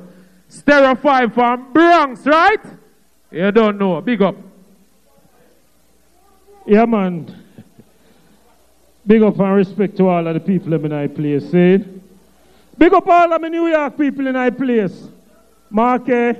[0.48, 2.66] Stereo 5 from Bronx, right?
[3.30, 4.02] You don't know.
[4.02, 4.36] Big up.
[6.66, 7.47] Yeah, man.
[9.08, 11.84] Big up and respect to all of the people in my place, see?
[12.78, 15.08] Big up all of the New York people in my place.
[15.70, 16.34] Mark, eh,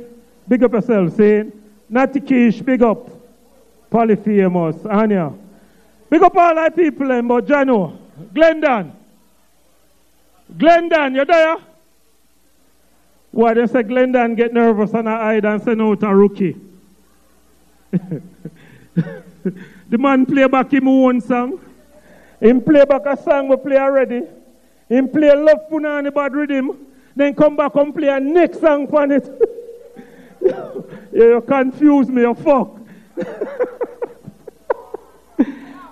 [0.48, 1.50] big up yourself, see?
[1.90, 3.10] Natty Kish, big up.
[3.90, 5.34] Polyphemus, Anya.
[6.10, 7.98] Big up all the people in but Jano,
[8.34, 8.92] Glendon.
[10.58, 11.58] Glendon, you there?
[13.32, 16.56] Why they say Glendon get nervous and I hide and send out a rookie.
[17.92, 18.28] the
[19.92, 21.62] man play back him own song.
[22.40, 24.22] Him play back a song we play already.
[24.90, 26.88] Him play Love Punani bad rhythm.
[27.16, 29.28] Then come back and play a next song for it.
[31.12, 32.78] you confuse me, you fuck.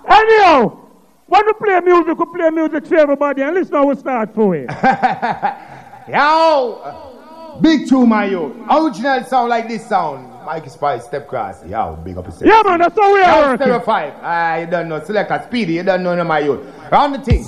[0.08, 0.78] Anyhow,
[1.26, 4.54] when we play music, we play music for everybody and listen how we start for
[4.54, 4.70] it.
[6.08, 8.54] Yo, big two, my yo.
[8.70, 10.35] Original sound like this sound.
[10.46, 11.66] Mikey Spice, Step Cross.
[11.66, 12.48] Yo, big up yourself.
[12.48, 13.66] Yeah, man, that's how we are Yo, working.
[13.66, 14.12] Stereo 5.
[14.22, 15.02] Ah, you don't know.
[15.02, 15.72] Select a speedy.
[15.74, 16.64] You don't know, no, my youth.
[16.88, 17.42] Round the thing.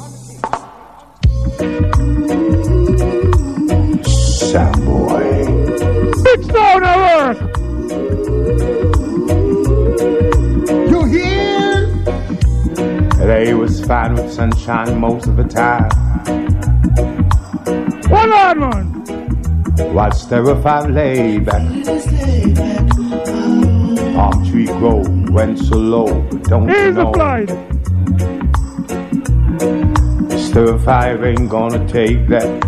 [4.05, 5.47] Sam boy.
[6.25, 7.39] Big sound at work.
[10.91, 11.87] You hear?
[13.25, 15.89] They was fine with sunshine most of the time.
[18.11, 18.99] One on, man.
[19.78, 20.12] While
[20.60, 21.62] 5 lay back.
[24.14, 26.09] Palm tree grow went so low.
[26.48, 27.12] Don't you Here's the know?
[30.38, 32.60] Stereo 5 ain't gonna take that.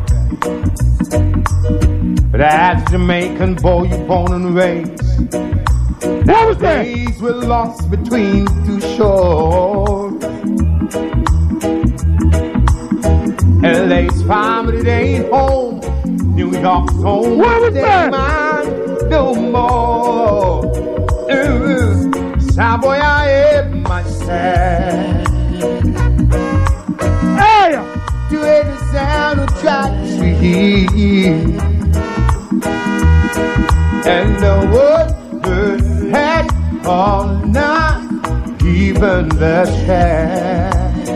[2.30, 5.34] But as Jamaican boy, you born and raised.
[6.26, 10.22] Nowadays we're lost between two shores.
[13.62, 15.80] LA's but it ain't home.
[16.34, 17.38] New York's home.
[17.38, 18.10] What was that?
[18.10, 20.64] mine no more.
[21.30, 22.10] Ooh,
[22.80, 25.26] boy, I am myself.
[27.38, 27.72] Hey!
[28.30, 31.26] To every sound of tragedy.
[34.06, 35.10] And the word
[36.10, 36.46] had
[36.86, 38.08] all night,
[38.64, 41.08] even the sad.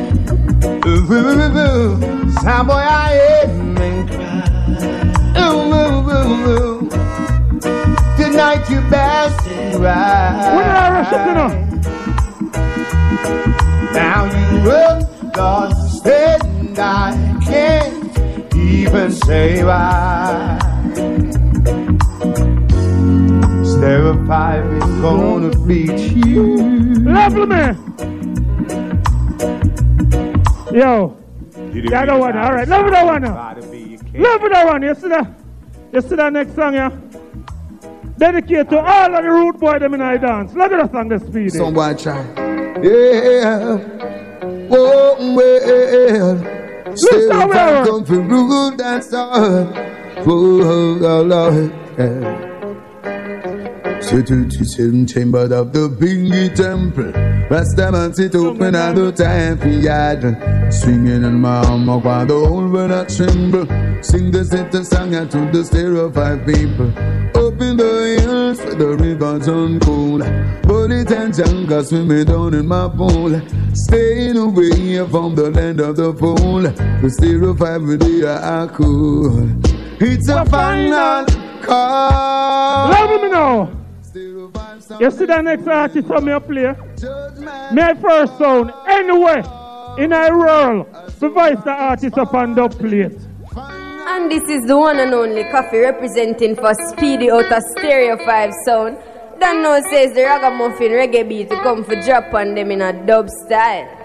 [0.87, 2.15] Ooh, ooh, ooh, ooh.
[2.67, 4.54] Boy, I am and cry.
[5.39, 6.89] Ooh, ooh, ooh, ooh.
[8.17, 9.39] Tonight you best
[9.79, 10.55] right.
[10.55, 11.53] When I rush it, you know.
[13.93, 14.71] Now you
[15.41, 18.19] understand I can't
[18.57, 20.59] even say why.
[23.65, 26.57] Stereo 5 is gonna beat you.
[26.99, 27.77] Lovely man.
[30.73, 31.17] Yo.
[31.73, 32.37] Yeah, that one.
[32.37, 32.67] All right.
[32.67, 33.25] Love that one.
[34.15, 34.83] Love that one.
[34.83, 35.27] You see that?
[35.93, 36.91] You see that next song, yeah?
[38.17, 40.55] Dedicated to all of the root boy them in I dance.
[40.55, 41.53] Look at that song, the speed.
[41.53, 42.23] Some boy try.
[42.81, 43.77] Yeah.
[44.69, 46.37] Whoa, well.
[47.33, 49.65] How we come for rule that's all.
[49.65, 51.73] Whoa, oh, Lord.
[51.99, 52.54] Yeah.
[54.01, 57.13] Sit to the seven chamber of the Bingy Temple.
[57.51, 60.23] Rasta man sit open all the time for yard.
[60.73, 63.67] Swinging in my arm while the whole world a tremble.
[64.03, 66.89] Sing the center song to the stereo five people.
[67.37, 70.21] Up in the hills where the rivers uncool.
[70.63, 73.41] Bullet and jungle swimming down in my pool.
[73.75, 76.63] Staying away from the land of the fool.
[76.63, 79.49] The stereo five with the are cool.
[80.01, 81.54] It's a final call.
[81.69, 83.71] Love me now.
[85.01, 86.75] You see that next artist from me play?
[87.73, 89.43] My first sound, anyway,
[89.99, 90.87] in a world,
[91.19, 93.19] device the artist up on the plate.
[93.57, 98.99] And this is the one and only coffee representing for Speedy out Stereo 5 sound.
[99.41, 102.93] Dan know says the ragamuffin reggae beat to come for drop on them in a
[103.07, 104.04] dub style.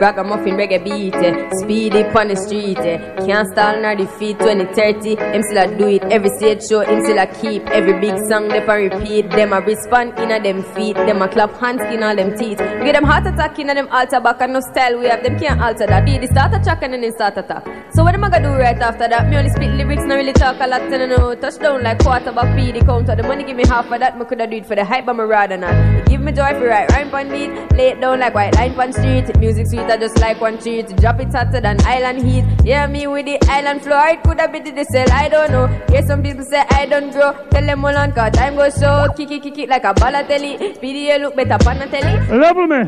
[0.00, 2.96] Ragamuffin reggae beat, eh, speedy on the street, eh.
[3.26, 5.16] can't stall nor defeat 2030.
[5.16, 8.60] Him still a do it every stage show, him still keep every big song they
[8.60, 9.30] repeat.
[9.30, 12.56] Them a respond in a them feet, them a clap hands in all them teeth.
[12.56, 15.38] Give them heart attack in a them altar back and no style we have, them
[15.38, 16.06] can't alter that.
[16.06, 17.66] Be the start attack and then they start attack.
[17.92, 19.28] So what am I gonna do right after that?
[19.28, 22.56] Me only spit lyrics, not really talk a lot, and I know touchdown like quarterback
[22.56, 23.14] P the counter.
[23.14, 25.14] The money give me half of that, me coulda do it for the hype, but
[25.14, 25.74] me rather not.
[25.74, 28.72] It give me joy for right rhyme on beat, lay it down like white line
[28.80, 29.36] on street.
[29.38, 30.86] Music sweet, I just like one treat.
[30.88, 32.44] To drop it hotter than island heat.
[32.64, 35.66] Yeah, me with the island flow, it coulda be the cell, I don't know.
[35.92, 37.32] Yeah, some people say I don't grow.
[37.50, 39.06] Tell them all on cause time goes so.
[39.16, 40.78] Kick it, kick it like a Balotelli.
[40.80, 42.38] PDA look better pan a telly.
[42.38, 42.82] Level me.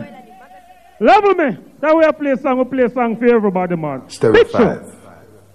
[1.01, 1.59] Level me.
[1.81, 4.09] That way I play song, we play song for everybody, man.
[4.09, 4.59] Stereo Big show.
[4.59, 4.97] 5.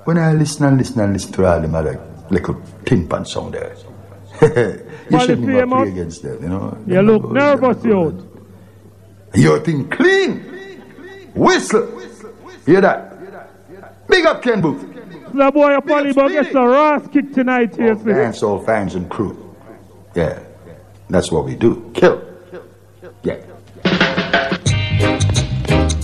[0.04, 3.52] When I listen and listen and listen to all them other little tin pan song
[3.52, 3.76] there.
[4.42, 5.84] you shouldn't even famous.
[5.84, 6.78] play against them, you know.
[6.86, 8.30] You look nervous, you.
[9.36, 10.57] Your thing clean.
[11.38, 12.02] Whistle.
[12.66, 13.14] Hear that?
[14.08, 14.96] Big up Ken Boothe.
[15.34, 18.06] The boy, you probably about get some ass kick tonight here, see.
[18.06, 19.56] Dance all fans and crew.
[20.16, 20.40] Yeah.
[21.10, 21.92] That's what we do.
[21.94, 22.24] Kill.
[23.24, 23.38] Yeah.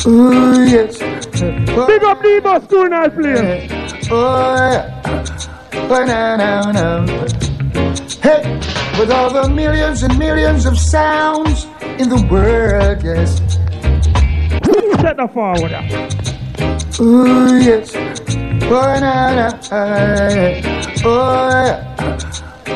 [0.05, 0.99] Oh, yes.
[0.99, 3.67] Big up bus crew night play.
[4.11, 5.47] Oh, yeah.
[5.73, 7.05] Oh, no, no, no.
[8.21, 8.59] Hey,
[8.99, 11.65] with all the millions and millions of sounds
[11.97, 13.41] in the world, yes.
[14.63, 15.71] Set the forward.
[16.99, 17.95] Oh, yes.
[18.65, 19.49] Oh, no, no.
[21.05, 21.93] Oh.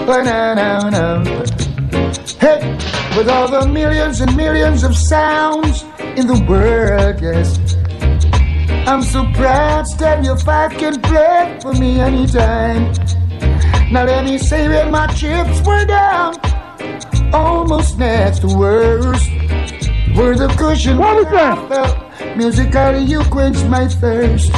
[0.09, 1.23] Oh, no, no, no.
[2.39, 2.59] Hey,
[3.17, 5.83] with all the millions and millions of sounds
[6.15, 7.57] in the world, yes.
[8.87, 12.93] I'm so proud, Stereo 5 can play for me anytime.
[13.91, 16.35] Now let me say when my chips were down,
[17.33, 19.29] almost next to worst.
[20.17, 22.37] Word of cushion, what was that?
[22.37, 24.51] Musically, you quench my thirst.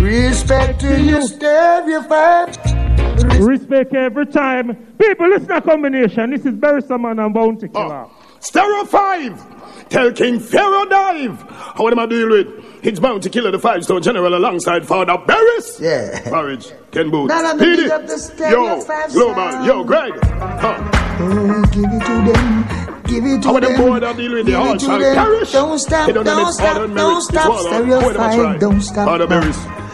[0.00, 3.38] Respect to you, Stereo 5.
[3.40, 4.74] Respect every time.
[4.98, 6.30] People, listen to combination.
[6.30, 7.82] This is Barry Saman and Bounty oh.
[7.82, 8.06] Killer.
[8.40, 9.88] Stereo 5!
[9.90, 11.38] Tell King Pharaoh dive!
[11.50, 12.46] How am I deal with?
[12.82, 15.80] It's bound to kill the five stone general alongside Father Barris!
[15.80, 16.20] Yeah.
[16.30, 17.28] Porridge, Ken Boothe.
[17.28, 17.82] Now let me Speedy.
[17.82, 19.66] big up the Stereo Yo, 5 Global, sound.
[19.66, 20.12] yo, Greg.
[20.24, 20.90] Huh.
[21.20, 22.97] Oh, give it to them.
[23.08, 23.76] Give it to them.
[23.80, 25.14] boy deal with Give it to them.
[25.50, 27.46] Don't stop, don't don't stop, don't stop.
[27.48, 27.60] all out.
[27.60, 29.06] Stereo Boy, them a 5, don't stop.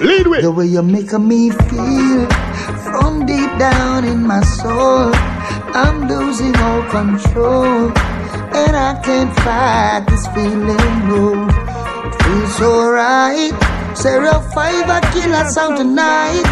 [0.00, 0.42] Lead with.
[0.42, 2.26] The way you're making me feel
[2.82, 5.12] from deep down in my soul.
[5.74, 7.92] I'm losing all control.
[8.54, 11.46] And I can't fight this feeling, no.
[11.46, 13.52] It feels so right.
[13.96, 16.42] Stereo 5, I kill a sound tonight.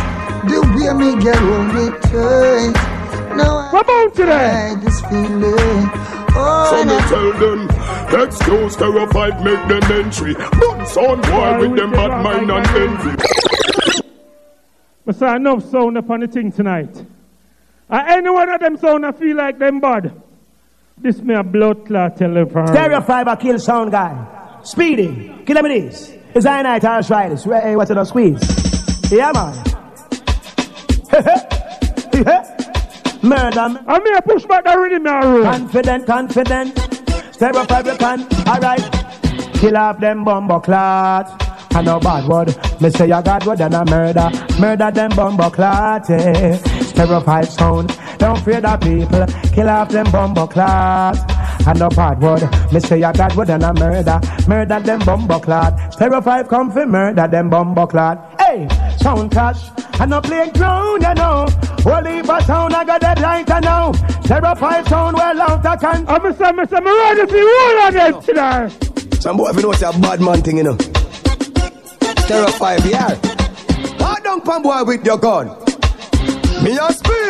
[0.47, 2.75] The way me get hold me tight.
[3.37, 6.22] No, I can't fight this feeling.
[6.35, 7.69] Oh, So and me tell them,
[8.23, 10.35] excuse Stereo 5, make them entry.
[10.35, 13.23] But son boy with them bad mind and envy.
[15.07, 16.97] I say enough sound up on the thing tonight.
[17.91, 20.23] And any one of them sound I feel like them bad.
[20.97, 24.61] This me a blood clot tell them for Stereo 5 kill sound guy.
[24.63, 25.35] Speedy.
[25.45, 26.15] Kill him it is.
[26.35, 27.45] It's I night horse riders.
[27.45, 28.41] Hey, what's it on squeeze?
[29.11, 29.63] Yeah, man.
[33.23, 33.85] Murder.
[33.87, 35.45] I mean, I push back the rhythm roll.
[35.45, 36.79] Confident, confident.
[37.33, 38.23] Stereo 5 you can.
[38.49, 38.93] Alright.
[39.55, 41.39] Kill off them bumbo clot.
[41.75, 42.49] I know bad word.
[42.81, 44.31] Me say you got word and a murder.
[44.61, 46.11] Murder them bumbo clot.
[46.11, 46.57] Eh.
[46.97, 47.99] 5 sound.
[48.19, 49.27] Don't fear the people.
[49.53, 51.32] Kill off them bumbo clot.
[51.65, 52.43] I know bad word.
[52.73, 54.21] Me say you got word and a murder.
[54.49, 55.93] Murder them bumbo clot.
[55.93, 58.41] Stereo 5 come for murder them bumbo clot.
[58.41, 58.69] Hey,
[58.99, 59.71] sound clash.
[60.01, 61.47] I no playground, you know.
[61.83, 63.93] Holy but sound, I got that light, I know.
[64.25, 66.09] Stereo 5 sound well out, I can.
[66.09, 69.19] I'm a son, I'm ready to roll on them today.
[69.21, 70.77] Some boy, if you know it's a bad man thing, you know.
[72.25, 73.15] Stereo 5, yeah.
[74.25, 75.47] don't pan boy, with your gun.
[76.65, 77.22] Me a speedy.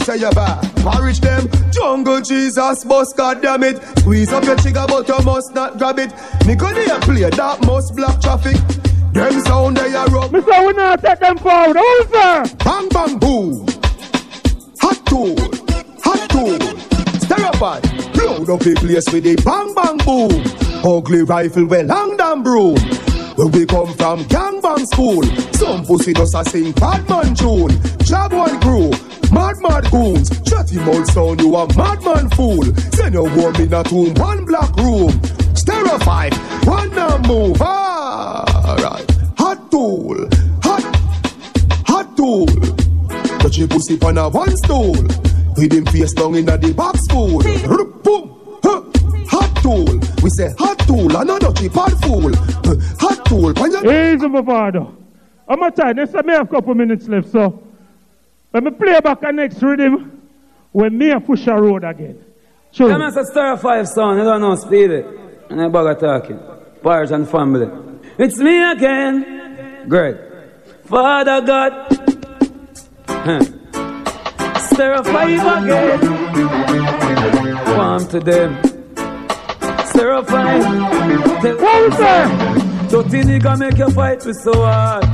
[0.00, 0.60] Prove say you bad.
[0.76, 1.48] Porridge them.
[1.70, 3.82] Jungle Jesus, boss, God damn it.
[3.98, 6.10] Squeeze up your trigger, but you must not grab it.
[6.40, 8.56] Nigga, they a play that must block traffic.
[9.12, 10.08] Them sound they are.
[10.30, 11.76] Me say we not take them forward.
[12.12, 12.44] Sir.
[12.64, 13.66] Bang bang boom.
[14.80, 15.36] Hot tool.
[16.04, 16.58] Hot tool.
[17.60, 18.16] 5.
[18.16, 20.32] Load up the place with the bang bang boom.
[20.82, 22.76] Ugly rifle well long damn broom.
[23.36, 25.22] Where we come from, gangbang school.
[25.54, 27.70] Some pussy does a sing bad man tune.
[28.04, 28.90] Job one crew,
[29.32, 30.28] mad mad goons.
[30.46, 32.64] Shut him out sound, you a madman fool.
[32.92, 35.10] Send your woman a tomb, one black room.
[35.54, 36.32] Stereo five,
[36.66, 37.60] one now move.
[37.60, 40.28] Alright, hot tool,
[40.62, 40.82] hot,
[41.86, 42.46] hot tool.
[43.38, 44.96] Touch your pussy on a one stool.
[45.56, 47.42] With him face down in a the box school.
[48.02, 48.60] Boom.
[48.62, 48.82] Huh.
[49.28, 52.32] Hot tool, we say hot tool, and not cheap hot fool.
[53.00, 54.86] Hot tool, when you Easy, my father.
[55.48, 57.60] I'm a I have a couple minutes left, so
[58.52, 60.28] let me play back the next rhythm
[60.72, 62.24] when me and push a road again.
[62.72, 62.88] Sure.
[62.88, 65.02] Come on, Star 5 son, you don't know Speedy.
[65.48, 66.38] And I bugger talking.
[66.82, 67.68] Bars and family.
[68.18, 69.86] It's me again.
[69.88, 70.16] Great.
[70.84, 71.72] Father God.
[74.58, 76.00] Stir 5 again.
[77.76, 78.56] Warm to them.
[79.86, 80.64] Stir 5.
[81.42, 82.88] What was that?
[82.90, 85.04] Dirty nigga make you fight with so hard.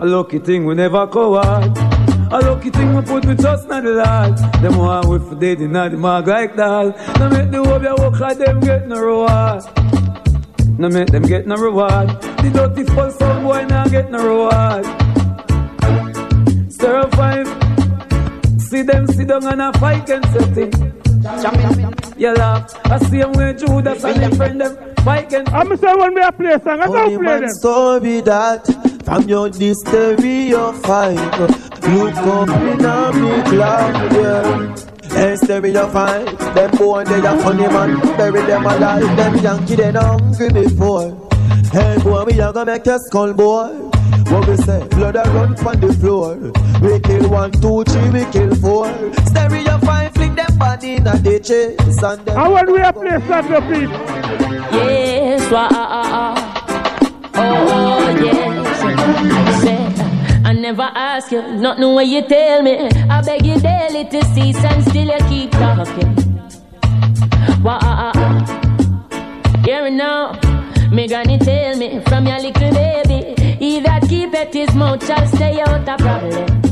[0.00, 1.87] A lucky thing we never coward.
[2.30, 4.36] A lucky thing we put we trust in the Lord.
[4.62, 6.94] Them want wait for dead in the mark like that.
[7.18, 9.64] Now make the you work like them get no reward.
[10.78, 12.08] Now make them get no reward.
[12.20, 14.84] The dirty full some boy now get no reward.
[16.70, 17.48] Stir five.
[18.60, 20.72] See them sit down and a fight and setting.
[22.18, 22.78] You laugh.
[22.84, 25.52] I see them with Judas and them friend them fight against.
[25.52, 27.50] I'm say when we a play song, I don't Only play man them.
[27.50, 28.62] story that
[29.04, 31.16] from your stereo five.
[31.88, 34.76] Look up in a me cloud, yeah.
[35.16, 36.26] Hey, stereo five.
[36.54, 39.16] Them boy they a funny man, bury them alive.
[39.16, 41.28] Them Yankee they not hungry before.
[41.72, 43.87] Hey boy, we a gonna make a skull boy.
[44.30, 44.86] What we say?
[44.88, 46.36] Blood a run from the floor.
[46.82, 48.86] We kill one, two, three, we kill four.
[49.26, 51.50] Stereo five, fling them body in a ditch.
[51.50, 51.78] And
[52.24, 52.38] them.
[52.38, 53.98] And when we a play song, the people.
[54.78, 56.58] Yes, wah, ah, ah, ah.
[57.34, 59.62] Oh, yes.
[59.62, 59.78] Say,
[60.44, 62.88] I never ask you, nothing what you tell me.
[63.08, 66.14] I beg you daily to cease and still you keep talking.
[67.62, 69.60] Wah, ah, ah, ah.
[69.64, 70.38] Hear me now.
[70.90, 75.26] Me granny tell me from your little baby, he that keep at his mouth shall
[75.26, 76.62] stay out of problem.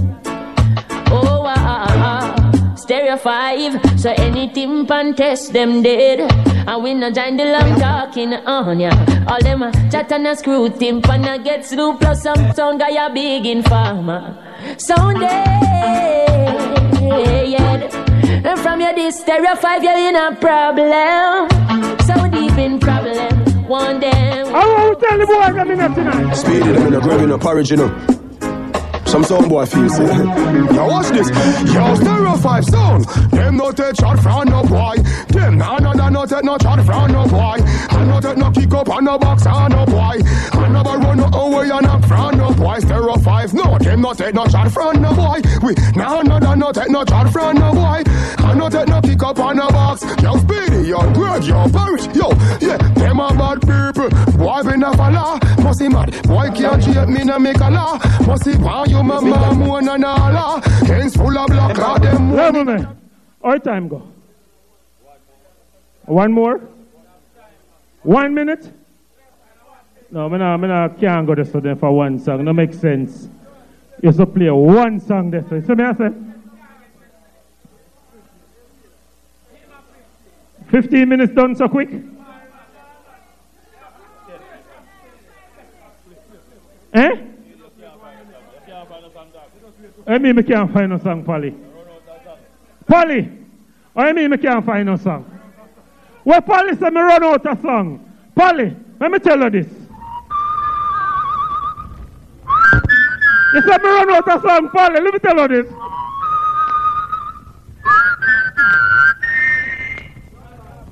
[1.08, 2.74] Oh, ah, ah, ah.
[2.76, 6.20] stereo five, so anything pan test them dead.
[6.68, 8.90] And we no join the long talking on ya.
[9.28, 13.06] All them a chat and a screw timpan a get through plus some sound guy
[13.06, 14.36] a big informer.
[17.48, 17.76] Yeah.
[18.44, 21.48] And from your this stereo five, you're in a problem.
[22.06, 23.35] So deep in problem.
[23.68, 24.10] One day.
[24.10, 26.34] I want to tell the boys them in there tonight.
[26.34, 28.25] Speedy, them in a grab in a porridge, you know.
[29.16, 30.04] Some sound boy feel say.
[30.04, 31.30] Yo, watch this.
[31.72, 33.06] Yo, stereo five sound.
[33.30, 34.96] Them no take shot from no boy.
[35.28, 37.56] Them nah nah nah no take no shot from no boy.
[37.96, 40.20] And no take no kick up on no box on no boy.
[40.52, 42.78] And never run no away and not from no boy.
[42.80, 45.40] Stereo five, no, them no take no shot from no boy.
[45.62, 48.02] We nah nah nah no take no shot from no boy.
[48.44, 50.04] And no take no kick up on no box.
[50.22, 52.28] Yo, Speedy, yo, Greg, yo, Parrish, yo,
[52.60, 54.10] yeah, them a bad people.
[54.36, 55.38] Boy, we follow.
[55.62, 56.22] Must be mad.
[56.28, 57.98] Boy can't cheat me, no make a law.
[58.46, 60.60] Be why you mama moan and all.
[60.60, 62.32] Hands full of blood, cloud them.
[62.32, 62.84] Level me.
[63.42, 64.02] All time go.
[66.04, 66.60] One more.
[68.02, 68.72] One minute.
[70.10, 72.44] No, me nah, nah can't go this for them for one song.
[72.44, 73.28] No make sense.
[74.02, 75.62] You to play one song this way.
[75.62, 76.10] So me I say.
[80.70, 81.90] 15 minutes done so quick.
[86.92, 87.16] Eh?
[90.06, 91.54] I mean, I can't find no song, Polly.
[92.86, 93.28] Polly,
[93.96, 95.24] I mean, I can't find no song.
[96.24, 98.12] Well, Polly said me run out of song.
[98.34, 99.66] Polly, let me tell you this.
[103.54, 105.00] You said me run out of song, Polly.
[105.00, 105.72] Let me tell you this.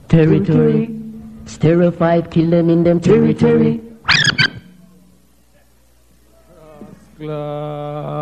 [0.09, 0.91] Territory.
[1.47, 3.81] Stereo 5 kill them in them territory.
[7.19, 8.14] Glad.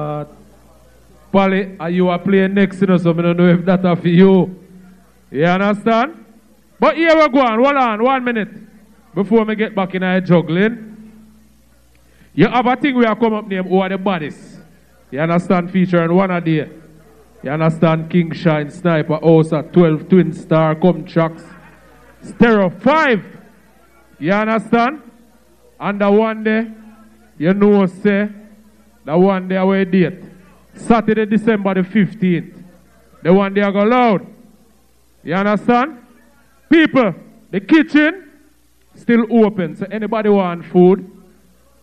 [1.33, 4.55] Polly, you are playing next, you know, so I don't know if that's for you.
[5.31, 6.27] You understand?
[6.79, 7.63] But here we go on.
[7.63, 8.49] Hold on, one minute.
[9.15, 10.91] Before me get back in our juggling.
[12.35, 14.59] You have a thing we are come up name are the bodies.
[15.11, 15.71] You understand?
[15.71, 16.69] Featuring one of the.
[17.43, 18.11] You understand?
[18.11, 21.45] King Shine, Sniper, Osa, 12 Twin Star, Cumtrax,
[22.23, 23.25] Stereo 5.
[24.19, 25.03] You understand?
[25.81, 26.67] And the one day,
[27.39, 28.29] you know, say,
[29.05, 30.32] the one day away date.
[30.75, 32.63] Saturday, December the 15th.
[33.23, 34.27] The one day I go loud.
[35.23, 36.05] You understand?
[36.69, 37.15] People,
[37.51, 38.31] the kitchen
[38.95, 39.77] still open.
[39.77, 41.09] So anybody want food,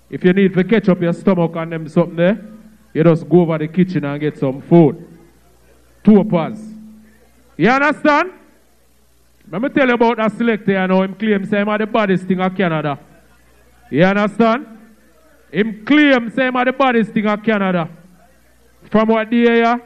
[0.10, 2.46] if you need to catch up your stomach and them something there,
[2.94, 5.08] you just go over the kitchen and get some food.
[6.04, 6.60] Two pass.
[7.56, 8.32] You understand?
[9.52, 11.88] Let me tell you about that selector, you know, him claim say him are the
[11.88, 13.00] baddest thing of Canada.
[13.90, 14.68] You understand?
[15.52, 17.90] Him claim say him are the baddest thing of Canada.
[18.90, 19.82] From what day here,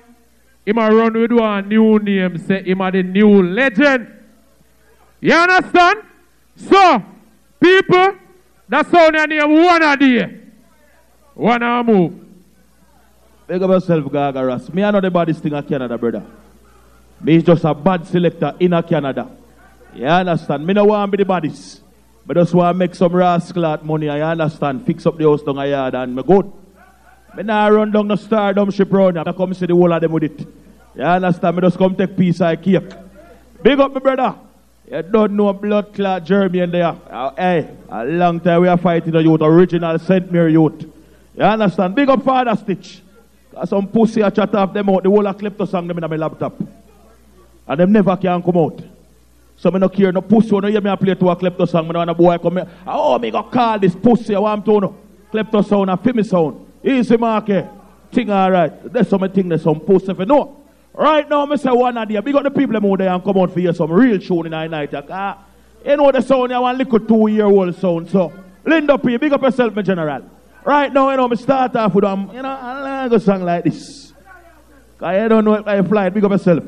[0.65, 4.07] him a run with one new name, say him are the new legend.
[5.19, 6.03] You understand?
[6.55, 7.03] So,
[7.59, 8.15] people,
[8.67, 10.39] that's how they name one a day.
[11.33, 12.13] One a move.
[13.47, 14.73] Big up yourself, Gagaras.
[14.73, 16.23] Me I know the baddest thing in Canada, brother.
[17.21, 19.29] Me is just a bad selector in a Canada.
[19.93, 20.65] You understand?
[20.65, 21.81] Me no want to be the baddest.
[22.25, 24.07] But just want to make some rascal money.
[24.07, 24.85] I understand.
[24.85, 26.51] Fix up the house down a yard and me good.
[27.35, 29.23] Me nah run down the stardom ship round here.
[29.25, 30.39] I come see the whole of them with it.
[30.95, 31.55] You understand?
[31.55, 32.91] Me just come take piece of cake.
[33.61, 34.35] Big up, my brother.
[34.91, 36.95] You don't know blood clot Jeremy in there.
[37.09, 40.31] Uh, hey, a long time we are fighting the youth, original St.
[40.31, 40.83] Mary youth.
[41.35, 41.95] You understand?
[41.95, 43.01] Big up Father Stitch.
[43.51, 45.03] Got some pussy a chat off them out.
[45.03, 46.59] The whole of Klepto song them in my laptop.
[47.67, 48.83] And them never can come out.
[49.55, 50.51] So me no care no pussy.
[50.51, 51.87] No hear me a play to a Klepto song.
[51.87, 52.69] Me no want a boy come here.
[52.85, 54.35] Oh, me go call this pussy.
[54.35, 54.95] I want to know.
[55.31, 56.72] Klepto sound and Fimi sound.
[56.83, 57.69] Easy market.
[58.11, 58.91] Thing alright.
[58.91, 60.63] There's some thing there's some pussy if you know.
[60.93, 62.21] Right now, me say one idea.
[62.21, 64.51] Big up the people them there and come out for you some real tune in
[64.51, 64.93] the night.
[65.09, 65.43] Ah,
[65.83, 68.09] you know the sound, you want little two year old sound.
[68.09, 68.31] So,
[68.63, 70.29] Linda P, big up yourself, my general.
[70.63, 73.63] Right now, you know, me start off with um, you know, I a song like
[73.63, 74.13] this.
[74.97, 76.63] Cause I don't know if I fly big up yourself.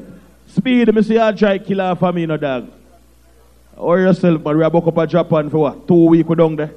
[0.47, 2.71] Speed, me see a try killer for me, no dog.
[3.77, 5.87] Or yourself, but we are book up a Japan for what?
[5.87, 6.71] Two weeks we down there.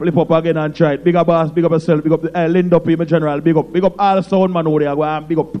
[0.00, 1.04] Flip up again and try it.
[1.04, 3.54] Big up boss, big up yourself, big up the uh, Linda P, my general, big
[3.54, 5.54] up, big up all sound man over there, go big up.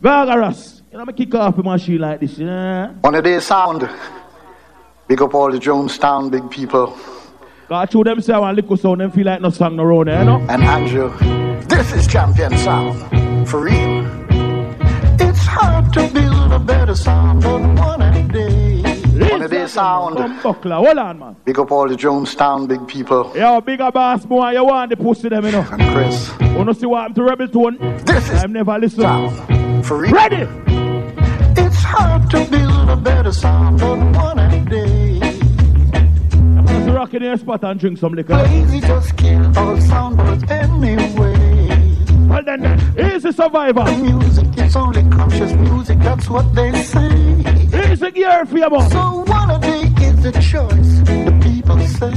[0.00, 2.96] Gargaras, you know, me kick off my machine like this, you know.
[3.04, 3.88] On a day sound,
[5.06, 6.98] big up all the Jonestown big people.
[7.68, 10.04] Got you them say I want little sound, them feel like no song no you
[10.04, 10.44] know.
[10.48, 11.16] And Andrew,
[11.68, 14.04] this is champion sound, for real.
[15.20, 18.65] It's hard to build a better sound than one a day.
[19.22, 21.36] On a day sound, Buckler, hold on, man.
[21.44, 23.32] big up all the Jonestown big people.
[23.34, 25.66] Yo, bigger boss boy, you want the pussy them, you know.
[25.70, 26.30] And Chris.
[26.54, 27.78] Wanna see what happened to Rebel Tone?
[28.04, 29.84] This is I've never listened.
[29.86, 30.12] For real.
[30.12, 30.46] Ready?
[31.58, 35.18] It's hard to build a better sound than one a day.
[36.66, 38.34] Let's rock in your spot and drink some liquor.
[38.36, 41.45] Lazy just kill all soundboards anyway.
[42.28, 42.64] Well then,
[42.98, 43.84] easy survivor.
[43.96, 47.92] Music is only conscious music, that's what they say.
[47.92, 48.90] Easy gear for your boss.
[48.90, 52.10] So one of day is a choice, the people say.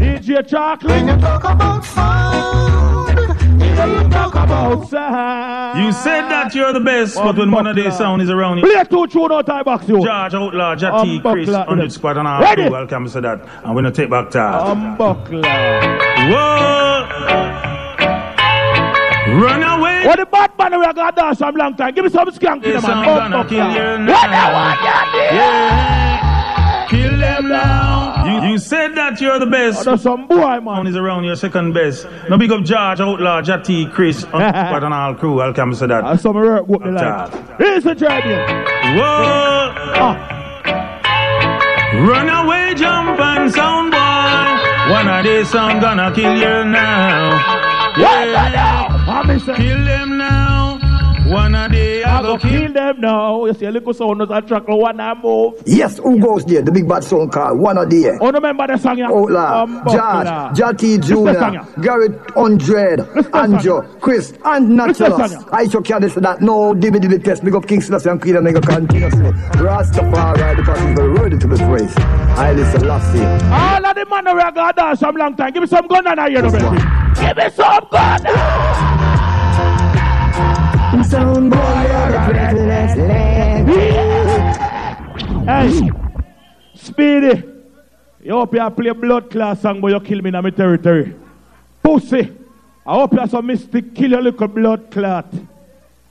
[0.00, 0.90] DJ Chocolate.
[0.90, 3.18] When you talk about sound,
[3.60, 5.84] you talk about sound.
[5.84, 8.64] You said that you're the best, but when one of these sound is around you.
[8.64, 9.96] Play two tune out I box you.
[10.02, 11.66] George Outlaw, Jati, Chris, Umbuckler.
[11.66, 12.40] 100 squad and all.
[12.40, 12.68] Ready?
[12.70, 13.40] Welcome to that.
[13.64, 14.96] And we're going to take back time.
[14.96, 15.44] Umbuckler.
[16.32, 17.79] Whoa!
[19.30, 20.06] Run away!
[20.06, 21.94] What the bad man we are gonna dance some long time?
[21.94, 23.30] Give me some skank Yes, them, I'm man.
[23.30, 24.12] gonna kill you now.
[24.12, 26.86] What the one Yeah.
[26.88, 28.24] Kill them now.
[28.24, 29.86] You, you said that you're the best.
[29.86, 30.86] Oh, some boy, man.
[30.88, 32.06] is around your second best.
[32.28, 35.34] Now big up George, Outlaw, Jati, Chris, and squad all crew.
[35.36, 36.02] Welcome to that.
[36.02, 37.30] That's some work what me like.
[37.58, 38.40] Here's the champion.
[38.98, 39.72] Whoa!
[40.02, 40.36] Ah.
[41.94, 44.92] Run away, jump and sound boy.
[44.92, 47.58] One of these sound gonna kill you now.
[47.96, 48.79] Yeah.
[49.24, 50.78] Kill them now.
[51.26, 52.50] One of they I I go go kill.
[52.50, 53.44] kill them now.
[53.44, 55.62] You see a little sound does attract one and move.
[55.64, 56.60] Yes, who goes there?
[56.62, 58.98] The big bad song called One of the Oh, remember the song?
[58.98, 59.06] yeah?
[59.06, 60.56] Outlaw, Umbuckler.
[60.56, 61.82] George, Jati Listen the song, Jr., yeah.
[61.84, 62.98] Garrett Undred,
[63.30, 65.34] Anjo, Chris, and Naturals.
[65.52, 67.44] I should carry this that no dibby dibby test.
[67.44, 69.30] Big up King Selassie and Queen and Mega continuously.
[69.60, 71.98] Rastafari, the person is ready to be praised.
[72.00, 73.20] I listen Lassie.
[73.52, 75.52] All of the man we are gonna dance some long time.
[75.52, 76.50] Give me some gun and I hear them.
[77.14, 78.89] Give me some gun.
[80.90, 83.70] Boy the breathless land.
[85.48, 85.90] Hey,
[86.74, 87.44] Speedy.
[88.22, 91.14] You hope you play blood class song, but you kill me in my territory.
[91.82, 92.36] Pussy.
[92.84, 95.32] I hope you some mystic kill your little blood clot.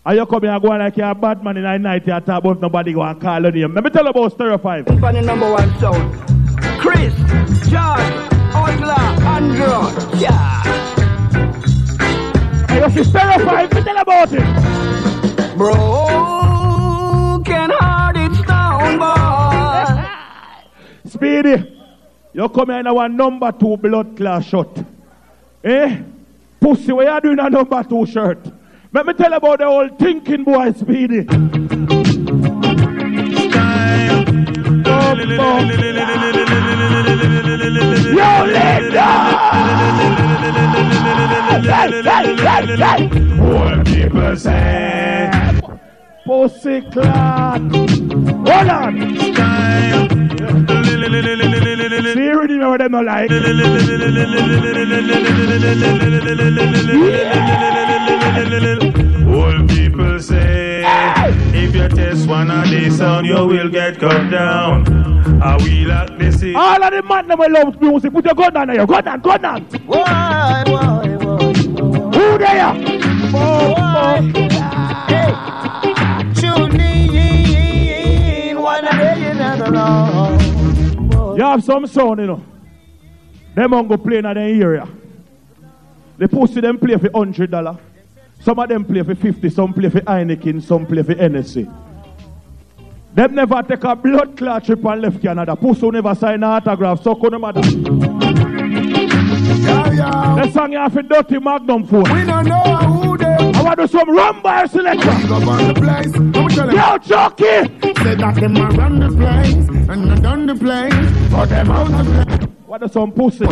[0.05, 2.13] And you come here and go like you're a bad man in the night, you
[2.21, 3.67] talk about nobody go and call on you.
[3.67, 4.85] Let me tell you about Stereo 5.
[4.85, 6.15] Company number one sound.
[6.79, 7.13] Chris,
[7.67, 8.13] George,
[8.55, 10.88] Outlaw, Andrew, yeah.
[12.79, 14.39] Hey, you see Stereo 5, let me tell about it.
[15.57, 18.99] Broken hearted sound
[21.03, 21.09] boy.
[21.09, 21.75] Speedy,
[22.31, 24.81] you come in our number two blood class shot.
[25.61, 26.03] Eh?
[26.61, 28.39] Pussy, what you doing a number two shirt?
[28.93, 31.27] Let me tell about the old thinking boy, Speedy.
[46.25, 46.79] Pussy.
[46.93, 48.95] Hold on.
[52.15, 53.29] You already know what like.
[59.39, 60.83] Old people say,
[61.53, 65.41] if you test one of these sound, you will get cut down.
[65.41, 66.41] Are we like this?
[66.43, 68.11] is- All of the man them will love music.
[68.13, 68.85] Put your gun down there.
[68.85, 69.63] Gun down, gun down.
[69.85, 71.53] Why, why, why?
[71.53, 72.73] Who there?
[76.35, 81.35] Tune in, one day you never know.
[81.37, 82.43] You have some sound, you know.
[83.55, 84.87] Them on go play in the area.
[86.17, 87.77] The pussy them play for hundred dollar.
[88.39, 89.49] Some of them play for fifty.
[89.49, 90.61] Some play for Heineken.
[90.61, 91.65] Some play for NSC.
[93.13, 95.55] Them never take a blood clot trip and left Canada.
[95.55, 97.01] Pussy never sign an autograph.
[97.03, 97.61] So come matter.
[100.39, 102.03] The song you have a dirty magnum phone.
[102.03, 105.09] We don't know who they I want to some rum bar selector.
[105.09, 106.13] We go on the place.
[106.15, 106.75] How we tell them?
[106.75, 107.43] Yo, Chucky.
[108.03, 109.53] Say that them a run the place
[109.89, 110.93] and I done the place.
[111.29, 112.03] For them out the
[112.37, 112.49] place.
[112.67, 113.45] What is some pussy?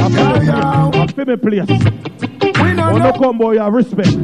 [0.00, 1.68] I feel me, I feel me place.
[1.68, 4.08] We know Oh, no combo, you have respect.
[4.08, 4.14] We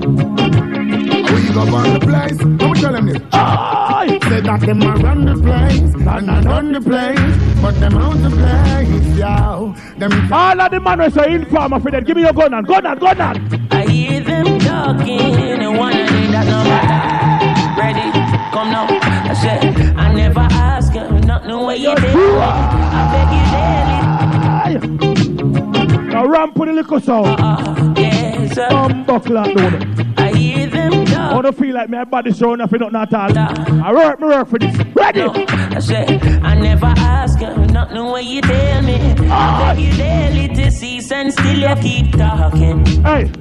[1.52, 2.38] go on the place.
[2.40, 3.20] How we tell them this?
[3.32, 4.18] Aye.
[4.28, 7.60] Say that them a run the place and I done the place.
[7.62, 9.74] But them out the place, yo.
[9.98, 12.66] Them All of the man who say informer for them, give me your gun and
[12.66, 13.72] gun and gun and.
[13.72, 17.80] I hear them talking and one of them that no matter.
[17.80, 18.10] Ready?
[18.52, 18.86] Come now.
[18.90, 22.14] I said, I never ask you nothing where you did.
[22.16, 23.02] I
[24.72, 25.13] beg you daily.
[26.14, 27.26] Now ramp with the liquor sound.
[27.40, 28.68] Ah, yes, sir.
[28.70, 30.14] Some buckle out down.
[30.16, 31.08] I hear them talk.
[31.08, 31.42] I talking.
[31.42, 33.82] don't feel like my body showing up for nothing at all.
[33.82, 34.76] I work, me work for this.
[34.94, 35.22] Ready?
[35.22, 39.16] I said, I never ask you nothing where you tell me.
[39.22, 39.72] Ah.
[39.72, 42.86] I beg you daily to cease and still you keep talking.
[43.02, 43.32] Hey,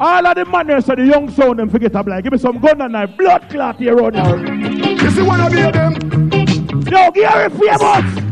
[0.00, 2.24] all of the manners of the young sound them forget about.
[2.24, 4.96] Give me some gun and knife, blood clot here on here.
[4.96, 5.92] You see one of them?
[6.90, 8.26] Yo, Gary famous.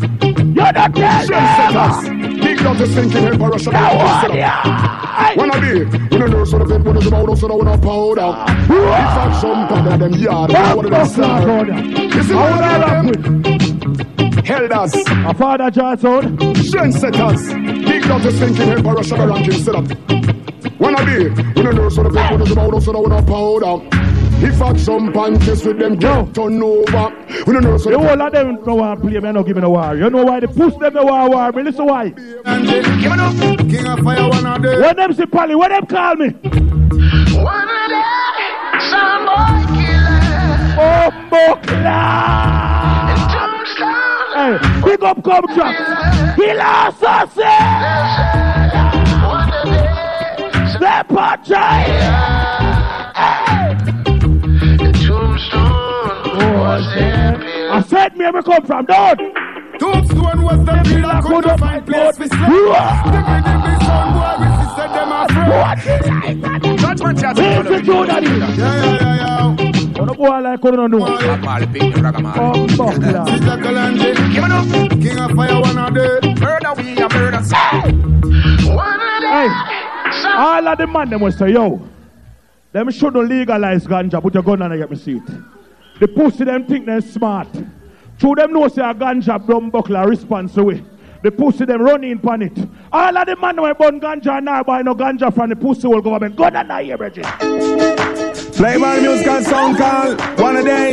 [0.53, 2.53] You're not dead.
[2.65, 5.36] Love to sinking emperor shut up.
[5.36, 5.85] Wanna be?
[5.85, 8.35] We don't know sort of it, what is about us, so don't powder.
[8.73, 12.11] If I jump under them yard, what they saying?
[12.11, 13.45] You see one of them?
[14.47, 14.95] Elders.
[15.07, 16.39] A father Johnson.
[16.39, 17.86] Trendsetters.
[17.86, 20.44] Big love to sinking emperor shut up ranking set up.
[20.79, 21.29] Wanna be?
[21.29, 24.05] We don't know sort of it, what is about us, so don't powder.
[24.45, 27.15] If I jump and kiss with them, get turn over.
[27.47, 29.57] We don't know sort The of whole of them no want play me, no give
[29.57, 29.95] me no war.
[29.95, 31.53] You know why they push them no war war?
[31.53, 32.09] Me listen why.
[32.09, 33.59] Give it up.
[33.59, 34.83] King of fire, one of them.
[34.83, 36.31] When them see Polly, when them call me?
[36.31, 38.03] One of them,
[38.91, 40.25] some boy killer.
[40.77, 42.55] Oh, Bokla!
[44.35, 45.45] Hey, big up come
[51.03, 51.47] truck.
[51.47, 53.45] He lost us.
[54.15, 55.65] Step on
[57.71, 59.19] I said me where come from, dog.
[59.79, 62.31] Tombstone was the pillar, couldn't find place for sleep.
[62.31, 64.47] The rhythm be sound boy, we
[64.77, 66.79] said them afraid.
[66.79, 67.37] Judgment chat.
[67.37, 68.27] Where's the tune, daddy?
[68.27, 70.01] Yeah, yeah, yeah, yeah.
[70.01, 71.05] On a boy like couldn't know.
[71.05, 71.09] Oh,
[72.77, 73.23] Bokla.
[73.29, 73.95] Sister Kalanje.
[73.95, 74.03] Give it up.
[80.45, 81.81] All of the man them will say, yo,
[82.73, 85.23] them shouldn't legalize ganja, put your gun on and get me seat.
[86.01, 87.49] The pussy them think they're smart.
[88.19, 90.85] Through them know say a ganja dumb buckler response away.
[91.23, 92.59] The pussy them run in pan it.
[92.93, 96.03] All of the man who burn ganja now buy no ganja from the pussy will
[96.03, 96.37] government.
[96.37, 97.25] Gun on here, Bridget.
[98.55, 100.15] Play my music and sound call.
[100.45, 100.93] One a day.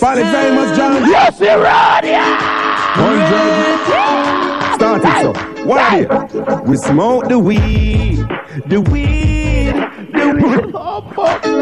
[0.00, 1.08] Folly famous John.
[1.08, 2.04] Yes, you're right,
[4.76, 5.55] Start it so.
[5.66, 6.60] What a day.
[6.64, 8.18] We smoke the weed.
[8.66, 9.74] The weed.
[10.12, 10.72] The weed.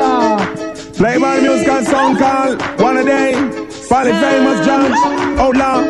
[0.06, 2.56] Oh, Play my music and sound call.
[2.84, 3.32] One a day.
[3.88, 4.92] Folly famous John.
[5.38, 5.82] Outlaw.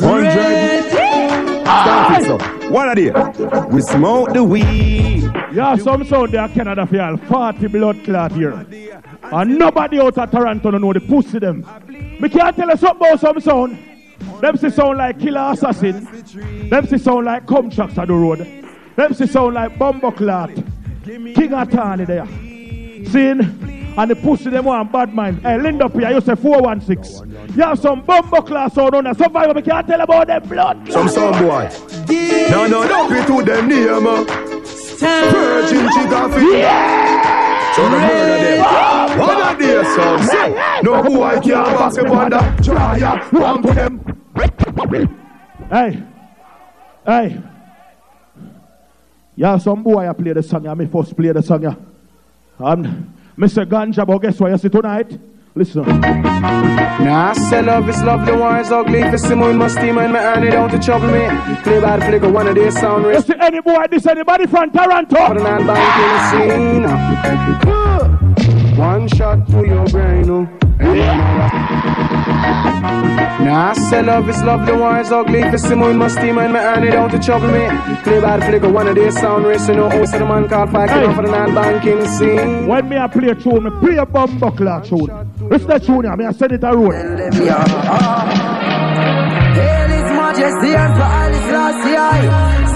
[0.00, 0.90] Hundred.
[0.90, 2.20] Start it ah.
[2.26, 2.70] so.
[2.70, 3.66] What a day.
[3.68, 5.30] We smoke the weed.
[5.52, 7.16] Yeah, some sound there Canada for y'all.
[7.18, 8.66] 40 blood clot here.
[9.22, 11.66] And nobody out of Toronto don't know the pussy them.
[12.18, 13.89] Me can't tell you something about some sound.
[14.40, 16.04] Them see sound like Killa Assassin.
[16.70, 18.38] Them see sound like Cumtrax on the road.
[18.96, 20.50] Them see sound like bumbo clot.
[21.04, 22.26] King Atani there.
[23.10, 23.40] Seeing?
[23.98, 25.42] And the pussy them want bad mind.
[25.42, 27.54] Hey, Linda up here, you say 416.
[27.54, 29.14] You have some bumbo class on there.
[29.14, 30.90] Survivor, me can't tell about them blood.
[30.92, 31.68] Some sound boy.
[32.50, 34.24] No, no, don't be to them near me.
[35.00, 36.36] Virgin Chicago.
[36.38, 37.74] Yeah!
[37.74, 39.18] So the murder them.
[39.18, 40.30] One of their sons.
[40.82, 42.64] No boy can't basketball that.
[42.64, 43.18] Try ya.
[43.30, 44.00] One for them.
[45.70, 46.02] Hey,
[47.06, 47.40] hey.
[49.36, 50.64] Yeah, some boy I play the song.
[50.64, 51.62] Yeah, me first play the song.
[51.62, 51.74] Yeah.
[52.58, 53.64] Um, Mr.
[53.64, 55.18] Ganja, but guess what you see tonight?
[55.54, 55.84] Listen.
[55.84, 59.00] Now Nah, say love is love, the war is ugly.
[59.00, 61.26] If it's Simon must steam and me earn it out to trouble me.
[61.62, 65.16] Play bad flicker, one of these sound You see any boy, this anybody from Toronto?
[65.16, 66.88] An hand back in the
[68.68, 68.76] scene.
[68.76, 70.48] One shot to your brain, oh.
[73.44, 75.40] Nah, say love is love, the war is ugly.
[75.40, 77.66] If it's Simon must steam and me earn it out to trouble me.
[78.02, 79.66] Play bad flicker, one of these sound race.
[79.68, 81.06] You know, oh, so the man called five, Hey.
[81.06, 81.14] hey.
[81.14, 82.66] for the non banking scene.
[82.66, 85.08] When me I play a tune, me play a bomb buckler tune.
[85.48, 86.92] Listen to the tune here, me I send it a road.
[86.92, 87.16] Hail
[89.88, 92.12] His Majesty and for all His last year.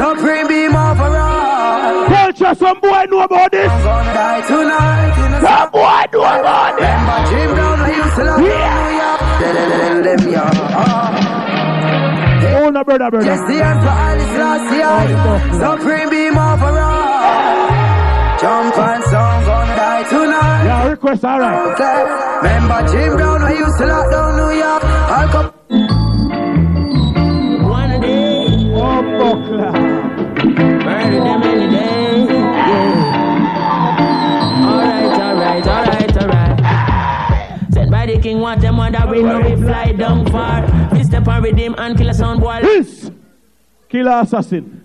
[0.01, 2.07] Supreme beam overall.
[2.07, 3.69] Culture, some boy know about this.
[3.69, 5.41] Gonna die tonight.
[5.41, 6.89] Some boy know about this.
[6.89, 9.24] Remember Jim Brown, I used to love yeah.
[9.45, 10.51] Tell them, yeah.
[12.57, 13.27] Oh, no, brother, brother.
[13.27, 14.97] Just the end for all His last year.
[15.61, 17.15] Supreme beam overall.
[18.41, 20.65] Jump and song gonna die tonight.
[20.65, 21.79] Yeah, request, alright.
[22.43, 24.85] Remember Jim Brown when used to lock down New York.
[24.85, 25.54] I'll come.
[38.55, 40.63] What them we know we fly down far.
[40.93, 42.61] We step with him and kill a sound boy.
[42.63, 43.11] This
[43.89, 44.85] Killa Assassin.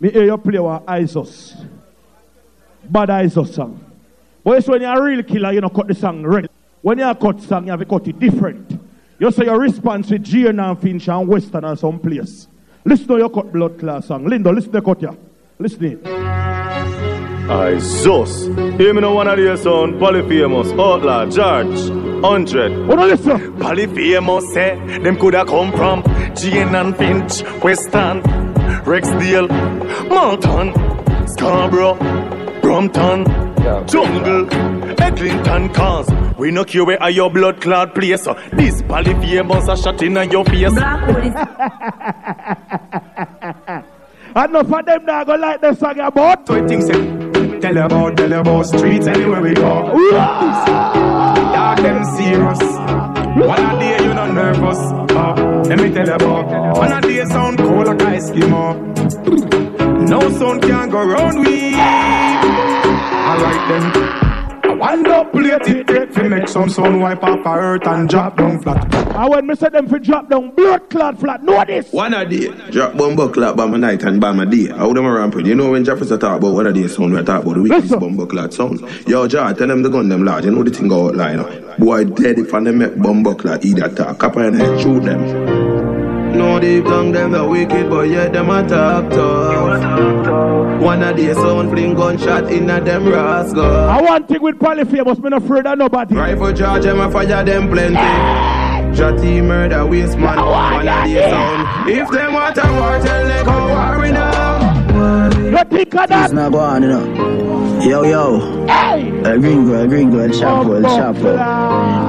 [0.00, 1.64] Me hear you play with Isos.
[2.82, 3.78] Bad Isos song.
[4.42, 6.50] But it's when you're a real killer, you know, cut the song red.
[6.80, 8.80] When you cut song, you have to cut it different.
[9.20, 12.48] You say your response with Gian and Finch and Western and some place.
[12.84, 14.24] Listen to your cut blood class song.
[14.24, 15.14] Linda, listen to the cut ya.
[15.56, 17.01] Listen it.
[17.48, 18.46] I Zeus.
[18.78, 21.78] Hear me no one of your son, Polyphemus, Outlaw, George,
[22.22, 22.72] Hundred.
[22.72, 23.52] Oh, no, listen.
[23.58, 26.02] Polyphemus say, them coulda come from
[26.36, 28.22] Jane and Finch, Western,
[28.84, 29.48] Rexdale,
[30.08, 30.72] Malton,
[31.28, 31.96] Scarborough,
[32.62, 33.24] Brampton,
[33.86, 34.48] Jungle,
[35.00, 36.08] Eglinton, cause
[36.38, 38.22] we no care where are your blood clot place.
[38.22, 40.72] So this Polyphemus a shot in your face.
[44.34, 46.46] Enough of them now go like the song about.
[46.46, 47.60] So it thinks it.
[47.60, 49.92] Tell about, tell about streets anywhere we go.
[50.12, 52.58] Dog them serious.
[52.60, 54.78] One a day you not nervous.
[54.78, 56.76] Uh, let me tell you about.
[56.78, 60.08] One a day sound cold like ice Eskimo.
[60.08, 61.74] No sound can go round we.
[63.32, 64.31] Alright then.
[64.82, 68.08] I want to plate it great to make some sun wipe off our earth and
[68.08, 68.92] drop down flat.
[69.14, 71.44] I when me say them for drop down blood clot flat.
[71.44, 71.92] Know this.
[71.92, 74.66] One a day, drop bumbo clap by my night and by my day.
[74.68, 75.46] How them a rampant?
[75.46, 77.90] You know when Jefferson talk about one a day sound, we talk about the weakest
[78.00, 78.80] bumbo clap sound.
[79.06, 80.46] Yo, Jar, tell them the gun them large.
[80.46, 81.38] You know the thing go out line.
[81.38, 81.78] up.
[81.78, 84.18] Boy, dead if I them make bumbo clap either talk.
[84.18, 85.61] Copper and head shoot them.
[86.34, 90.80] No deep down them a wicked, but yet them a talk tough.
[90.80, 93.64] One a day sound fling gunshot in a them rascal.
[93.64, 96.14] I want thing with Polyphemus, me not afraid of nobody.
[96.14, 97.96] Rifle charge them a fire them plenty.
[98.96, 101.90] Jotty murder waste man, one a day sound.
[101.90, 105.52] If them want a war, tell them go war in them.
[105.52, 106.24] You think of that?
[106.24, 107.80] It's not going, you know.
[107.82, 108.66] Yo, yo.
[108.66, 109.08] Hey!
[109.20, 112.01] A gringo, a gringo, El Chapo, El Chapo.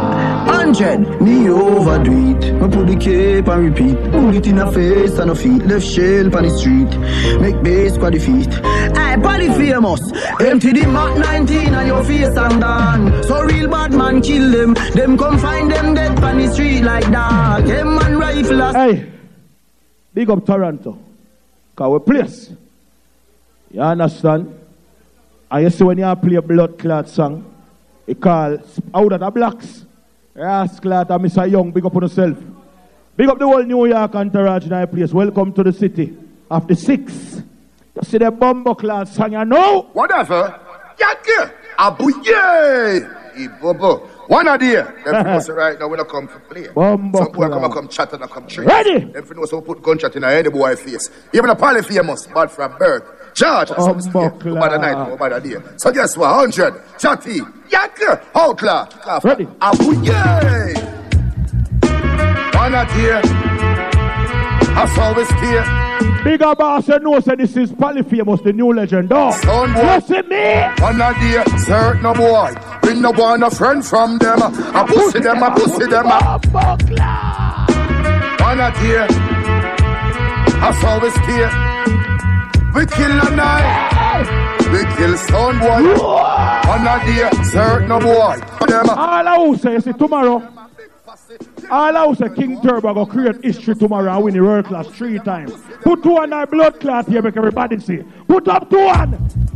[0.63, 2.53] Hundred, me overdo it.
[2.53, 3.97] Me put the cape and repeat.
[4.13, 5.61] Bullet in the face and the feet.
[5.65, 7.41] Left shell on the street.
[7.41, 8.47] Make base for the feet.
[8.95, 9.99] Hey, body famous.
[10.39, 13.23] Empty the Mark 19 on your face and done.
[13.23, 14.73] So real bad man kill them.
[14.95, 17.65] Them come find them dead on the street like dog.
[17.65, 18.73] Them man rifle us.
[18.73, 19.11] Hey,
[20.13, 20.97] big up Toronto.
[21.75, 22.51] Cause we place.
[23.69, 24.57] You understand?
[25.51, 27.53] And you see when you play a blood clot song,
[28.07, 28.59] it call
[28.93, 29.83] out of the blocks.
[30.35, 31.49] Rasclat and Mr.
[31.49, 32.37] Young, big up on yourself.
[33.15, 35.13] Big up the whole New York entourage in our place.
[35.13, 36.17] Welcome to the city
[36.49, 37.41] of the six.
[37.95, 39.89] You see the bumbo clot song, you know?
[39.93, 40.59] Whatever.
[40.99, 41.53] Yaka.
[41.77, 43.19] Abuye.
[43.35, 44.09] Ibobo.
[44.29, 44.91] One idea.
[45.05, 46.67] Them know say right now we don't come to play.
[46.69, 47.51] Bumbo Some clown.
[47.51, 48.67] come and come chat and come treat.
[48.67, 48.99] Ready?
[49.05, 51.09] Them fi know so put gunshot in any boy face.
[51.33, 53.03] Even a Polyphemus, bad from birth.
[53.33, 54.45] Charge and some scared.
[54.45, 55.55] No bad night, no bad day.
[55.77, 56.33] So guess what?
[56.33, 56.81] Hundred.
[56.99, 57.39] Chatty.
[57.71, 58.21] Yaka.
[58.35, 58.87] Outlaw.
[59.23, 59.45] Ready?
[59.45, 60.73] Abuye.
[62.55, 63.21] One idea.
[64.73, 66.23] That's how we stay.
[66.23, 69.11] Bigger boss, you know, say this is Polyphemus, the new legend.
[69.11, 69.93] Oh, Son boy.
[69.95, 70.61] you see me?
[70.81, 72.53] One a here, certain no boy.
[72.83, 74.41] We no want a friend from them.
[74.41, 76.05] I pussy them, I pussy them.
[78.39, 79.07] One a day,
[80.59, 81.72] that's how we stay.
[82.75, 84.59] We kill a night.
[84.71, 85.83] We kill son boy.
[86.67, 88.39] One a day, certain no boy.
[88.67, 88.89] Them.
[88.89, 90.41] All I will say, you see, tomorrow,
[91.69, 94.87] all I will say, King Turbo go create history tomorrow and win the world class
[94.87, 95.53] three times.
[95.81, 98.03] Put two on our blood clot here, make everybody see.
[98.27, 99.13] Put up two on.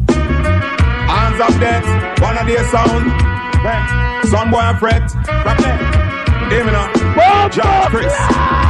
[0.08, 3.08] Hands up death, one of their sound.
[3.64, 4.22] Right.
[4.26, 5.10] Some boy and fret.
[5.12, 6.50] From there.
[6.50, 7.50] Hear me now.
[7.50, 8.67] George Chris.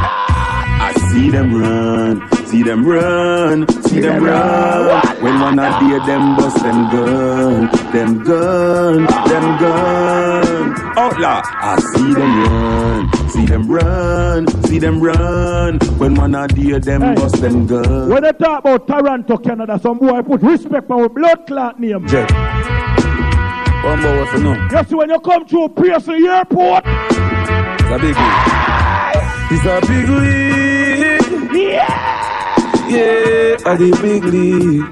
[0.80, 5.02] I see them run, see them run, see them run.
[5.22, 10.74] When one a day them bust them gun, them gun, them gun.
[10.98, 15.78] Outlaw, I see them run, see them run, see them run.
[15.98, 17.14] When one a day them Hey.
[17.14, 18.08] bust them gun.
[18.08, 22.06] When they talk about Toronto, Canada, some boy put respect on our blood clot name.
[22.06, 22.28] Jet.
[23.82, 24.68] Bumbo, what's the name?
[24.70, 28.57] You see, when you come to Pearson Airport, It's a big league.
[29.50, 31.52] It's a big league.
[31.56, 31.88] Yeah.
[32.86, 34.84] Yeah, at the big league.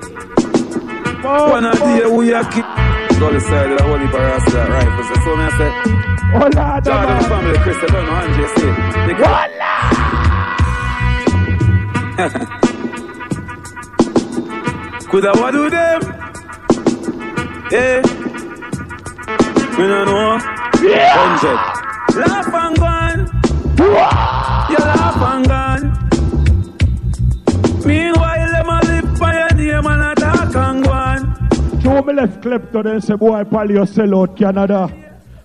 [1.24, 2.16] Oh, One of the oh.
[2.16, 2.65] we are kick.
[3.20, 5.09] Go the side of the holy barrasta rifles.
[5.09, 5.73] That's what I said.
[6.33, 8.73] Hola, Jordan family, Chris, I don't know, Andre say.
[9.07, 9.19] Big
[15.11, 16.01] Could I what do them?
[17.70, 18.01] Yeah.
[19.77, 20.41] Me no know.
[20.83, 21.12] Yeah.
[21.12, 21.61] Hundred.
[22.16, 23.45] Laugh and gone.
[23.78, 25.85] You laugh and gone.
[27.85, 31.81] Meanwhile, them a live by your name and a talk and gone.
[31.82, 34.90] Show me left klepto then say boy pal you sell out Canada.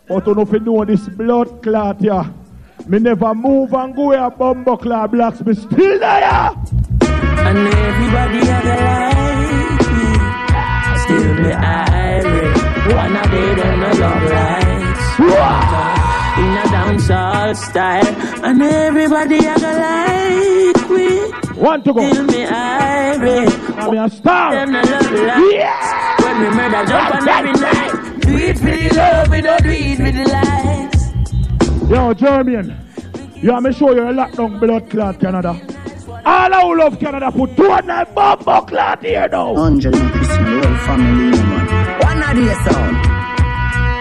[0.07, 2.33] But you know if you know this blood clot here.
[2.87, 6.51] Me never move and go where bumbo clot blacks me still there.
[7.03, 10.07] And everybody have a like me.
[11.03, 12.57] Still me irate.
[12.95, 16.00] One of them no love likes.
[17.01, 18.45] In a dancehall style.
[18.45, 21.61] And everybody have a like me.
[21.61, 22.11] Want to go?
[22.11, 23.59] Still me irate.
[23.77, 24.51] I'm a star.
[24.51, 26.23] Them no love likes.
[26.23, 28.21] When me murder jump on every night.
[28.21, 31.89] Do it for the love, we don't do it for the likes.
[31.89, 32.77] Yo, Jeremian,
[33.35, 35.59] you want me show you a lockdown blood clot Canada.
[36.23, 39.67] All who love Canada put two on that bumbo clot here now.
[39.67, 41.99] Angel and Chris, my family, man.
[41.99, 42.95] One of the sound.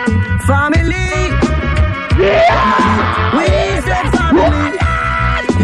[0.07, 1.50] Um, family.
[2.21, 3.37] Yeah.
[3.37, 3.47] We
[3.87, 4.79] say family.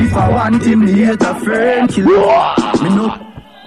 [0.07, 2.15] If I want him, me hate a friend, kill him.
[2.83, 3.09] Me no.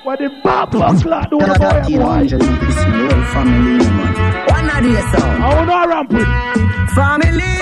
[0.03, 2.17] What the bumbo clot do the That boy, kill boy?
[2.19, 4.13] Angel and Chris, my whole family, man.
[4.47, 5.43] One of the sound.
[5.43, 6.29] I wanna ramp with.
[6.97, 7.55] Family.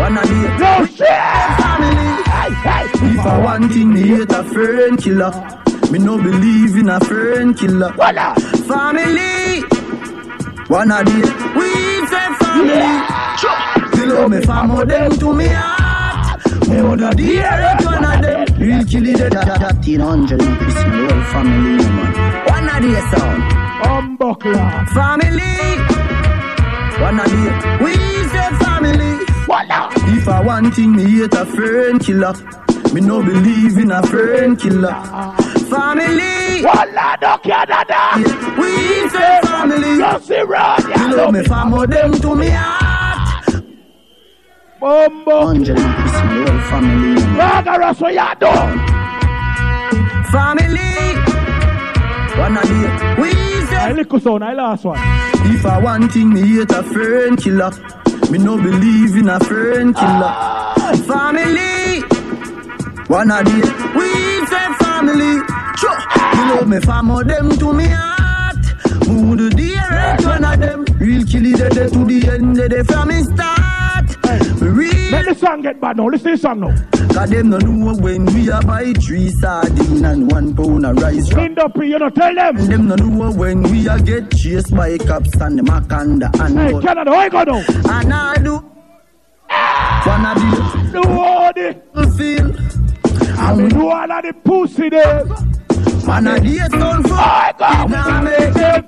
[0.00, 0.38] One of the.
[0.58, 1.20] No shit.
[1.60, 2.12] Family.
[2.48, 5.32] If I want him, me hate a friend killer.
[5.90, 7.92] Me no believe in a friend killer.
[8.66, 9.62] Family.
[10.68, 11.18] One of the
[11.56, 12.92] we say family.
[13.96, 16.42] Below me family them to me heart.
[16.96, 18.58] Than the earth one of them.
[18.58, 22.12] Real kill it hundred and Chris my whole family man.
[22.48, 23.42] One of the sound.
[24.18, 24.88] Clot.
[24.90, 25.54] Family.
[27.00, 27.44] One of the
[27.84, 27.92] we
[28.32, 29.12] say family.
[30.16, 32.34] If I want thing, me hate a friend killer.
[32.92, 35.45] Me no believe in a friend killer.
[35.70, 36.62] Family.
[36.62, 38.00] Walla no Canada.
[38.60, 39.96] We say family.
[39.96, 43.64] You see road, You know me family them to me heart.
[44.80, 45.52] Bumbo.
[45.52, 47.20] Angel and Chris, my whole family.
[47.36, 48.78] Lazarus, what you done?
[50.30, 50.92] Family.
[52.38, 53.30] One of the we
[53.66, 53.76] say.
[53.76, 54.98] I lick sound, I last one.
[55.54, 57.70] If I want thing, me hate a friend killer.
[58.30, 60.32] Me no believe in a friend killer.
[60.32, 60.92] Ah.
[61.06, 62.00] Family.
[63.08, 64.25] One of the we say
[64.96, 65.32] family.
[65.76, 65.98] Sure.
[66.36, 68.64] You know me family oh, them to me heart.
[69.06, 70.84] Who the dear one of them.
[70.98, 74.06] Real kill it dead to the end of the from me start.
[74.60, 75.10] Real.
[75.12, 76.06] Let the song get bad now.
[76.06, 76.74] Listen to the song now.
[77.12, 81.30] Cause them no know when we a buy three sardine and one pound of rice.
[81.32, 82.56] Cleaned up, you know, tell them.
[82.56, 86.72] Them no know when we a get chased by cops and the Makanda and Hey,
[86.72, 86.82] gun.
[86.82, 87.64] Canada, why go now?
[88.00, 88.54] And I do.
[90.06, 92.10] One of the the eh?
[92.16, 92.65] feel.
[93.46, 95.24] I mean, do all of the pussy there.
[96.06, 97.14] Man a the son for.
[97.14, 97.86] I go.
[97.86, 98.84] Now make them.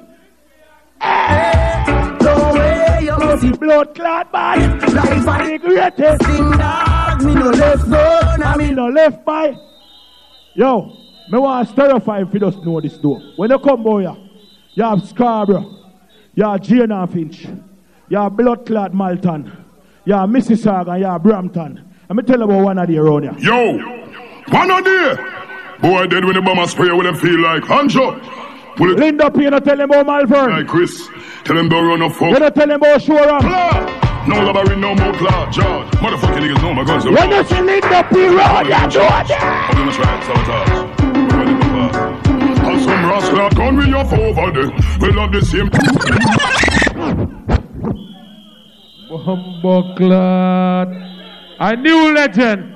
[2.20, 4.82] No way you must The blood clot bad.
[4.92, 6.24] Life Life the greatest.
[6.24, 7.22] sing dog.
[7.24, 8.42] Me no left gun.
[8.42, 9.54] I I mean, mean no left by.
[10.54, 10.92] Yo,
[11.30, 13.20] me want to terrify if you just know this door.
[13.36, 14.12] When you come boy,
[14.74, 15.70] you have Scarborough,
[16.34, 17.46] you have Jane and Finch,
[18.08, 19.52] you have Blood Clot Malton,
[20.04, 21.84] you have Mississauga, and you have Brampton.
[22.08, 23.34] Let me tell you about one of the around here.
[23.38, 23.78] Yo,
[24.50, 25.16] one on there.
[25.80, 27.62] Boy dead when the bomber spray what them feel like.
[27.64, 28.18] Hancho.
[28.76, 30.50] Pull it Linda P, you don't tell him about Malvern.
[30.50, 31.08] like Chris.
[31.44, 32.38] Tell them don't run no You fuck.
[32.38, 33.40] don't tell him about Shora.
[33.40, 34.04] Claw.
[34.28, 35.50] No labyrinth, no more claw.
[35.50, 35.88] George.
[36.02, 39.30] Motherfucking niggas know my guns are When you see Linda P round, you do it.
[39.40, 40.68] I'm gonna try sabotage.
[41.32, 42.28] Well, in the past.
[42.68, 44.70] And some rascal gun me off over there.
[45.00, 45.70] We love the same.
[49.08, 50.88] Bumbo clot.
[51.60, 52.74] I knew legend.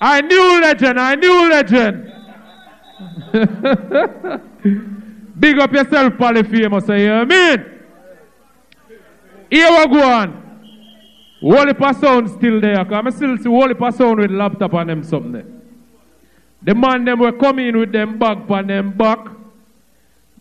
[0.00, 1.00] I knew legend.
[1.00, 2.12] I knew legend.
[5.38, 6.88] Big up yourself, Polyphemus.
[6.88, 7.56] You hear me?
[9.50, 10.42] Here we go on.
[11.42, 12.80] Wally sound still there.
[12.80, 15.62] I still see Wally sound with laptop on them something.
[16.62, 19.18] The man them were coming with them bag on them back.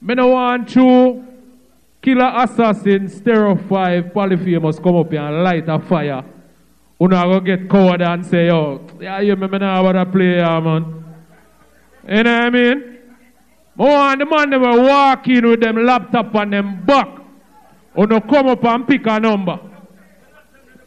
[0.02, 1.26] Me no want to
[2.06, 6.24] Killa Assassin, stereo 5, polyphemus come up here and light a fire.
[7.02, 10.36] Una go get coward and say, yo, yeah, you me, me nah about to play
[10.36, 11.04] here, man.
[12.08, 12.98] You know what I mean?
[13.76, 17.08] More want the man they were walking with them laptop on them back.
[17.98, 19.60] Una come up and pick a number.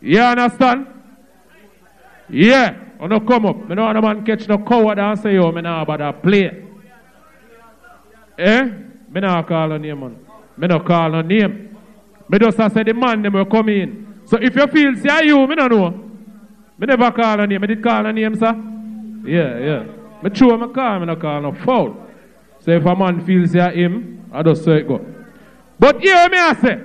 [0.01, 0.87] You understand?
[2.31, 2.75] Yeah.
[3.03, 3.69] Una come up.
[3.69, 6.13] Me no want the man catch no coward and say, yo, me nah about to
[6.15, 6.65] play.
[8.39, 8.63] Eh?
[9.11, 10.17] Me nah call a name, man.
[10.57, 11.77] Me no call no name.
[12.31, 14.08] Me just a say the man them will come in.
[14.29, 15.91] So if you feel say you, me no know.
[16.79, 17.63] Me never call a name.
[17.63, 18.53] Me did call a name, sir.
[19.25, 19.85] Yeah, yeah.
[20.23, 21.97] Me true me call, me no call no foul.
[22.61, 25.03] So if a man feels say him, I just say it go.
[25.79, 26.79] But hear me I say.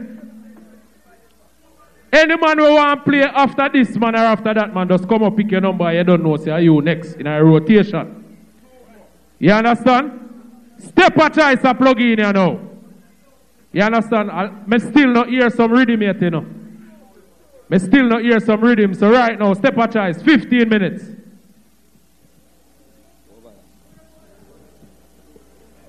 [2.14, 5.24] Any man who want to play after this man or after that man, just come
[5.24, 5.92] up pick your number.
[5.92, 8.24] You don't know, say are you next in a rotation.
[9.38, 10.20] You understand?
[10.78, 12.58] Stepachoice a plug in here now.
[13.74, 14.32] You understand?
[14.32, 16.46] I me still not hear some rhythm yet, you know.
[17.74, 18.94] Me still not hear some rhythm.
[18.94, 21.06] So right now, Stepachoice, 15 minutes.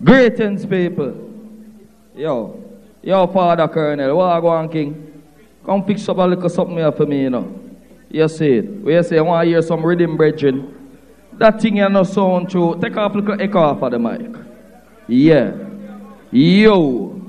[0.02, 1.14] Greetings, people.
[2.16, 2.58] Yo,
[3.02, 5.22] yo, Father Colonel, what go on, King?
[5.66, 7.54] Come fix up a little something here for me, you know.
[8.08, 8.82] You see it.
[8.82, 10.98] We say, I want to hear some rhythm, brethren.
[11.34, 12.78] That thing you know sound true.
[12.80, 14.34] Take off a little echo off of the mic.
[15.06, 15.52] Yeah.
[16.32, 17.23] Yo.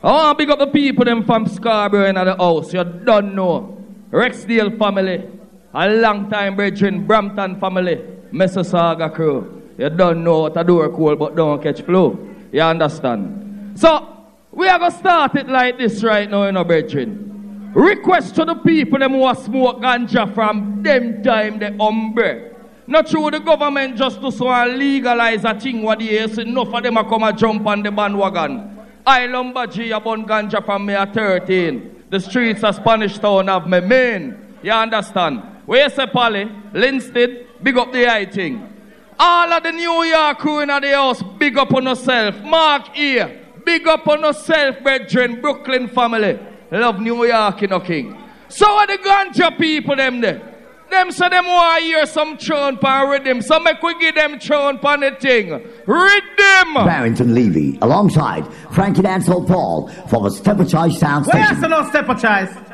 [0.00, 2.72] I want to big up the people them from Scarborough in the house.
[2.72, 3.84] You don't know.
[4.12, 5.28] Rexdale family.
[5.74, 7.04] A long time brethren.
[7.04, 7.96] Brampton family.
[8.32, 9.60] Mississauga crew.
[9.76, 12.16] You don't know what a door cool but don't catch flow.
[12.52, 13.76] You understand?
[13.76, 17.72] So, we are going to start it like this right now, you know, brethren.
[17.74, 22.54] Request to the people them who are smoke ganja from them time the umbre.
[22.86, 26.42] Not through the government just to so legalize a thing what they say.
[26.42, 28.77] Enough of them a come and jump on the bandwagon.
[29.08, 32.04] I Lumbaji a bun ganja from me at 13.
[32.10, 34.36] The streets of Spanish Town have me main.
[34.62, 35.40] You understand?
[35.64, 36.44] Where say Polly,
[36.74, 38.70] Linstead, big up the eye thing.
[39.18, 42.38] All of the New York crew in the house, big up on yourself.
[42.42, 46.38] Mark here, big up on yourself, brethren, Brooklyn family.
[46.70, 48.14] Love New York, you know, King.
[48.50, 50.57] So are the ganja people, them there.
[50.90, 53.42] Them say them want to hear some tune pan rhythm.
[53.42, 55.50] So make we give them tune pan the thing.
[55.86, 56.74] Rhythm!
[56.74, 62.64] Barrington Levy, alongside Frankie Dancehall Paul for the Stepachoice Sound Where's the no Stepachoice?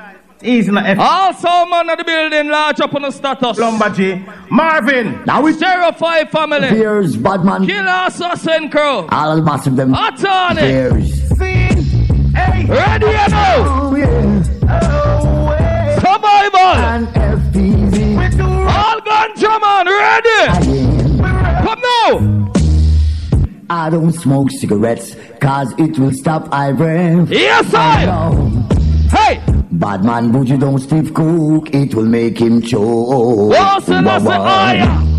[0.42, 0.98] Easy na F.
[0.98, 3.58] Also, man of the building, large up on the status.
[3.58, 4.50] Lumbaji.
[4.50, 5.22] Marvin.
[5.26, 6.68] Now we Zero Five family.
[6.68, 9.06] Fears, Badman, Killa Assassin Crew.
[9.10, 9.94] Al Massive them.
[9.94, 10.60] Attorney.
[10.60, 11.20] Fears.
[11.38, 12.66] Hey.
[12.66, 13.64] Ready you know?
[13.66, 14.42] Oh, yeah.
[15.94, 16.58] Survival.
[16.60, 17.73] And FPV.
[19.24, 20.40] Ganja man, ready?
[21.64, 22.52] Come now.
[23.70, 27.30] I don't smoke cigarettes, cause it will stop I breath.
[27.30, 28.04] Yes, I.
[29.10, 29.42] Hey.
[29.72, 33.54] Bad man, but you don't Steve Cook, it will make him choke.
[33.54, 35.10] Whoa, Selassie, Wah-wah.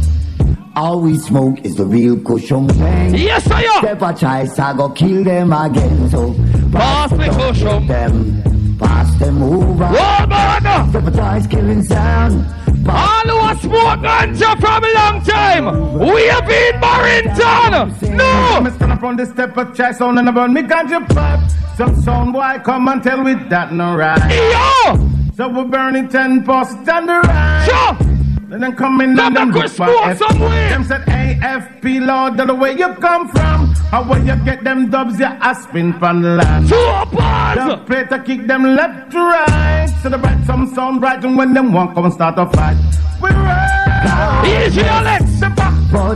[0.76, 3.15] All we smoke is the real cushion thing.
[3.15, 3.84] Yes, I am.
[3.84, 6.10] Stepachoice, I go kill them again.
[6.11, 6.34] So
[6.72, 7.88] Pass the cushion.
[7.88, 9.88] them, pass them over.
[9.88, 10.91] Whoa, man.
[10.91, 12.45] Stepachoice, killing sound.
[12.88, 15.99] All who have smoked ganja from a long time.
[15.99, 18.16] We have been Barrington.
[18.16, 18.62] No.
[18.62, 21.40] Me stand up on the Stepachoice on and about me ganja pipe.
[21.78, 24.20] Some sound boy come and tell with that no right.
[24.32, 25.10] Yo.
[25.36, 27.66] So we burn it ten posts on the right.
[27.66, 28.15] Sure.
[28.52, 30.20] And then come in and them look for F.
[30.20, 33.74] Them said AFP Lord, that the way you come from.
[33.90, 36.68] How will you get them dubs you aspin from land?
[36.70, 39.88] The play to kick them left to right.
[40.04, 42.78] So the right some sound right and when them want come start a fight.
[43.22, 44.44] We right.
[44.46, 45.26] Easy, Alex.
[45.40, 46.16] Some more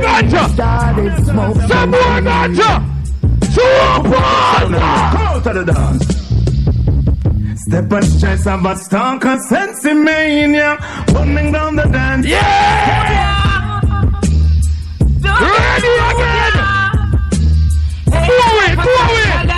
[0.00, 0.48] ganja.
[1.68, 2.82] Some more ganja.
[3.52, 4.12] Super.
[4.64, 6.25] Come out to the dance.
[7.66, 10.78] Step and stress of a stonk and sense mania.
[11.12, 12.24] Running down the dance.
[12.24, 13.80] Yeah!
[15.42, 16.54] Ready again!
[18.06, 19.50] Move it, move it!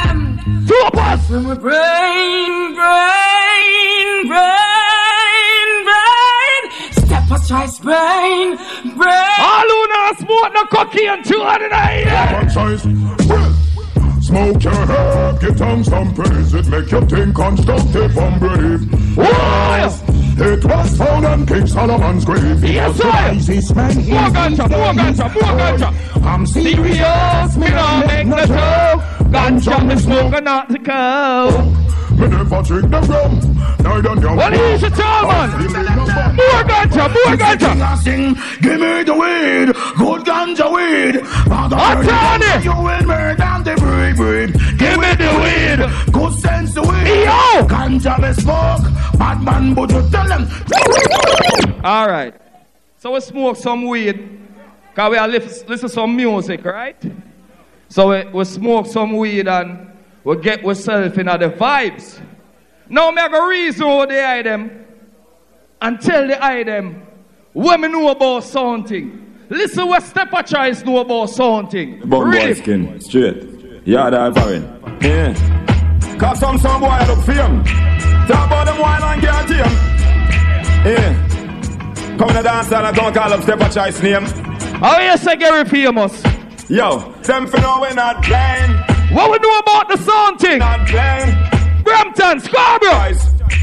[0.67, 1.29] Two of us!
[1.29, 6.63] Brain, brain, brain, brain.
[6.93, 8.57] Stepachoice, brain,
[8.97, 9.39] brain.
[9.39, 11.73] All who not smoke no cocaine, two hundred
[12.33, 12.87] One size.
[13.29, 13.53] Well,
[14.29, 16.53] Smoke your herb, give tongue some praise.
[16.53, 19.17] It make you think constructive and brave.
[19.17, 20.03] Yes,
[20.39, 22.61] it was found on King Solomon's grave.
[22.63, 23.09] He Yes, sir.
[23.09, 23.95] wisest man.
[23.97, 26.23] More ganja, more ganja, more ganja.
[26.27, 29.03] I'm Serious, me not make no joke.
[29.33, 31.49] Ganja me smoke and not the cow.
[32.19, 33.39] Me never drink the rum.
[33.79, 35.51] Neither young What is it, man?
[36.35, 38.61] More ganja, more ganja.
[38.61, 41.27] Give me the weed, good ganja weed.
[41.47, 42.65] Father, Attorney.
[42.65, 44.53] You will murder the breed, breed.
[44.79, 47.25] Give me the weed, good sense the weed.
[47.25, 47.67] Yo.
[47.69, 50.49] Ganja me smoke, bad man, but you tell them.
[51.85, 52.35] All right.
[52.99, 54.41] So we smoke some weed.
[54.97, 57.01] Cause we are listen, listen some music, right?
[57.89, 59.89] So we, we smoke some weed and
[60.29, 62.21] we get ourselves in other vibes.
[62.91, 64.85] Now me I go reason over the item
[65.81, 67.03] and tell the item
[67.55, 69.25] what me know about something.
[69.49, 72.01] Listen what Stepachoice know about something.
[72.01, 72.55] Bum boy Really?
[72.55, 73.43] skin, straight.
[73.87, 74.65] Yeah, that foreign.
[75.01, 76.19] Yeah.
[76.19, 77.65] Cause some some boy look him.
[78.27, 79.73] Talk about them wine and guarantee him.
[80.85, 82.17] Yeah.
[82.19, 84.25] Come in the dance and don't call up Stepachoice name.
[84.83, 86.23] How you say Gary famous?
[86.69, 88.88] Yo, them for know we not blind.
[89.13, 90.59] What we know about the sound thing?
[91.83, 93.15] Brampton, Scarborough.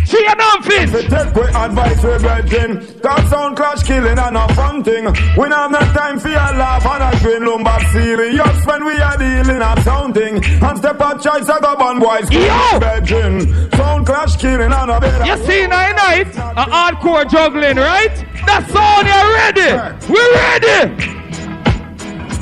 [0.06, 0.92] She and Memphis.
[0.94, 5.06] We take we advice we brethren Cause sound clash killing and a fun thing
[5.38, 8.94] We not have no time for your laugh and a grin Lumbar serious when we
[8.94, 12.80] are dealing a sound thing And step out choice I go bun boys Yo!
[12.80, 13.42] brethren
[13.72, 18.16] Sound clash killing and a better You see night night, a hardcore juggling, right?
[18.46, 19.72] That's all you ready.
[20.08, 21.25] We ready.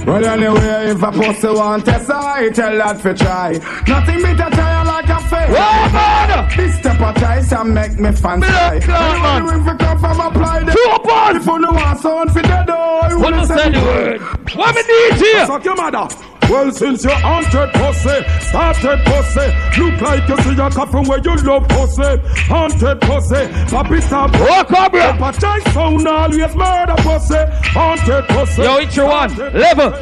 [0.05, 3.53] Well, anyway, if a pussy want test, I tell that for try.
[3.87, 5.49] Nothing better try like a face.
[5.55, 6.49] Whoa, man!
[6.57, 8.85] This Stepachoice and make me fancy.
[8.85, 9.45] Cloud, man.
[9.45, 10.75] Ring for come from apply them.
[10.75, 11.37] Two balls.
[11.37, 14.21] If you no want sound for the door, you say the word?
[14.55, 15.47] What me DJ?
[15.47, 16.32] Fuck your mother.
[16.49, 19.47] Well, since you're haunted pussy, started pussy,
[19.79, 22.17] look like you see a cup from where you love pussy,
[22.47, 24.31] haunted pussy, papi stop.
[24.33, 25.15] Oh, Cobra.
[25.19, 27.39] But choice sound always murder pussy,
[27.73, 28.61] haunted pussy.
[28.63, 29.93] Yo, each one, level.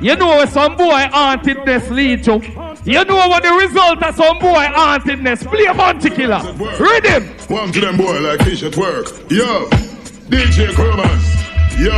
[0.00, 2.40] You know where some boy hauntedness lead to.
[2.84, 5.42] You know what the result of some boy hauntedness.
[5.44, 6.40] Play a bounty killer.
[6.78, 7.24] Rhythm.
[7.48, 9.06] One to them boy like fish at work.
[9.30, 9.68] Yo,
[10.28, 11.78] DJ Kermas.
[11.78, 11.92] Yo,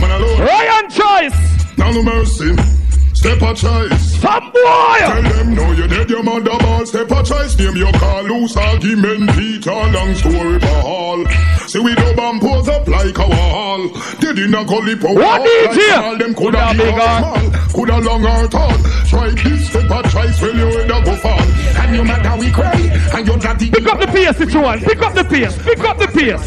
[0.00, 0.40] man alone.
[0.40, 1.78] Ryan Choice.
[1.78, 2.81] Now no mercy.
[3.22, 4.18] Step a choice.
[4.18, 4.98] Some boy.
[4.98, 6.84] Tell them no, you dead your mother ball.
[6.84, 7.56] Step a choice.
[7.56, 9.30] Name your call loose argument.
[9.30, 11.24] Peter long story for all.
[11.68, 13.88] See we do bomb pose up like a wall.
[14.18, 15.14] Dead in a gully power.
[15.14, 16.02] What DJ?
[16.02, 17.70] All them Coulda coulda big big small.
[17.70, 18.78] Coulda long or tall.
[19.06, 20.42] Try this step a choice.
[20.42, 21.42] Well you in a go fall.
[21.78, 22.74] And your mother we cry.
[23.14, 23.70] And your daddy.
[23.70, 24.80] Pick up the pace, each one.
[24.80, 25.56] Pick up the pace.
[25.62, 26.44] Pick up the pace.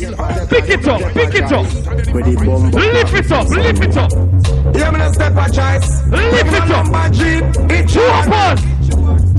[0.49, 1.13] Pick it up.
[1.13, 1.73] Pick it up.
[2.75, 3.47] Lift it up.
[3.47, 4.54] Lift it up.
[4.77, 6.05] Yeah, me no step a choice.
[6.07, 6.87] Lift it up.
[6.91, 8.61] My jeep, it Two up us.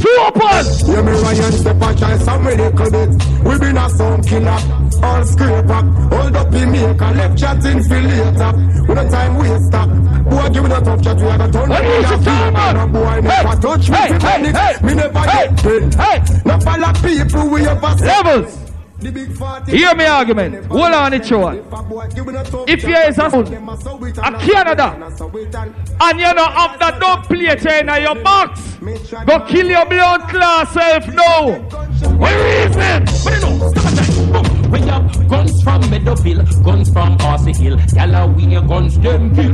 [0.02, 0.88] Two up us.
[0.88, 2.26] Yeah, me Ryan step a choice.
[2.28, 3.44] I'm ready to it.
[3.44, 4.58] We been a sound killer.
[5.02, 5.82] All scraper.
[6.14, 7.10] Hold up in maker.
[7.12, 8.52] Left chatting for later.
[8.88, 9.86] With a time waster.
[10.30, 11.16] Boy, give me the tough chat.
[11.18, 12.50] We are gonna turn What me is a it, fever.
[12.52, 12.92] man?
[12.92, 13.96] Boy never touch me.
[13.96, 15.94] hey, hey, hey, Me never hey, get paid.
[15.94, 16.40] hey.
[16.44, 18.06] No follow people we ever see.
[18.06, 18.65] Levels.
[19.66, 20.66] Hear me argument.
[20.66, 21.62] Hold on, each one.
[22.66, 24.94] If you is a a Canada,
[26.00, 28.76] and you don't have that dog plate in your box,
[29.26, 31.58] go kill your blood class self now.
[32.16, 32.34] What
[32.66, 34.15] reason?
[34.70, 39.52] We have guns from Meadowville, guns from Horsey Hill, Galloway guns them kill.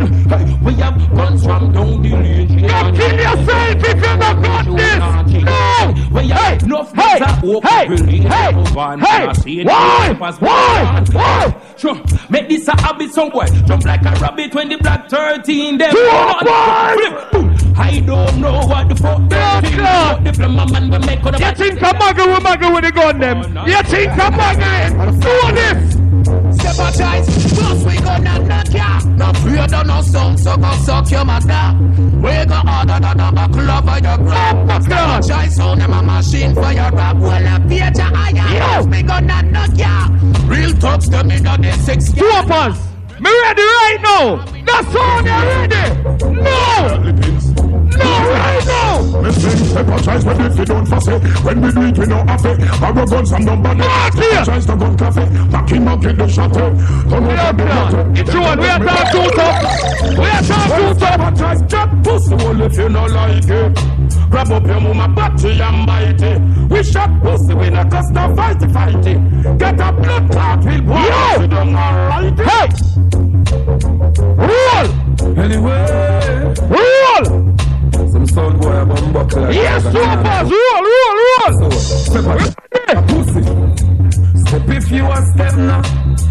[0.62, 2.48] We have guns from down the lane.
[2.48, 5.42] Go kill yourself if you not got this.
[5.42, 5.94] No.
[6.12, 8.22] We have enough Hey, are open hey, building.
[8.22, 11.06] hey, One hey, in, why, why, one.
[11.12, 11.54] why?
[11.76, 13.46] Sure, make this a habit somewhere.
[13.66, 15.90] Jump like a rabbit when the black 13 them.
[15.90, 16.10] Two
[16.42, 16.94] boy.
[16.94, 17.51] Flip, boom.
[17.76, 19.76] I don't know what the fuck them think,
[20.24, 22.92] the plumber man will make on the You think I'm muggle with muggle with the
[22.92, 23.38] gun them?
[23.66, 25.20] You think I'm muggling?
[25.20, 26.02] Do this.
[26.62, 29.00] A plus we gonna knock ya.
[29.16, 31.76] No afraid of no sound, so go suck your mother.
[32.16, 34.82] We go harder than a buckle over your grab.
[34.82, 37.16] Step a choice, sound them a machine for your rap.
[37.16, 40.08] Well, a page a higher, plus we gonna knock ya.
[40.46, 42.91] Real talks them in on the six Two up us.
[43.22, 44.44] Me ready right now.
[44.66, 45.86] That's all you ready.
[46.42, 47.81] No.
[47.98, 49.20] No, right now.
[49.22, 52.06] Me sing step a when if you don't fuss it When we do it we
[52.06, 54.40] no have it Borrow guns from nobody Step here.
[54.40, 57.84] a to gun cafe Back him up get the shot over Yeah, the plan.
[57.84, 58.58] water It's one.
[58.60, 59.62] We are talking too tough.
[60.02, 61.20] We are Well, too tough.
[61.32, 63.74] a choice Jack pussy hole if you no like it
[64.30, 65.86] Grab up your mama body and
[66.22, 70.64] it We shot pussy we not custom fight it fight it Get a blood clot
[70.64, 71.40] one Yo.
[71.40, 71.74] Sit down
[72.24, 72.68] it Hey.
[74.36, 75.38] Roll.
[75.38, 77.54] Anyway, Roll.
[77.92, 79.52] Some sound boy a bum buckle.
[79.52, 79.94] Yes, us.
[79.94, 81.70] Roll, roll, roll.
[81.72, 82.36] Step a,
[82.92, 83.42] a pussy.
[84.46, 85.82] Step if you a step now.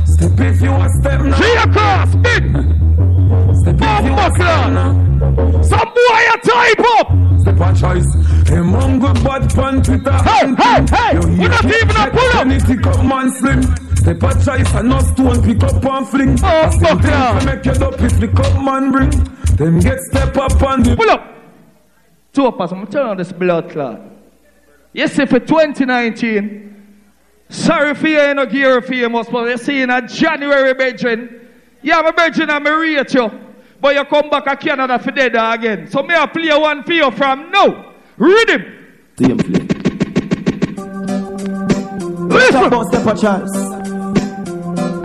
[0.05, 1.39] Step if you a step now.
[1.39, 2.15] See your cross.
[2.15, 2.43] Big.
[3.61, 4.91] Step if you a step now.
[5.63, 7.07] Some boy a type up.
[7.41, 8.13] Step a choice.
[8.49, 10.11] Him hungry bad pan Twitter.
[10.11, 11.19] Hey, hey, hey.
[11.19, 12.45] We not even a pull up.
[12.45, 13.61] Anything up man slim.
[13.95, 16.37] Step a choice and no stone pick up and fling.
[16.43, 17.41] Oh, fuck yeah.
[17.45, 19.11] make you up if the cup man bring.
[19.57, 21.30] Them get step up and Pull up.
[22.33, 22.71] Two of us.
[22.71, 24.01] I'm gonna turn on this blood clot.
[24.93, 26.69] Yes, for 2019.
[27.49, 31.49] Sorry for you, you know, gear famous, but you see in a January, Benjamin.
[31.81, 33.31] Yeah, my Benjamin, I'm rate you.
[33.81, 35.87] But you come back to Canada for dead again.
[35.87, 37.93] So may I play one for you from now.
[38.17, 38.63] Rhythm.
[39.17, 39.67] Team flip.
[42.31, 43.70] Listen.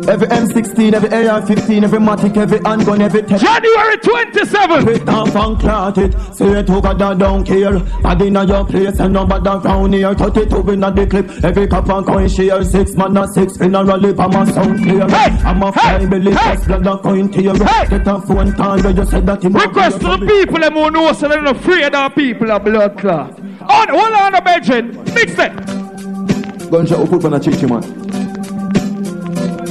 [0.08, 3.40] Every M16, every AR-15, every Matic, every handgun, every tech.
[3.40, 4.82] January 27th.
[4.84, 6.12] Quick down and clot it.
[6.32, 7.80] Say it to God that don't care.
[8.02, 10.14] Bad inna your place and number down here.
[10.14, 11.44] 32 inna the clip.
[11.44, 12.62] Every cup and coin share.
[12.62, 15.02] Six man and six funeral if I'm a sound clear.
[15.02, 17.54] I'm a fly belly, just blood and coin tear.
[17.54, 19.42] Get a phone call where you said that.
[19.42, 22.96] Request to the people them who know so they're not afraid of people of blood
[22.98, 23.38] clot.
[23.40, 25.04] On, hold on, the bedroom.
[25.14, 26.70] Mix it.
[26.70, 28.05] Gunshot will put on a chichi man.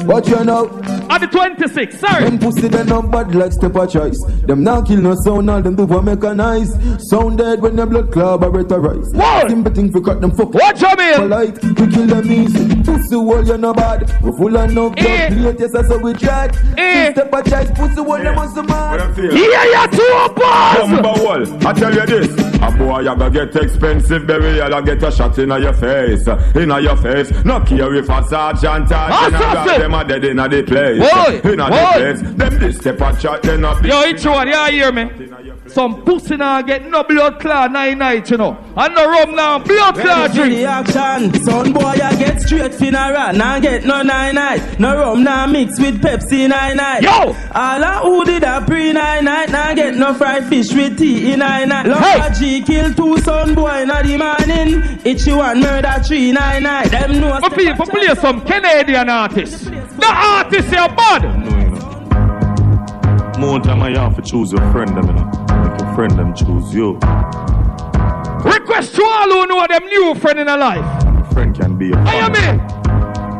[0.05, 0.67] What you know?
[1.09, 2.23] On the 26th, sorry.
[2.25, 4.21] Them pussy they no bad like step a choice.
[4.45, 6.69] Them now kill no sound, all them do for mechanize.
[7.01, 9.49] Sound dead when the blood collaborate What?
[9.49, 10.53] Simple thing for cut them fuck.
[10.53, 11.15] What you mean?
[11.15, 12.83] Polite, we kill them easy.
[12.83, 14.01] Pussy wall you no bad.
[14.21, 15.29] We full of no Eh.
[15.29, 15.59] blood.
[15.59, 16.55] Yes, that's how we track.
[16.77, 17.11] Eh.
[17.11, 19.17] Step a choice, pussy wall them must mad.
[19.17, 20.89] Yeah, yeah, two bars.
[20.89, 22.54] Number one, I tell you this.
[22.61, 26.27] A boy you gonna get expensive burial and get a shot in your face.
[26.55, 27.31] In your face.
[27.43, 29.79] No care if a sergeant or Ah, general.
[29.79, 30.99] Them are dead in the place.
[30.99, 32.21] Boy, In the place.
[32.21, 35.03] Them this step a chat then a Yo, it's one, you hear me?
[35.67, 38.57] Some pussy now get no blood clot nine night, you know.
[38.77, 40.55] And no rum now, blood clot Ready for drink.
[40.55, 41.43] the action.
[41.43, 43.33] Son boy, I get straight funeral.
[43.33, 44.79] Now get no nine night.
[44.79, 47.01] No rum now mix with Pepsi nine night.
[47.03, 47.35] Yo!
[47.53, 49.49] All a who did a pre nine night.
[49.49, 51.87] Now get no fried fish with tea in nine night.
[51.87, 54.99] Lumber G kill two son boy in the morning.
[55.03, 56.91] Itchy one murder three nine night.
[56.91, 57.39] Them know.
[57.39, 59.65] For people play some Canadian artists.
[59.65, 61.25] The artists are bad.
[63.39, 65.25] More time I have to choose your friend them, you know.
[65.25, 65.54] Make your
[65.95, 66.93] friend them choose you.
[68.43, 71.05] Request to all who know them new friend in a life.
[71.05, 72.59] And your friend can be your I am family.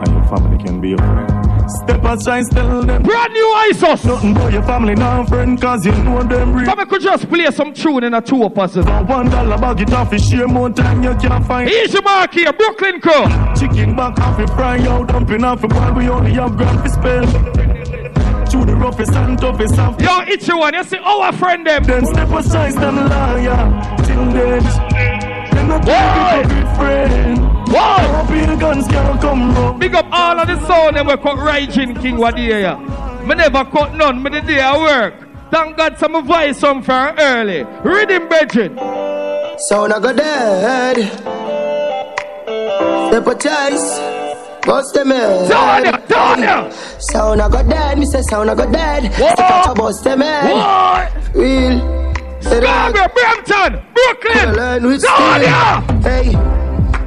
[0.02, 1.70] And your family can be your friend.
[1.70, 3.04] Step aside, tell them.
[3.04, 4.06] Brand new ISOS.
[4.06, 6.66] Nothing but your family, now friend, cause you know them real.
[6.66, 8.78] Come, could just play some tune in a two of us.
[8.78, 11.70] One dollar bag it off, share more time you can't find.
[11.70, 13.26] Easy mark here, Brooklyn crew.
[13.60, 16.90] Chicken back off, it fry out, dumping off, it while we only have grand to
[16.90, 17.75] spend.
[18.56, 20.74] To the roughest and toughest of Yo, it's you one.
[20.74, 21.84] You see our friend them.
[21.84, 23.98] Then step aside, stand liar.
[24.06, 26.42] Till then, them not Why?
[26.42, 27.38] a good friend.
[27.68, 28.00] Why?
[28.00, 29.82] Hope your guns can't come round.
[29.82, 32.78] Big up all of the sound and we cut Raging King what day ya.
[33.26, 35.16] Me never cut none, me the day I work.
[35.52, 37.66] Thank God some voice some for early.
[37.84, 38.72] Rhythm Bridget.
[39.68, 40.96] Sound I go dead.
[43.10, 44.15] Step a choice.
[44.66, 45.52] Bust them head.
[45.52, 47.02] Tonya, Tonya.
[47.12, 48.00] Sound I go dead.
[48.00, 49.14] Me say sound I go dead.
[49.14, 50.54] Step a bust them head.
[50.54, 51.36] What?
[51.36, 51.80] Real.
[52.42, 54.56] Scarborough, Brampton, Brooklyn.
[54.56, 55.00] Tonya.
[55.00, 56.02] skill.
[56.02, 56.56] Hey.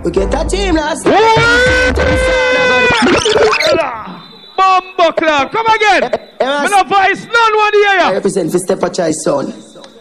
[0.04, 1.96] We get a team last night.
[4.56, 6.02] Bumbo Club, come again.
[6.40, 8.14] Me no voice none one I here.
[8.14, 9.26] represent for Step a choice.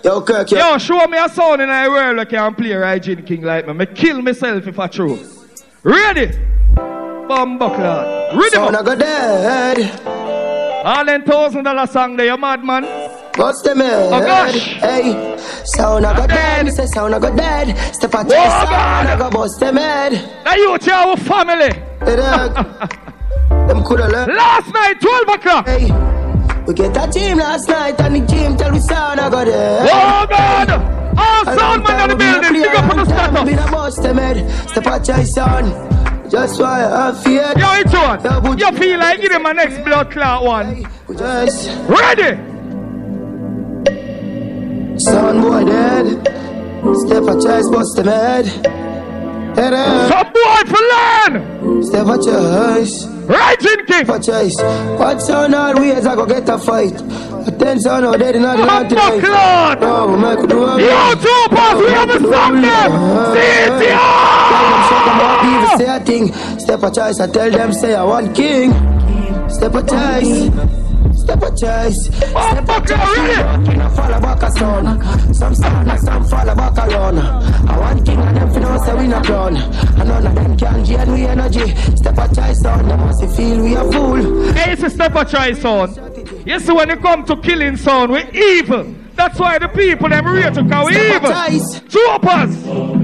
[0.04, 0.58] Yo, Kirk, yo.
[0.58, 3.74] Yo, show me a sound in a world that can play Raging King like me.
[3.74, 5.20] Me kill myself if I true.
[5.84, 6.32] Ready?
[7.28, 8.36] Bumbo Club.
[8.38, 8.86] Rhythm Sound I up.
[8.86, 10.86] go dead.
[10.86, 12.84] All them thousand dollar song there, you mad man.
[13.34, 14.14] Bust them head.
[14.14, 14.74] Oh, gosh.
[14.76, 15.38] Hey.
[15.66, 16.66] Sound I go dead.
[16.66, 17.78] Me say sound I go dead.
[17.94, 20.14] Step a choice Oh, sound I go bust them head.
[20.45, 21.74] Now you tell our family.
[22.06, 22.54] Hey, dog.
[23.68, 24.34] Them coulda learned.
[24.34, 25.68] Last night, 12 o'clock.
[25.68, 25.91] Hey.
[26.66, 29.90] We get a team last night and the team tell we sound I go dead.
[29.91, 30.70] Oh God!
[31.18, 33.44] All sound man in the building, big up on the status.
[33.44, 34.70] Been a bust them head.
[34.70, 35.68] Step a choice sound.
[36.30, 37.54] Just why I fear.
[37.58, 38.58] Yo, it's one.
[38.60, 40.84] You feel like give him my next blood clot one.
[41.18, 42.38] Just Ready?
[44.99, 46.28] sound boy dead.
[46.95, 48.45] Step a choice bust them head.
[49.58, 50.12] Up.
[50.12, 51.86] Some boy for land.
[51.86, 53.06] Step a choice.
[53.26, 54.06] Raging King.
[54.06, 54.56] Step a choice.
[55.00, 56.94] What sound always I go get a fight.
[57.48, 59.80] A ten sound out there in the land Bumbo Club.
[59.82, 62.92] No, oh, we make do a Yo, two pass, we have a song them.
[65.48, 66.60] Even say a thing.
[66.60, 68.72] Step a choice, I tell them say I want king.
[69.50, 70.86] Step a choice.
[71.15, 72.06] Step a choice.
[72.06, 73.68] Step a choice.
[73.68, 75.34] King a fall back a son.
[75.34, 77.19] Some sound like some fall back around.
[77.19, 79.57] I want king and them fi know say we not crown.
[79.57, 81.76] And none of them can drain we energy.
[81.95, 82.88] Step a choice on.
[82.88, 84.53] Them must feel we a fool.
[84.53, 86.48] Hey, it's a step a sound.
[86.48, 89.07] You see, when it come to killing sound, we evil.
[89.18, 91.80] That's why the people them rate to call we Step a evil.
[91.89, 92.53] Troopers.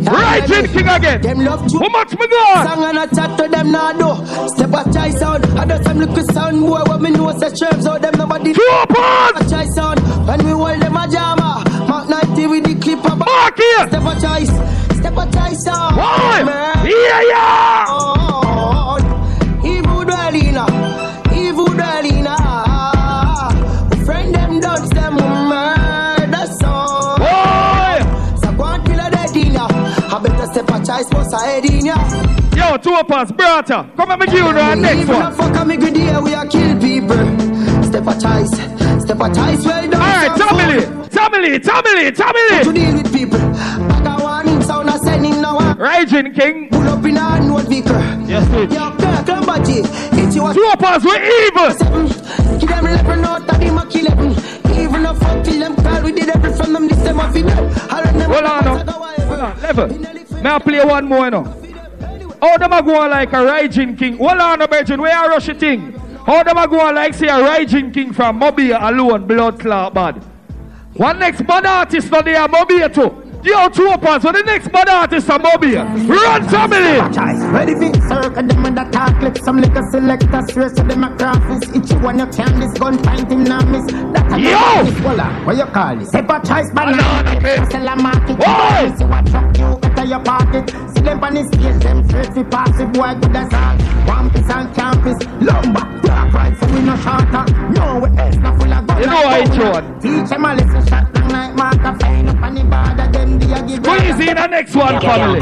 [0.06, 1.22] Raging King again.
[1.22, 2.70] Them love to How much me got?
[2.70, 4.10] Song and a chat to them now do.
[4.54, 5.46] Step a choice sound.
[5.58, 6.84] I do some little sound boy.
[6.86, 8.54] What me know say chirps out them nobody.
[8.54, 9.42] Troopers.
[9.42, 10.00] a choice sound.
[10.28, 11.66] When we hold them a jammer.
[11.90, 13.88] Mark 90 with the clip of Mark here.
[13.90, 14.54] Step a choice.
[15.00, 15.98] Step a choice sound.
[15.98, 16.44] Why?
[16.46, 16.86] Man.
[16.86, 17.86] Yeah, yeah.
[17.90, 18.43] Oh, oh, oh.
[30.86, 31.96] Choice was a head in ya.
[32.56, 33.90] Yo, two of us, brother.
[33.96, 35.34] Come and make you know our next Even one.
[35.34, 37.18] fuck me good here, we a kill people.
[37.84, 38.52] Step a choice,
[39.02, 40.02] step a choice, well done.
[40.02, 42.64] Alright, Tamili, Tamili, Tamili, Tamili.
[42.64, 43.40] To deal with people.
[43.40, 45.74] Bag a warning sound a sending now.
[45.76, 46.70] Raging King.
[46.70, 47.96] Pull up in a note vehicle.
[48.28, 48.74] Yes, bitch.
[48.74, 49.86] Yo, girl, come back here.
[50.14, 52.60] Hit you Two of us, we evil.
[52.60, 54.34] Give them eleven out of them a kill eleven.
[54.70, 57.70] Even a fuck kill them call we did every from them this them a video.
[57.90, 58.94] I run them Hold on, no.
[59.26, 59.88] Hold on, level.
[60.42, 61.44] May I play one more, no?
[62.42, 64.18] How them a go on like a Raging King?
[64.18, 65.94] Hold on, no, Virgin, where are rush thing?
[66.26, 69.94] How them a go on like say a Raging King from Mobile alone, blood clot
[69.94, 70.16] bad?
[70.96, 73.23] One next bad artist not there, Mobile too.
[73.44, 75.84] Yo, two of us, what the next bad artist from Mobile?
[76.08, 76.96] Run, family!
[77.52, 81.10] Ready for circle them with the talk clip Some liquor selectors straight so them a
[81.10, 84.90] graphics Each one you can this gun point him now miss That a Yo!
[85.02, 86.08] Voila, uh, what you call it?
[86.08, 88.96] A choice banana Sell a market Why?
[88.98, 92.44] See what truck you enter your pocket See them on the stage them straight fi
[92.44, 93.78] pass it Boy good as all
[94.08, 98.60] One piece on campus Lumber Dark right so we no shorter No we else not
[98.60, 99.56] full of gun You know like I powder.
[99.56, 100.00] Jordan.
[100.00, 103.54] Teach them a lesson shot long like marker Fine up on the border them they
[103.54, 105.42] a give Squeeze in the next one, family.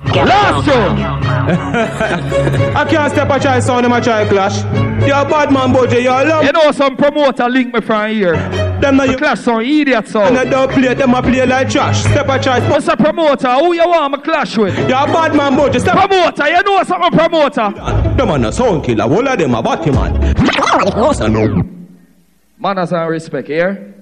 [0.00, 0.72] Last show.
[2.78, 4.62] I can't step a try sound in my try clash.
[5.06, 6.00] You're a bad man, Boje.
[6.02, 6.44] You're a love.
[6.44, 8.36] You know some promoter link me from here.
[8.80, 10.28] Them not you clash some idiot song.
[10.28, 12.00] And I don't play them, I play like trash.
[12.00, 12.60] Step a try.
[12.68, 13.52] What's a promoter?
[13.54, 14.76] Who you want me clash with?
[14.78, 15.80] You're a bad man, Boje.
[15.80, 16.48] Step promoter.
[16.48, 17.70] You know something promoter?
[18.16, 19.04] Them man a sound killer.
[19.04, 20.16] All of them a batty man.
[20.36, 21.62] I know.
[22.58, 23.94] Manners and respect here.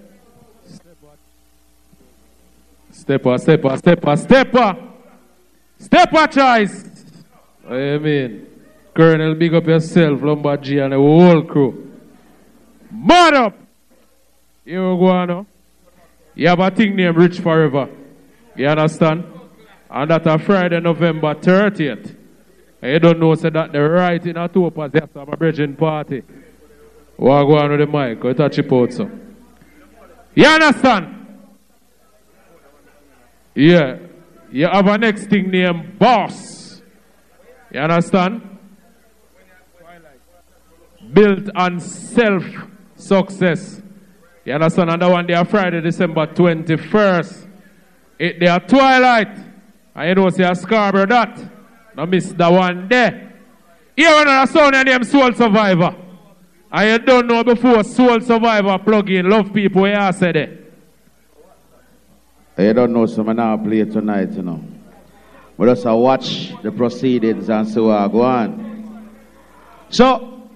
[2.90, 4.76] Stepper, stepper, stepper, stepper.
[5.78, 6.84] Stepper choice.
[7.64, 8.46] What you mean?
[8.94, 11.92] Colonel, big up yourself, Lombard G and the whole crew.
[12.90, 13.65] Mad up!
[14.66, 15.46] Here we go now.
[16.34, 17.88] You have a thing named Rich Forever.
[18.56, 19.24] You understand?
[19.88, 22.16] And that a Friday, November 30th.
[22.82, 25.36] And you don't know, say that the right in a two pass, to have a
[25.36, 26.24] bridging party.
[27.16, 28.20] What go on with the mic?
[28.20, 29.08] Go touch it out, so.
[30.34, 31.26] You understand?
[33.54, 33.98] Yeah.
[34.50, 36.82] You have a next thing named Boss.
[37.70, 38.58] You understand?
[41.12, 42.44] Built on self
[42.96, 43.80] success.
[44.46, 44.90] You understand?
[44.90, 47.48] And that one day, Friday, December 21st.
[48.18, 49.36] It they are twilight.
[49.94, 51.36] And you know, see a Scarborough that.
[51.96, 53.32] Now miss that one there.
[53.96, 55.96] Here another song named Soul Survivor.
[56.70, 60.72] And you don't know before Soul Survivor plug in Love People, I said it.
[62.56, 64.62] You don't know, so I'm not play tonight, you know.
[65.58, 69.10] But just uh, watch the proceedings and so what go on.
[69.88, 70.50] So,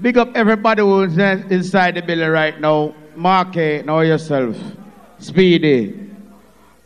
[0.00, 2.94] big up everybody who's inside the building right now.
[3.16, 4.56] Mark, eh, know yourself.
[5.18, 6.10] Speedy.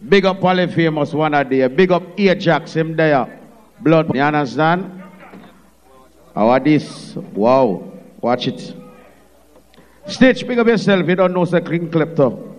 [0.08, 1.66] Big up Polyphemus one a day.
[1.66, 3.38] Big up Ajax, him there.
[3.80, 5.02] Blood, you understand?
[6.34, 7.14] How are this?
[7.16, 7.92] Wow.
[8.20, 8.74] Watch it.
[10.06, 11.06] Stitch, big up yourself.
[11.06, 12.54] You don't know, the King Klepto.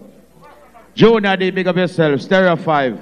[0.93, 2.22] Junior D, big up yourself.
[2.22, 2.99] Stereo 5.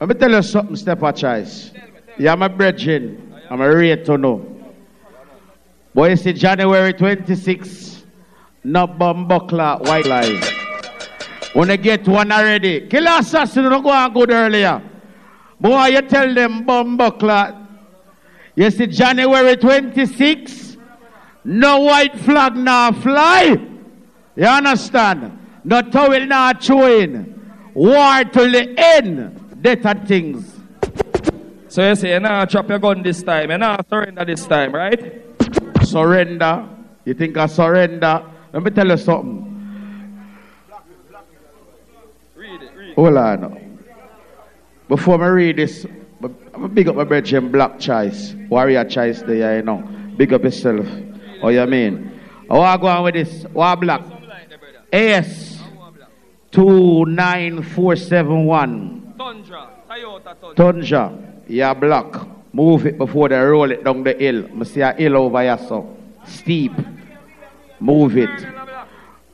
[0.00, 1.70] Let me tell you something, Step a Choice.
[2.18, 3.40] I'm a brethren.
[3.48, 4.48] I'm a rate to know.
[5.94, 8.01] Boy, see January 26,
[8.64, 10.40] no bumbuckler, white lie.
[11.52, 14.82] When they get one already, Killa Assassin, don't go and good earlier.
[15.60, 17.66] Boy, you tell them bumbuckler.
[18.54, 20.76] You see January 26,
[21.44, 23.56] no white flag now fly.
[24.34, 25.38] You understand?
[25.64, 27.40] No towel now chewing.
[27.74, 29.62] War till the end.
[29.62, 30.60] Death and things.
[31.68, 33.50] So you say, you nah drop your gun this time.
[33.50, 35.22] You nah surrender this time, right?
[35.84, 36.68] Surrender.
[37.04, 38.31] You think I surrender?
[38.52, 39.48] Let me tell you something.
[42.96, 43.78] Hold on.
[44.88, 45.86] Before I read this,
[46.22, 49.82] I'm gonna big up my brethren, Black Choice, Warrior Choice there, you know.
[50.16, 50.86] Big up yourself.
[51.42, 52.10] Oh, you mean?
[52.50, 53.44] I want to go on with this.
[53.52, 54.02] What black?
[54.92, 55.62] AS
[56.50, 59.14] 29471.
[59.16, 59.70] Tundra.
[59.88, 60.72] Toyota Tundra.
[60.72, 61.10] Tunja,
[61.48, 62.14] yeah, black.
[62.52, 64.44] Move it before they roll it down the hill.
[64.60, 65.96] I see a hill over here, so
[66.26, 66.72] steep.
[67.82, 68.30] Move it.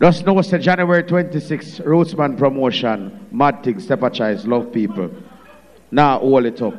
[0.00, 3.26] Just know it's January 26, Rootsman promotion.
[3.30, 5.10] Mad thing, step a choice, love people.
[5.90, 6.72] Now hold it up.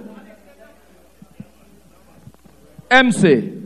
[2.89, 3.61] MC.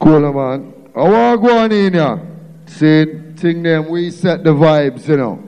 [0.00, 0.90] Cool, man.
[0.96, 2.38] I want go on in here.
[2.64, 3.04] See,
[3.36, 5.44] thing them, we set the vibes, you know.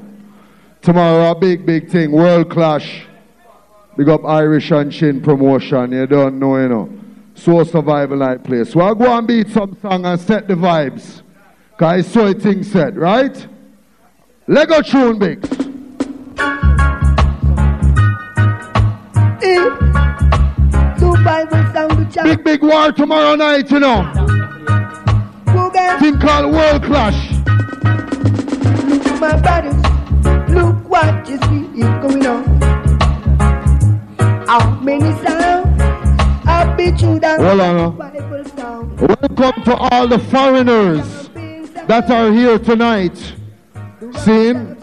[0.82, 3.06] Tomorrow, a big, big thing, World Clash.
[3.96, 6.99] Big up Irish and Chin promotion, you don't know, you know.
[7.40, 8.70] So survival night place.
[8.70, 11.22] So I go and beat some song and set the vibes.
[11.70, 13.46] Because I saw a thing set, right?
[14.46, 15.36] Lego tune, eh.
[21.24, 22.12] Bible sound.
[22.24, 24.04] Big, big war tomorrow night, you know.
[25.98, 27.30] Thing called World Clash.
[28.84, 29.74] Look, my brothers,
[30.50, 31.82] look what you see
[37.40, 37.96] Hold on.
[37.96, 41.30] Welcome to all the foreigners
[41.86, 43.16] that are here tonight.
[44.18, 44.76] Seeing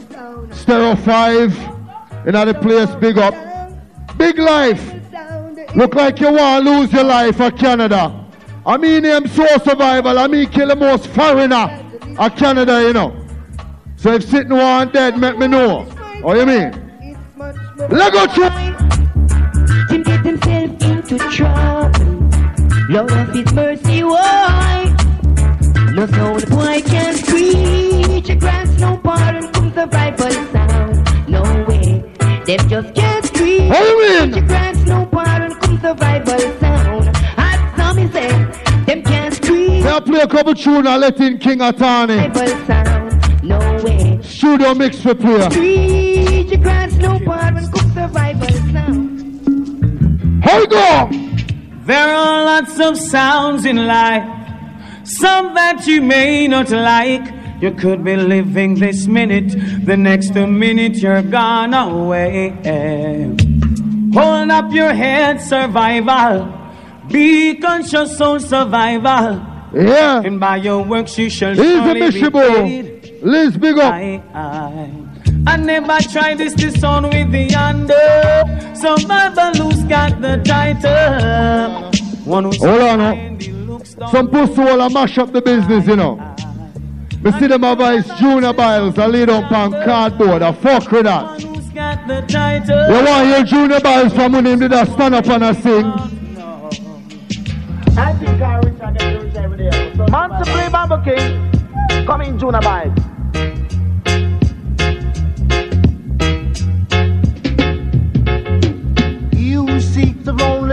[0.52, 1.56] Stereo 5
[2.26, 3.36] in the place, big up.
[4.18, 4.92] Big life.
[5.76, 8.26] Look like you want to lose your life for Canada.
[8.66, 10.18] I mean, I'm so survival.
[10.18, 11.80] I mean, kill the most foreigner
[12.18, 13.16] of Canada, you know.
[13.98, 15.84] So if sitting one dead, make me know.
[16.22, 16.72] What you mean?
[18.34, 18.52] Tune.
[19.90, 22.17] Him get into trouble.
[22.90, 24.96] Lord of his mercy, why?
[25.94, 28.40] No sound boy can screech.
[28.40, 31.30] Grants no pardon from the Bible sound.
[31.30, 32.02] No way,
[32.46, 34.48] them just can't you mean?
[34.48, 37.10] Grants no pardon from the Bible sound.
[37.38, 38.30] As some say,
[38.86, 39.42] them can't.
[39.44, 42.34] May I play a couple tune and let in King Atani.
[42.34, 43.44] Bible sound.
[43.44, 44.22] No way.
[44.22, 45.50] Studio mix for player.
[45.50, 46.62] Screech.
[46.62, 50.44] Grants no pardon from the Bible sound.
[50.44, 51.27] Hold go?
[51.88, 54.28] There are lots of sounds in life,
[55.06, 57.24] some that you may not like.
[57.62, 59.56] You could be living this minute,
[59.86, 62.50] the next minute you're gone away.
[64.14, 66.54] Hold up your head, survival.
[67.10, 69.42] Be conscious on survival.
[69.74, 70.24] Yeah.
[70.26, 73.60] And by your works you shall He's surely be paid.
[73.62, 73.94] Big up.
[73.94, 75.07] I, I,
[75.48, 78.76] I never tried this this on with the under.
[78.76, 81.92] Survival who's got the title.
[82.26, 83.16] One who's Hold on, oh.
[83.16, 84.08] no.
[84.12, 86.16] Some pussy will mash up the business, you know.
[87.22, 91.42] Me see them advise Junior Byles, I lay down on cardboard, I fuck with that.
[91.42, 92.88] who's got the title.
[92.90, 95.86] You want your Junior Byles from when him did a stand up and a sing?
[97.98, 99.94] I think I reach and get every day.
[100.12, 102.06] Man to play Bamboo King.
[102.06, 103.07] Come in, Juna Vibes.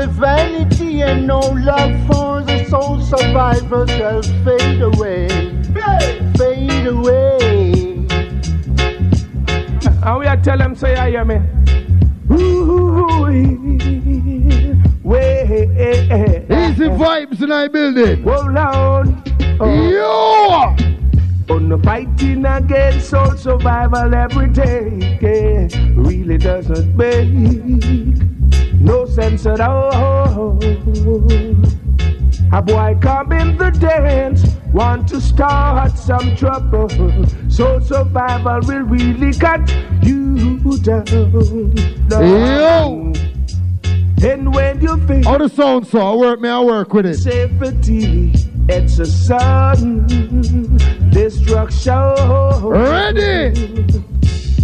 [0.05, 5.28] Only vanity and no love for the soul survivor shall fade away.
[6.36, 7.81] Fade away.
[10.06, 11.36] And we are tell them, say, I hear me.
[16.50, 18.23] Easy vibes in our building.
[18.23, 19.23] Hold on.
[19.60, 20.93] Yo!
[21.50, 27.28] On the fighting against soul survival every day yeah, really doesn't make
[28.81, 30.58] no sense at all.
[32.52, 36.89] A boy come in the dance, want to start some trouble.
[37.48, 39.68] So survival will really cut
[40.02, 41.74] you down.
[42.10, 43.12] Yo!
[44.23, 46.00] And when you think all the sound so?
[46.00, 47.18] I work me, I work with it.
[47.18, 48.32] safety,
[48.68, 50.07] it's a sudden
[51.10, 52.65] destruction.
[52.65, 53.84] Ready?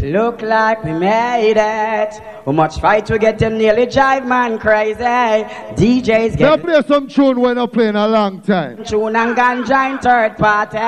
[0.03, 2.23] Look like we made it.
[2.47, 5.03] How much fight we get them nearly drive man crazy.
[5.03, 8.83] DJs Now get play some tune when I play in a long time.
[8.83, 10.79] tune and ganja in third party.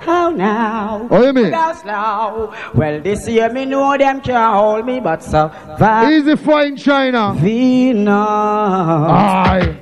[0.00, 1.06] How now?
[1.08, 1.50] Oh, you mean?
[1.52, 2.52] Go slow.
[2.74, 5.48] Well, this year me know them can't hold me, but so
[5.78, 6.10] far.
[6.12, 7.34] Easy fine China.
[7.36, 8.10] Vino.
[8.12, 9.78] Aye.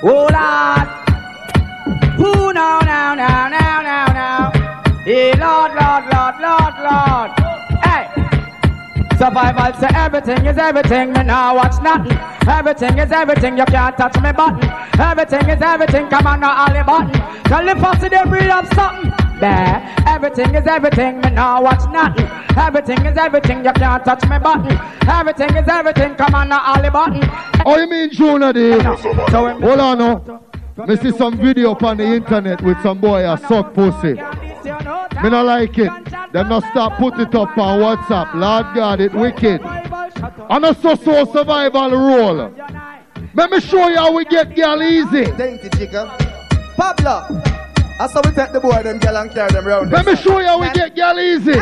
[0.00, 1.07] Hold on.
[2.18, 4.50] Who now, now, now, now, now, now?
[5.04, 7.30] Hey, Lord, Lord, Lord, Lord, Lord.
[7.86, 8.10] Hey.
[9.16, 12.18] Survival say everything is everything, me now watch nothing.
[12.48, 14.68] Everything is everything, you can't touch me button.
[15.00, 17.42] Everything is everything, come on now, all the button.
[17.44, 19.12] Tell the posse they breathe up something.
[19.38, 22.26] There, everything is everything, me now watch nothing.
[22.56, 24.76] Everything is everything, you can't touch me button.
[25.08, 27.22] Everything is everything, come on now, all the button.
[27.64, 28.10] Oh, you mean
[28.52, 28.82] Day?
[28.82, 30.47] Hold on now.
[30.86, 34.14] Me see some video up on the internet with some boy a suck pussy.
[34.14, 35.90] Me not like it.
[36.32, 38.34] Them not stop put it up on WhatsApp.
[38.34, 39.60] Lord God, it wicked.
[39.60, 42.54] And a so so survival role.
[43.34, 45.24] Let me show you how we get girl easy.
[45.32, 46.08] Dainty chicken.
[46.76, 47.42] Pablo.
[47.98, 49.90] That's how we take the boy them girl and carry them round.
[49.90, 51.54] Let me show you how we get girl easy.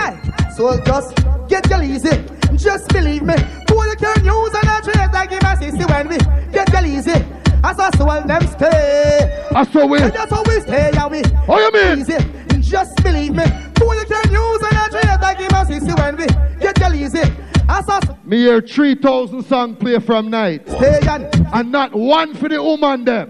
[0.54, 1.16] So just
[1.48, 2.22] get girl easy.
[2.54, 3.36] Just believe me.
[3.66, 6.18] Boy you can use and I treat like him as sissy when we
[6.52, 7.24] get girl easy.
[7.68, 9.48] As I saw them stay.
[9.54, 9.98] I saw we.
[10.00, 11.22] And that's how we stay, yeah we.
[11.48, 12.00] Oh, you mean?
[12.00, 12.60] Easy.
[12.60, 13.44] Just believe me.
[13.74, 16.26] Boy you can use and I treat like him as sissy when we
[16.60, 17.22] get girl easy.
[17.68, 20.68] As I Me hear 3,000 song play from night.
[20.68, 23.28] stay and And not one for the woman them.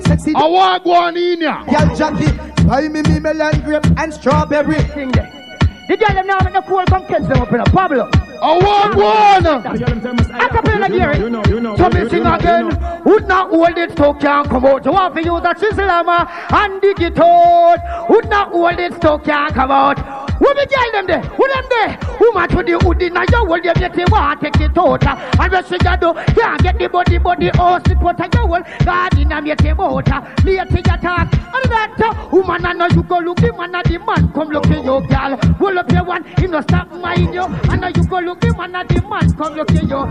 [0.00, 0.32] sexy.
[0.34, 1.64] I want go on in ya.
[1.64, 2.32] Girl Jackie,
[2.66, 4.78] buy me me melon grape and strawberry.
[4.78, 8.10] The girl them now make the cool come catch them up in a Pablo.
[8.42, 9.46] I want one.
[9.66, 11.10] I can play the gear.
[11.10, 11.76] Eh?
[11.76, 13.02] So me sing again.
[13.04, 14.84] Would not hold it so can't come out.
[14.84, 18.08] You want to use a chisel hammer and dig it out.
[18.10, 20.25] Would not hold it so can't come out.
[20.38, 21.22] Who the girl them there?
[21.22, 21.92] Who them there?
[22.18, 23.22] Who match with the hoodie now?
[23.22, 25.04] You hold them get it want take it out.
[25.06, 26.12] And she got do?
[26.34, 28.64] Can't get the body body house it what I you hold.
[28.84, 30.08] God in a make him out.
[30.44, 31.32] Later you talk.
[31.32, 34.66] And that woman I know you go look the man and the man come look
[34.66, 35.36] at you girl.
[35.58, 36.24] Hold up your one.
[36.38, 37.42] Him no stop mind you.
[37.42, 40.06] And now you go look the man and the man come look at you.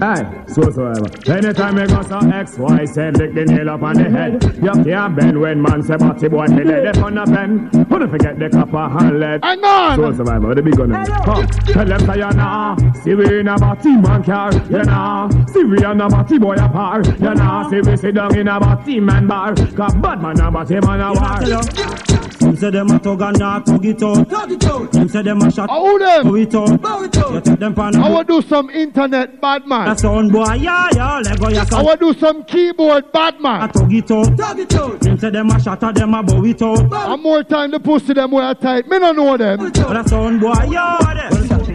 [0.00, 1.30] Hey, so so ever.
[1.30, 4.42] Anytime I go so X, Y, Z, lick the nail up on the head.
[4.62, 7.86] You can't bend when man say batty boy, he lay them on a pen.
[7.90, 9.39] Wanna forget the copper and lead.
[9.42, 9.96] I know.
[9.96, 10.90] So survivor, the big gun.
[10.90, 11.46] Huh.
[11.46, 12.76] Tell them say you nah.
[13.02, 15.28] See we in a batty man car, you nah.
[15.46, 17.70] See we in a batty boy a par, you nah.
[17.70, 19.54] See we sit down in a batty man bar.
[19.54, 22.29] Cause bad man a batty man a war.
[22.40, 24.92] Them say them a tug and not tug it out.
[24.92, 25.70] Them say them a shot.
[25.70, 26.24] Who them?
[26.24, 27.32] Bow it out.
[27.34, 27.96] You take them pan.
[27.96, 29.86] I want do some internet bad man.
[29.86, 33.68] That sound boy, yeah, yeah, Lego ya I want do some keyboard bad a man.
[33.70, 35.00] tug it out.
[35.00, 36.92] Them say them a shot, them a bow it out.
[36.92, 38.88] And more time the pussy them wear tight.
[38.88, 39.58] Me no know them.
[39.58, 41.69] But that sound boy, yo, there.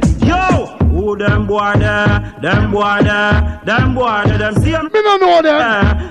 [1.05, 2.33] Yo, who them boy there?
[2.41, 3.61] Them boy there.
[3.65, 4.37] Them boy there.
[4.37, 5.59] Them see 'em Me no know them.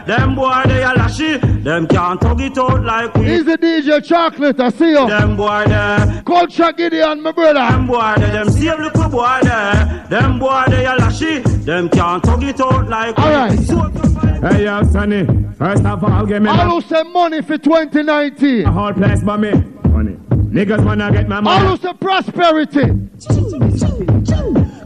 [0.06, 0.18] there.
[0.18, 1.38] Them boy there, a lashy.
[1.62, 3.24] Them can't tug it out like we.
[3.26, 4.60] He's a DJ Chocolate.
[4.60, 5.06] I see you.
[5.08, 6.22] Them boy there.
[6.24, 7.54] Culture Gideon, my brother.
[7.54, 10.06] Them boy there, them same little boy there.
[10.10, 11.40] Them boy there, a lashy.
[11.64, 13.24] Them can't tug it out like we.
[13.24, 14.52] Alright.
[14.52, 15.26] Hey, yo, Sonny.
[15.58, 18.64] First of all, give me All my who say money for 2019.
[18.66, 19.52] whole place by me.
[19.88, 20.16] Money.
[20.54, 21.66] Niggas wanna get my All money.
[21.68, 22.84] who say prosperity.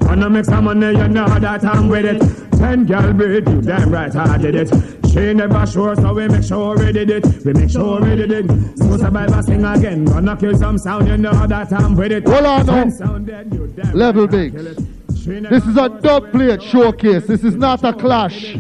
[0.00, 2.22] Wanna make some money, you know how that I'm with it.
[2.58, 4.70] Ten girl breed, you damn right I did it.
[5.10, 7.44] She never sure, so we make sure we did it.
[7.44, 8.46] We make sure we did it.
[8.78, 10.06] So survivor sing again.
[10.06, 12.26] Gonna kill some sound, you know that I'm with it.
[12.26, 12.72] Hold on now.
[12.72, 14.54] Ten sound dead, you damn Level big.
[15.28, 15.36] Kill it.
[15.36, 17.26] She never This is a dub plate showcase.
[17.26, 18.56] This is not a clash.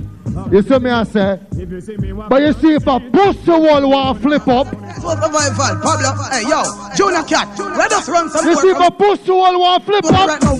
[0.52, 1.40] You see me I say?
[1.52, 4.46] If you see me, walk But you see if a pussy wall want a flip
[4.46, 4.66] up.
[5.80, 6.12] Pablo.
[6.30, 6.62] Hey, yo,
[6.94, 10.40] Junior Cat, let us run some You see if a pussy wall want flip up.
[10.42, 10.54] now.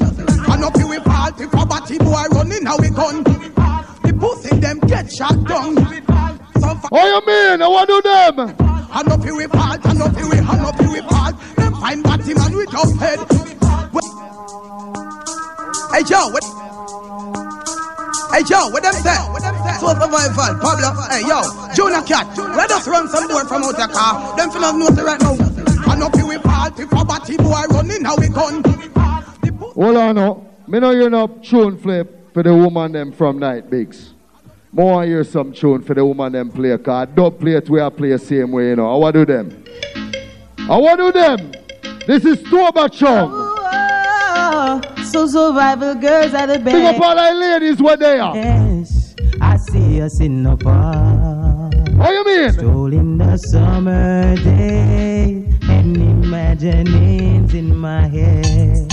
[0.53, 3.23] And up here we party for batty boy running how we gun.
[3.23, 5.77] The pussy them get shot down.
[5.77, 7.62] What you mean?
[7.62, 8.69] I want to them.
[8.93, 11.35] and up here we part, and up here we, and up here we part.
[11.57, 13.19] Them find batty man with just head.
[15.92, 16.44] Hey yo, what?
[18.31, 19.17] Hey yo, what them say?
[19.81, 20.91] So survival, Pablo.
[21.08, 21.41] Hey yo,
[21.75, 24.36] Junior Cat, let us run some more from out the car.
[24.36, 25.33] Them finna know the right now.
[25.92, 28.62] And up here we party for batty boy running how we gun.
[29.75, 30.47] Hold on now.
[30.67, 34.12] Me know you know tune flip for the woman them from Night Bigs.
[34.70, 37.15] More hear some tune for the woman them play a card.
[37.15, 38.92] Dub plate we are play same way, you know.
[38.92, 39.65] I want do them.
[40.68, 41.52] I want do them.
[42.07, 43.48] This is Toba Chong.
[44.51, 46.77] Oh, so survival girls are the best.
[46.77, 48.35] Big up all our ladies where they are.
[48.35, 51.75] Yes, I see us in the park.
[51.99, 52.52] What you mean?
[52.52, 58.91] Strolling the summer day and imaginings in my head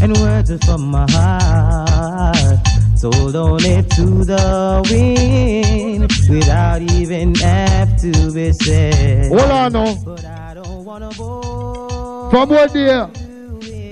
[0.00, 2.58] and words are from my heart
[3.00, 9.28] told only to the wind without even have to be said.
[9.28, 9.94] Hold on now.
[12.30, 13.10] From what there,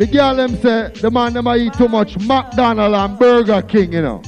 [0.02, 4.02] the girl them say the man them eat too much McDonald and Burger King, you
[4.02, 4.20] know.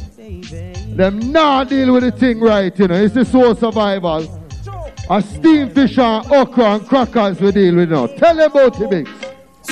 [0.94, 2.94] Them not deal with the thing right, you know.
[2.94, 4.22] It's the soul survival.
[5.10, 8.06] A steamed fish and okra and crackers we deal with you now.
[8.06, 9.23] Tell them about the mix.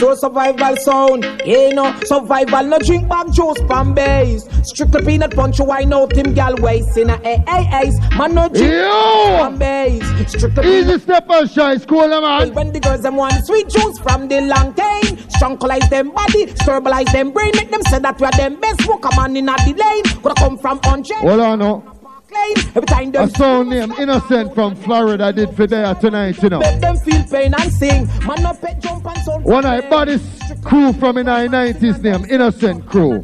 [0.02, 4.48] So survival sound, yeah, you know, survival no drink back juice pan base.
[4.64, 7.96] Strictly peanut punch, why know Tim gal waist in a a a ace.
[8.18, 9.38] Man no drink Yo!
[9.38, 10.28] pan base.
[10.32, 12.52] Strictly Easy step and shine, school man.
[12.52, 17.12] When the girls them want sweet juice from the long cane, strunkleize them body, sterilize
[17.12, 18.84] them brain, make them say that we are them best.
[18.88, 21.91] Walk a man in a the lane, coulda come from unchained Hold on now.
[22.32, 22.56] Lane.
[22.74, 26.60] Every time A them song named Innocent from Florida did for there tonight, you know.
[26.60, 28.06] make them feel pain and sing.
[28.26, 29.44] Man no pet jump and sound.
[29.44, 30.24] One of the baddest
[30.64, 33.22] crew from the 90s named Innocent Crew.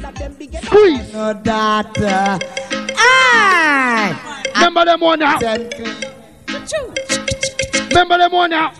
[0.63, 1.13] Squeeze!
[1.13, 2.39] No data.
[2.97, 4.43] Ah!
[4.55, 5.39] Remember them one now?
[7.89, 8.73] Remember them one now?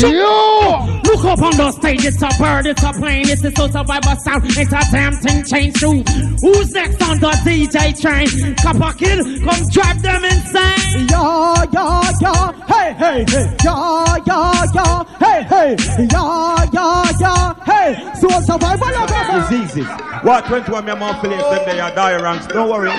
[0.00, 1.00] Yo!
[1.04, 4.16] Look up on the stage, it's a bird, it's a plane, it's a so survivor
[4.24, 6.02] sound, it's a damn thing change through.
[6.40, 8.54] Who's next on the DJ train?
[8.56, 11.08] Copper Kill, come drive them insane.
[11.10, 15.76] Yeah, yeah, yeah, hey, hey, hey, yeah, yeah, yeah, hey, hey,
[16.10, 19.86] yeah, yeah, yeah, hey, Hey, so survival of Diseases.
[20.22, 22.46] What 21 me more place them they are die ranks.
[22.46, 22.90] Don't worry.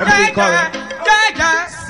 [0.00, 0.91] Everything correct.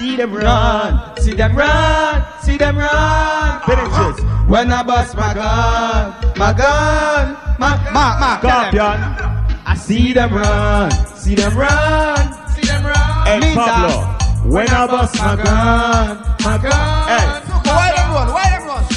[0.02, 3.60] See them run, see them run, see them run.
[3.62, 4.18] Finishes.
[4.18, 4.44] Uh-huh.
[4.49, 8.99] When I bust my gun, my gun, my my my Scorpion.
[9.65, 12.18] I see them run, see them run,
[12.51, 13.42] see them run.
[13.42, 14.51] Hey Pablo.
[14.51, 17.09] When I bust my gun, my gun.
[17.09, 17.26] Hey.
[17.70, 17.91] Why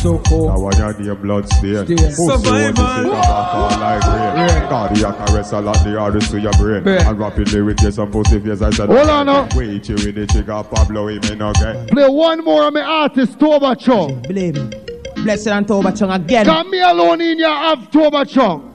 [0.05, 0.47] So cool.
[0.49, 4.53] Now when you name blood stain Pussy want to take off all like eh?
[4.53, 7.09] rain Cardiac arrest a lot the hardest to your brain Yeah.
[7.09, 9.47] And rapidly with you some pussy face I said Hold on now.
[9.55, 12.81] Wait you with the trigger Pablo he may not get Play one more of my
[12.81, 14.21] artist, Toba Chung.
[14.21, 14.77] Believe me.
[15.23, 16.45] Blessed and Toba Chung again.
[16.45, 18.74] Got me alone in your have Toba Chung.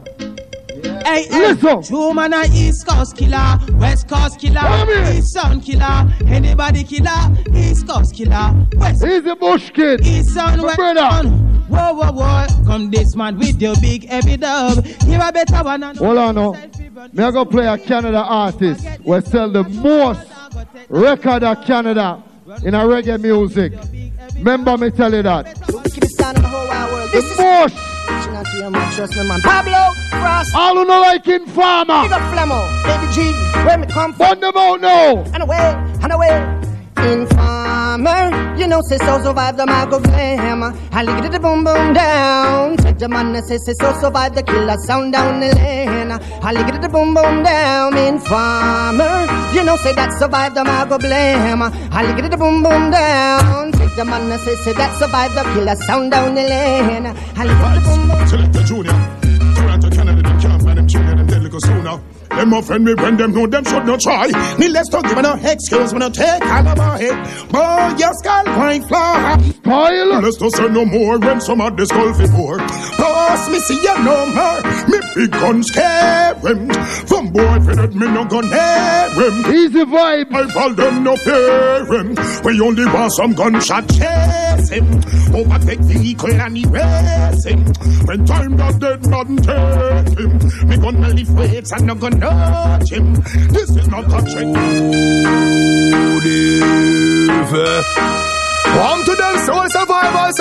[0.82, 1.82] Hey, hey, Listen.
[1.82, 4.60] True man a East Coast killer, West Coast killer,
[5.12, 9.04] East Sound killer, anybody killer, East Coast killer, West.
[9.04, 10.06] He's a bush kid.
[10.06, 11.50] East Sound, West Sound.
[11.68, 12.46] Whoa, whoa, whoa.
[12.66, 14.84] Come this man with your big heavy dub.
[14.84, 15.82] Here a better one.
[15.82, 16.52] Hold on oh.
[16.52, 17.08] now.
[17.12, 20.28] Me I go play a Canada artist we sell the most
[20.88, 22.22] record of Canada
[22.64, 23.72] in a reggae music.
[24.34, 25.46] Remember me tell you that.
[25.92, 27.10] Keep it sound in the whole wide world.
[27.12, 27.99] The most.
[28.20, 28.92] Reaching out to you, man.
[28.92, 29.40] Trust me, man.
[29.40, 30.54] Pablo, Frost.
[30.54, 32.02] All who no like Informer.
[32.02, 32.68] Big up Flemo.
[32.84, 33.32] Baby G.
[33.64, 34.28] Where me come from?
[34.28, 35.24] Burn them out now.
[35.32, 36.69] And away, and away.
[36.96, 40.62] Informer, you know, say so survive the Marco Flame.
[40.92, 42.76] I lick it the boom boom down.
[42.76, 46.12] Take the man says say so survive the killer sound down the lane.
[46.12, 47.96] I lick it the boom boom down.
[47.96, 51.62] Informer, you know, say that survive the Marco blame.
[51.62, 53.72] I lick it the boom boom down.
[53.72, 57.06] Take the man say say that survive the killer sound down the lane.
[57.06, 58.64] I lick it the boom boom.
[58.66, 58.92] Junior.
[59.56, 60.22] Toronto, Canada,
[61.24, 62.00] dead little sooner.
[62.40, 64.28] Them offend me when them know them should not try.
[64.58, 67.50] Needless to give no excuse, me no take all of my head.
[67.50, 69.36] Boy, your skull point fly.
[69.42, 70.20] Spoil.
[70.22, 72.26] Let's not say no more when some of the skull fi.
[72.96, 74.60] Boss, me see you no more.
[74.88, 76.70] Me big gun scare him.
[77.06, 79.54] From boy fitted me no gun near him.
[79.54, 80.32] Easy vibe.
[80.32, 82.16] I call them no fear him.
[82.42, 84.86] We only want some gunshot chase him.
[85.34, 87.64] Overtake vehicle and erase him.
[88.06, 90.68] When time does dead man take him.
[90.68, 92.29] Me gonna lift weights and no gonna
[92.90, 93.14] him.
[93.52, 94.54] This is not a trick.
[98.74, 100.40] Come to them soul survivors,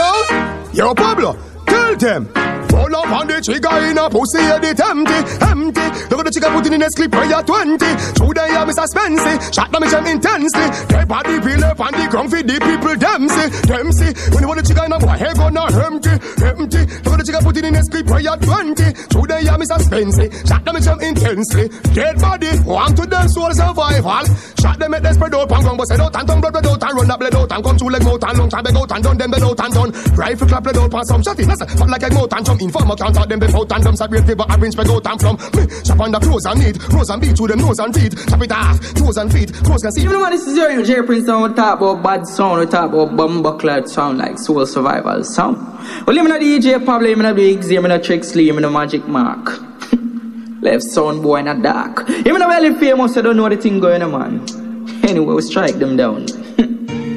[0.74, 1.38] Yo, Pablo,
[1.70, 2.50] tell them.
[2.70, 5.88] Pull up on the trigger in a pussy, head it empty, empty.
[6.10, 7.82] Look at the trigger putting in a clip where you're 20.
[8.14, 8.86] Through the year, Mr.
[8.86, 9.34] Spency.
[9.50, 10.68] Shot them jam intensely.
[10.86, 14.10] Dead body peel up on the ground for the people, them them see.
[14.30, 16.14] When you want the trigger in a boy, head gonna empty,
[16.46, 16.82] empty.
[17.02, 18.86] Look at the trigger putting in a clip where you're 20.
[19.10, 19.78] Through the year, Mr.
[19.82, 20.26] Spency.
[20.46, 21.66] Shot them jam intensely.
[21.98, 24.26] Dead body, want to them soul survival.
[24.62, 26.84] Shot them at the spread out, pang, but said out and done, blood, blood out
[26.86, 28.92] and run up, blood out and come two leg out and long time, beg out
[28.94, 29.92] and done, them blood out and done.
[30.14, 32.62] Rifle clap, blood out, pass some shot in, that's but like a mouth and jump.
[32.62, 35.20] Informer can't talk them before and them separate fever, orange, beg out and.
[35.56, 38.16] Me, chop on the clothes and need, rose and beat to them nose and feet.
[38.28, 40.04] Chop it off, toes and feet, clothes can see.
[40.04, 42.66] You know what this is your J Prince and we talk about bad sound, we
[42.66, 45.58] talk about clad sound like soul survival sound.
[46.06, 49.62] Well, I'm not DJ Pablo, I'm Big Z, I'm not Trick Slee, I'm Magic Mark.
[50.62, 52.04] Left sound boy in the dark.
[52.10, 55.06] I'm not really famous, I don't know the thing going on, man.
[55.06, 56.26] Anyway, we strike them down.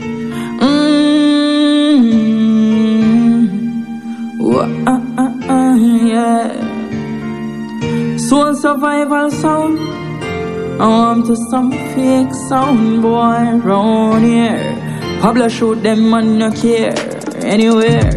[4.61, 6.73] uh, uh, uh, yeah.
[8.17, 9.79] Soul survival sound.
[10.81, 14.79] I'm to some fake sound boy round here.
[15.21, 16.95] Pablo shoot them man no care
[17.45, 18.11] anywhere.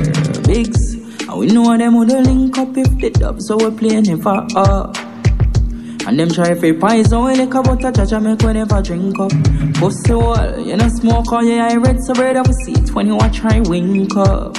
[0.48, 4.46] Bigs, and we know them would link up if the dubs so we play never
[4.56, 4.98] up.
[6.08, 9.32] And them try fi poison we like a butter judge make we never drink up.
[9.76, 13.08] Pussy wall, you know smoke or yeah I read so red of a seat when
[13.08, 14.58] you watch try wink up.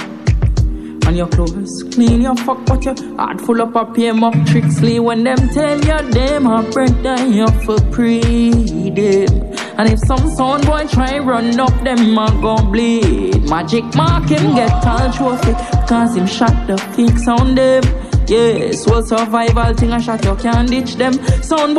[1.07, 4.99] And your clothes clean your fuck but your heart full of PM up tricks Lee
[4.99, 9.47] when them tell you them a break down you for them.
[9.77, 13.49] And if some sound boy try run up them a gon' bleed.
[13.49, 15.53] Magic mark him get all trophy
[15.87, 17.83] cause him shot the fake sound them.
[18.27, 21.13] Yes, well survival thing I shot you can't ditch them.
[21.41, 21.75] Sound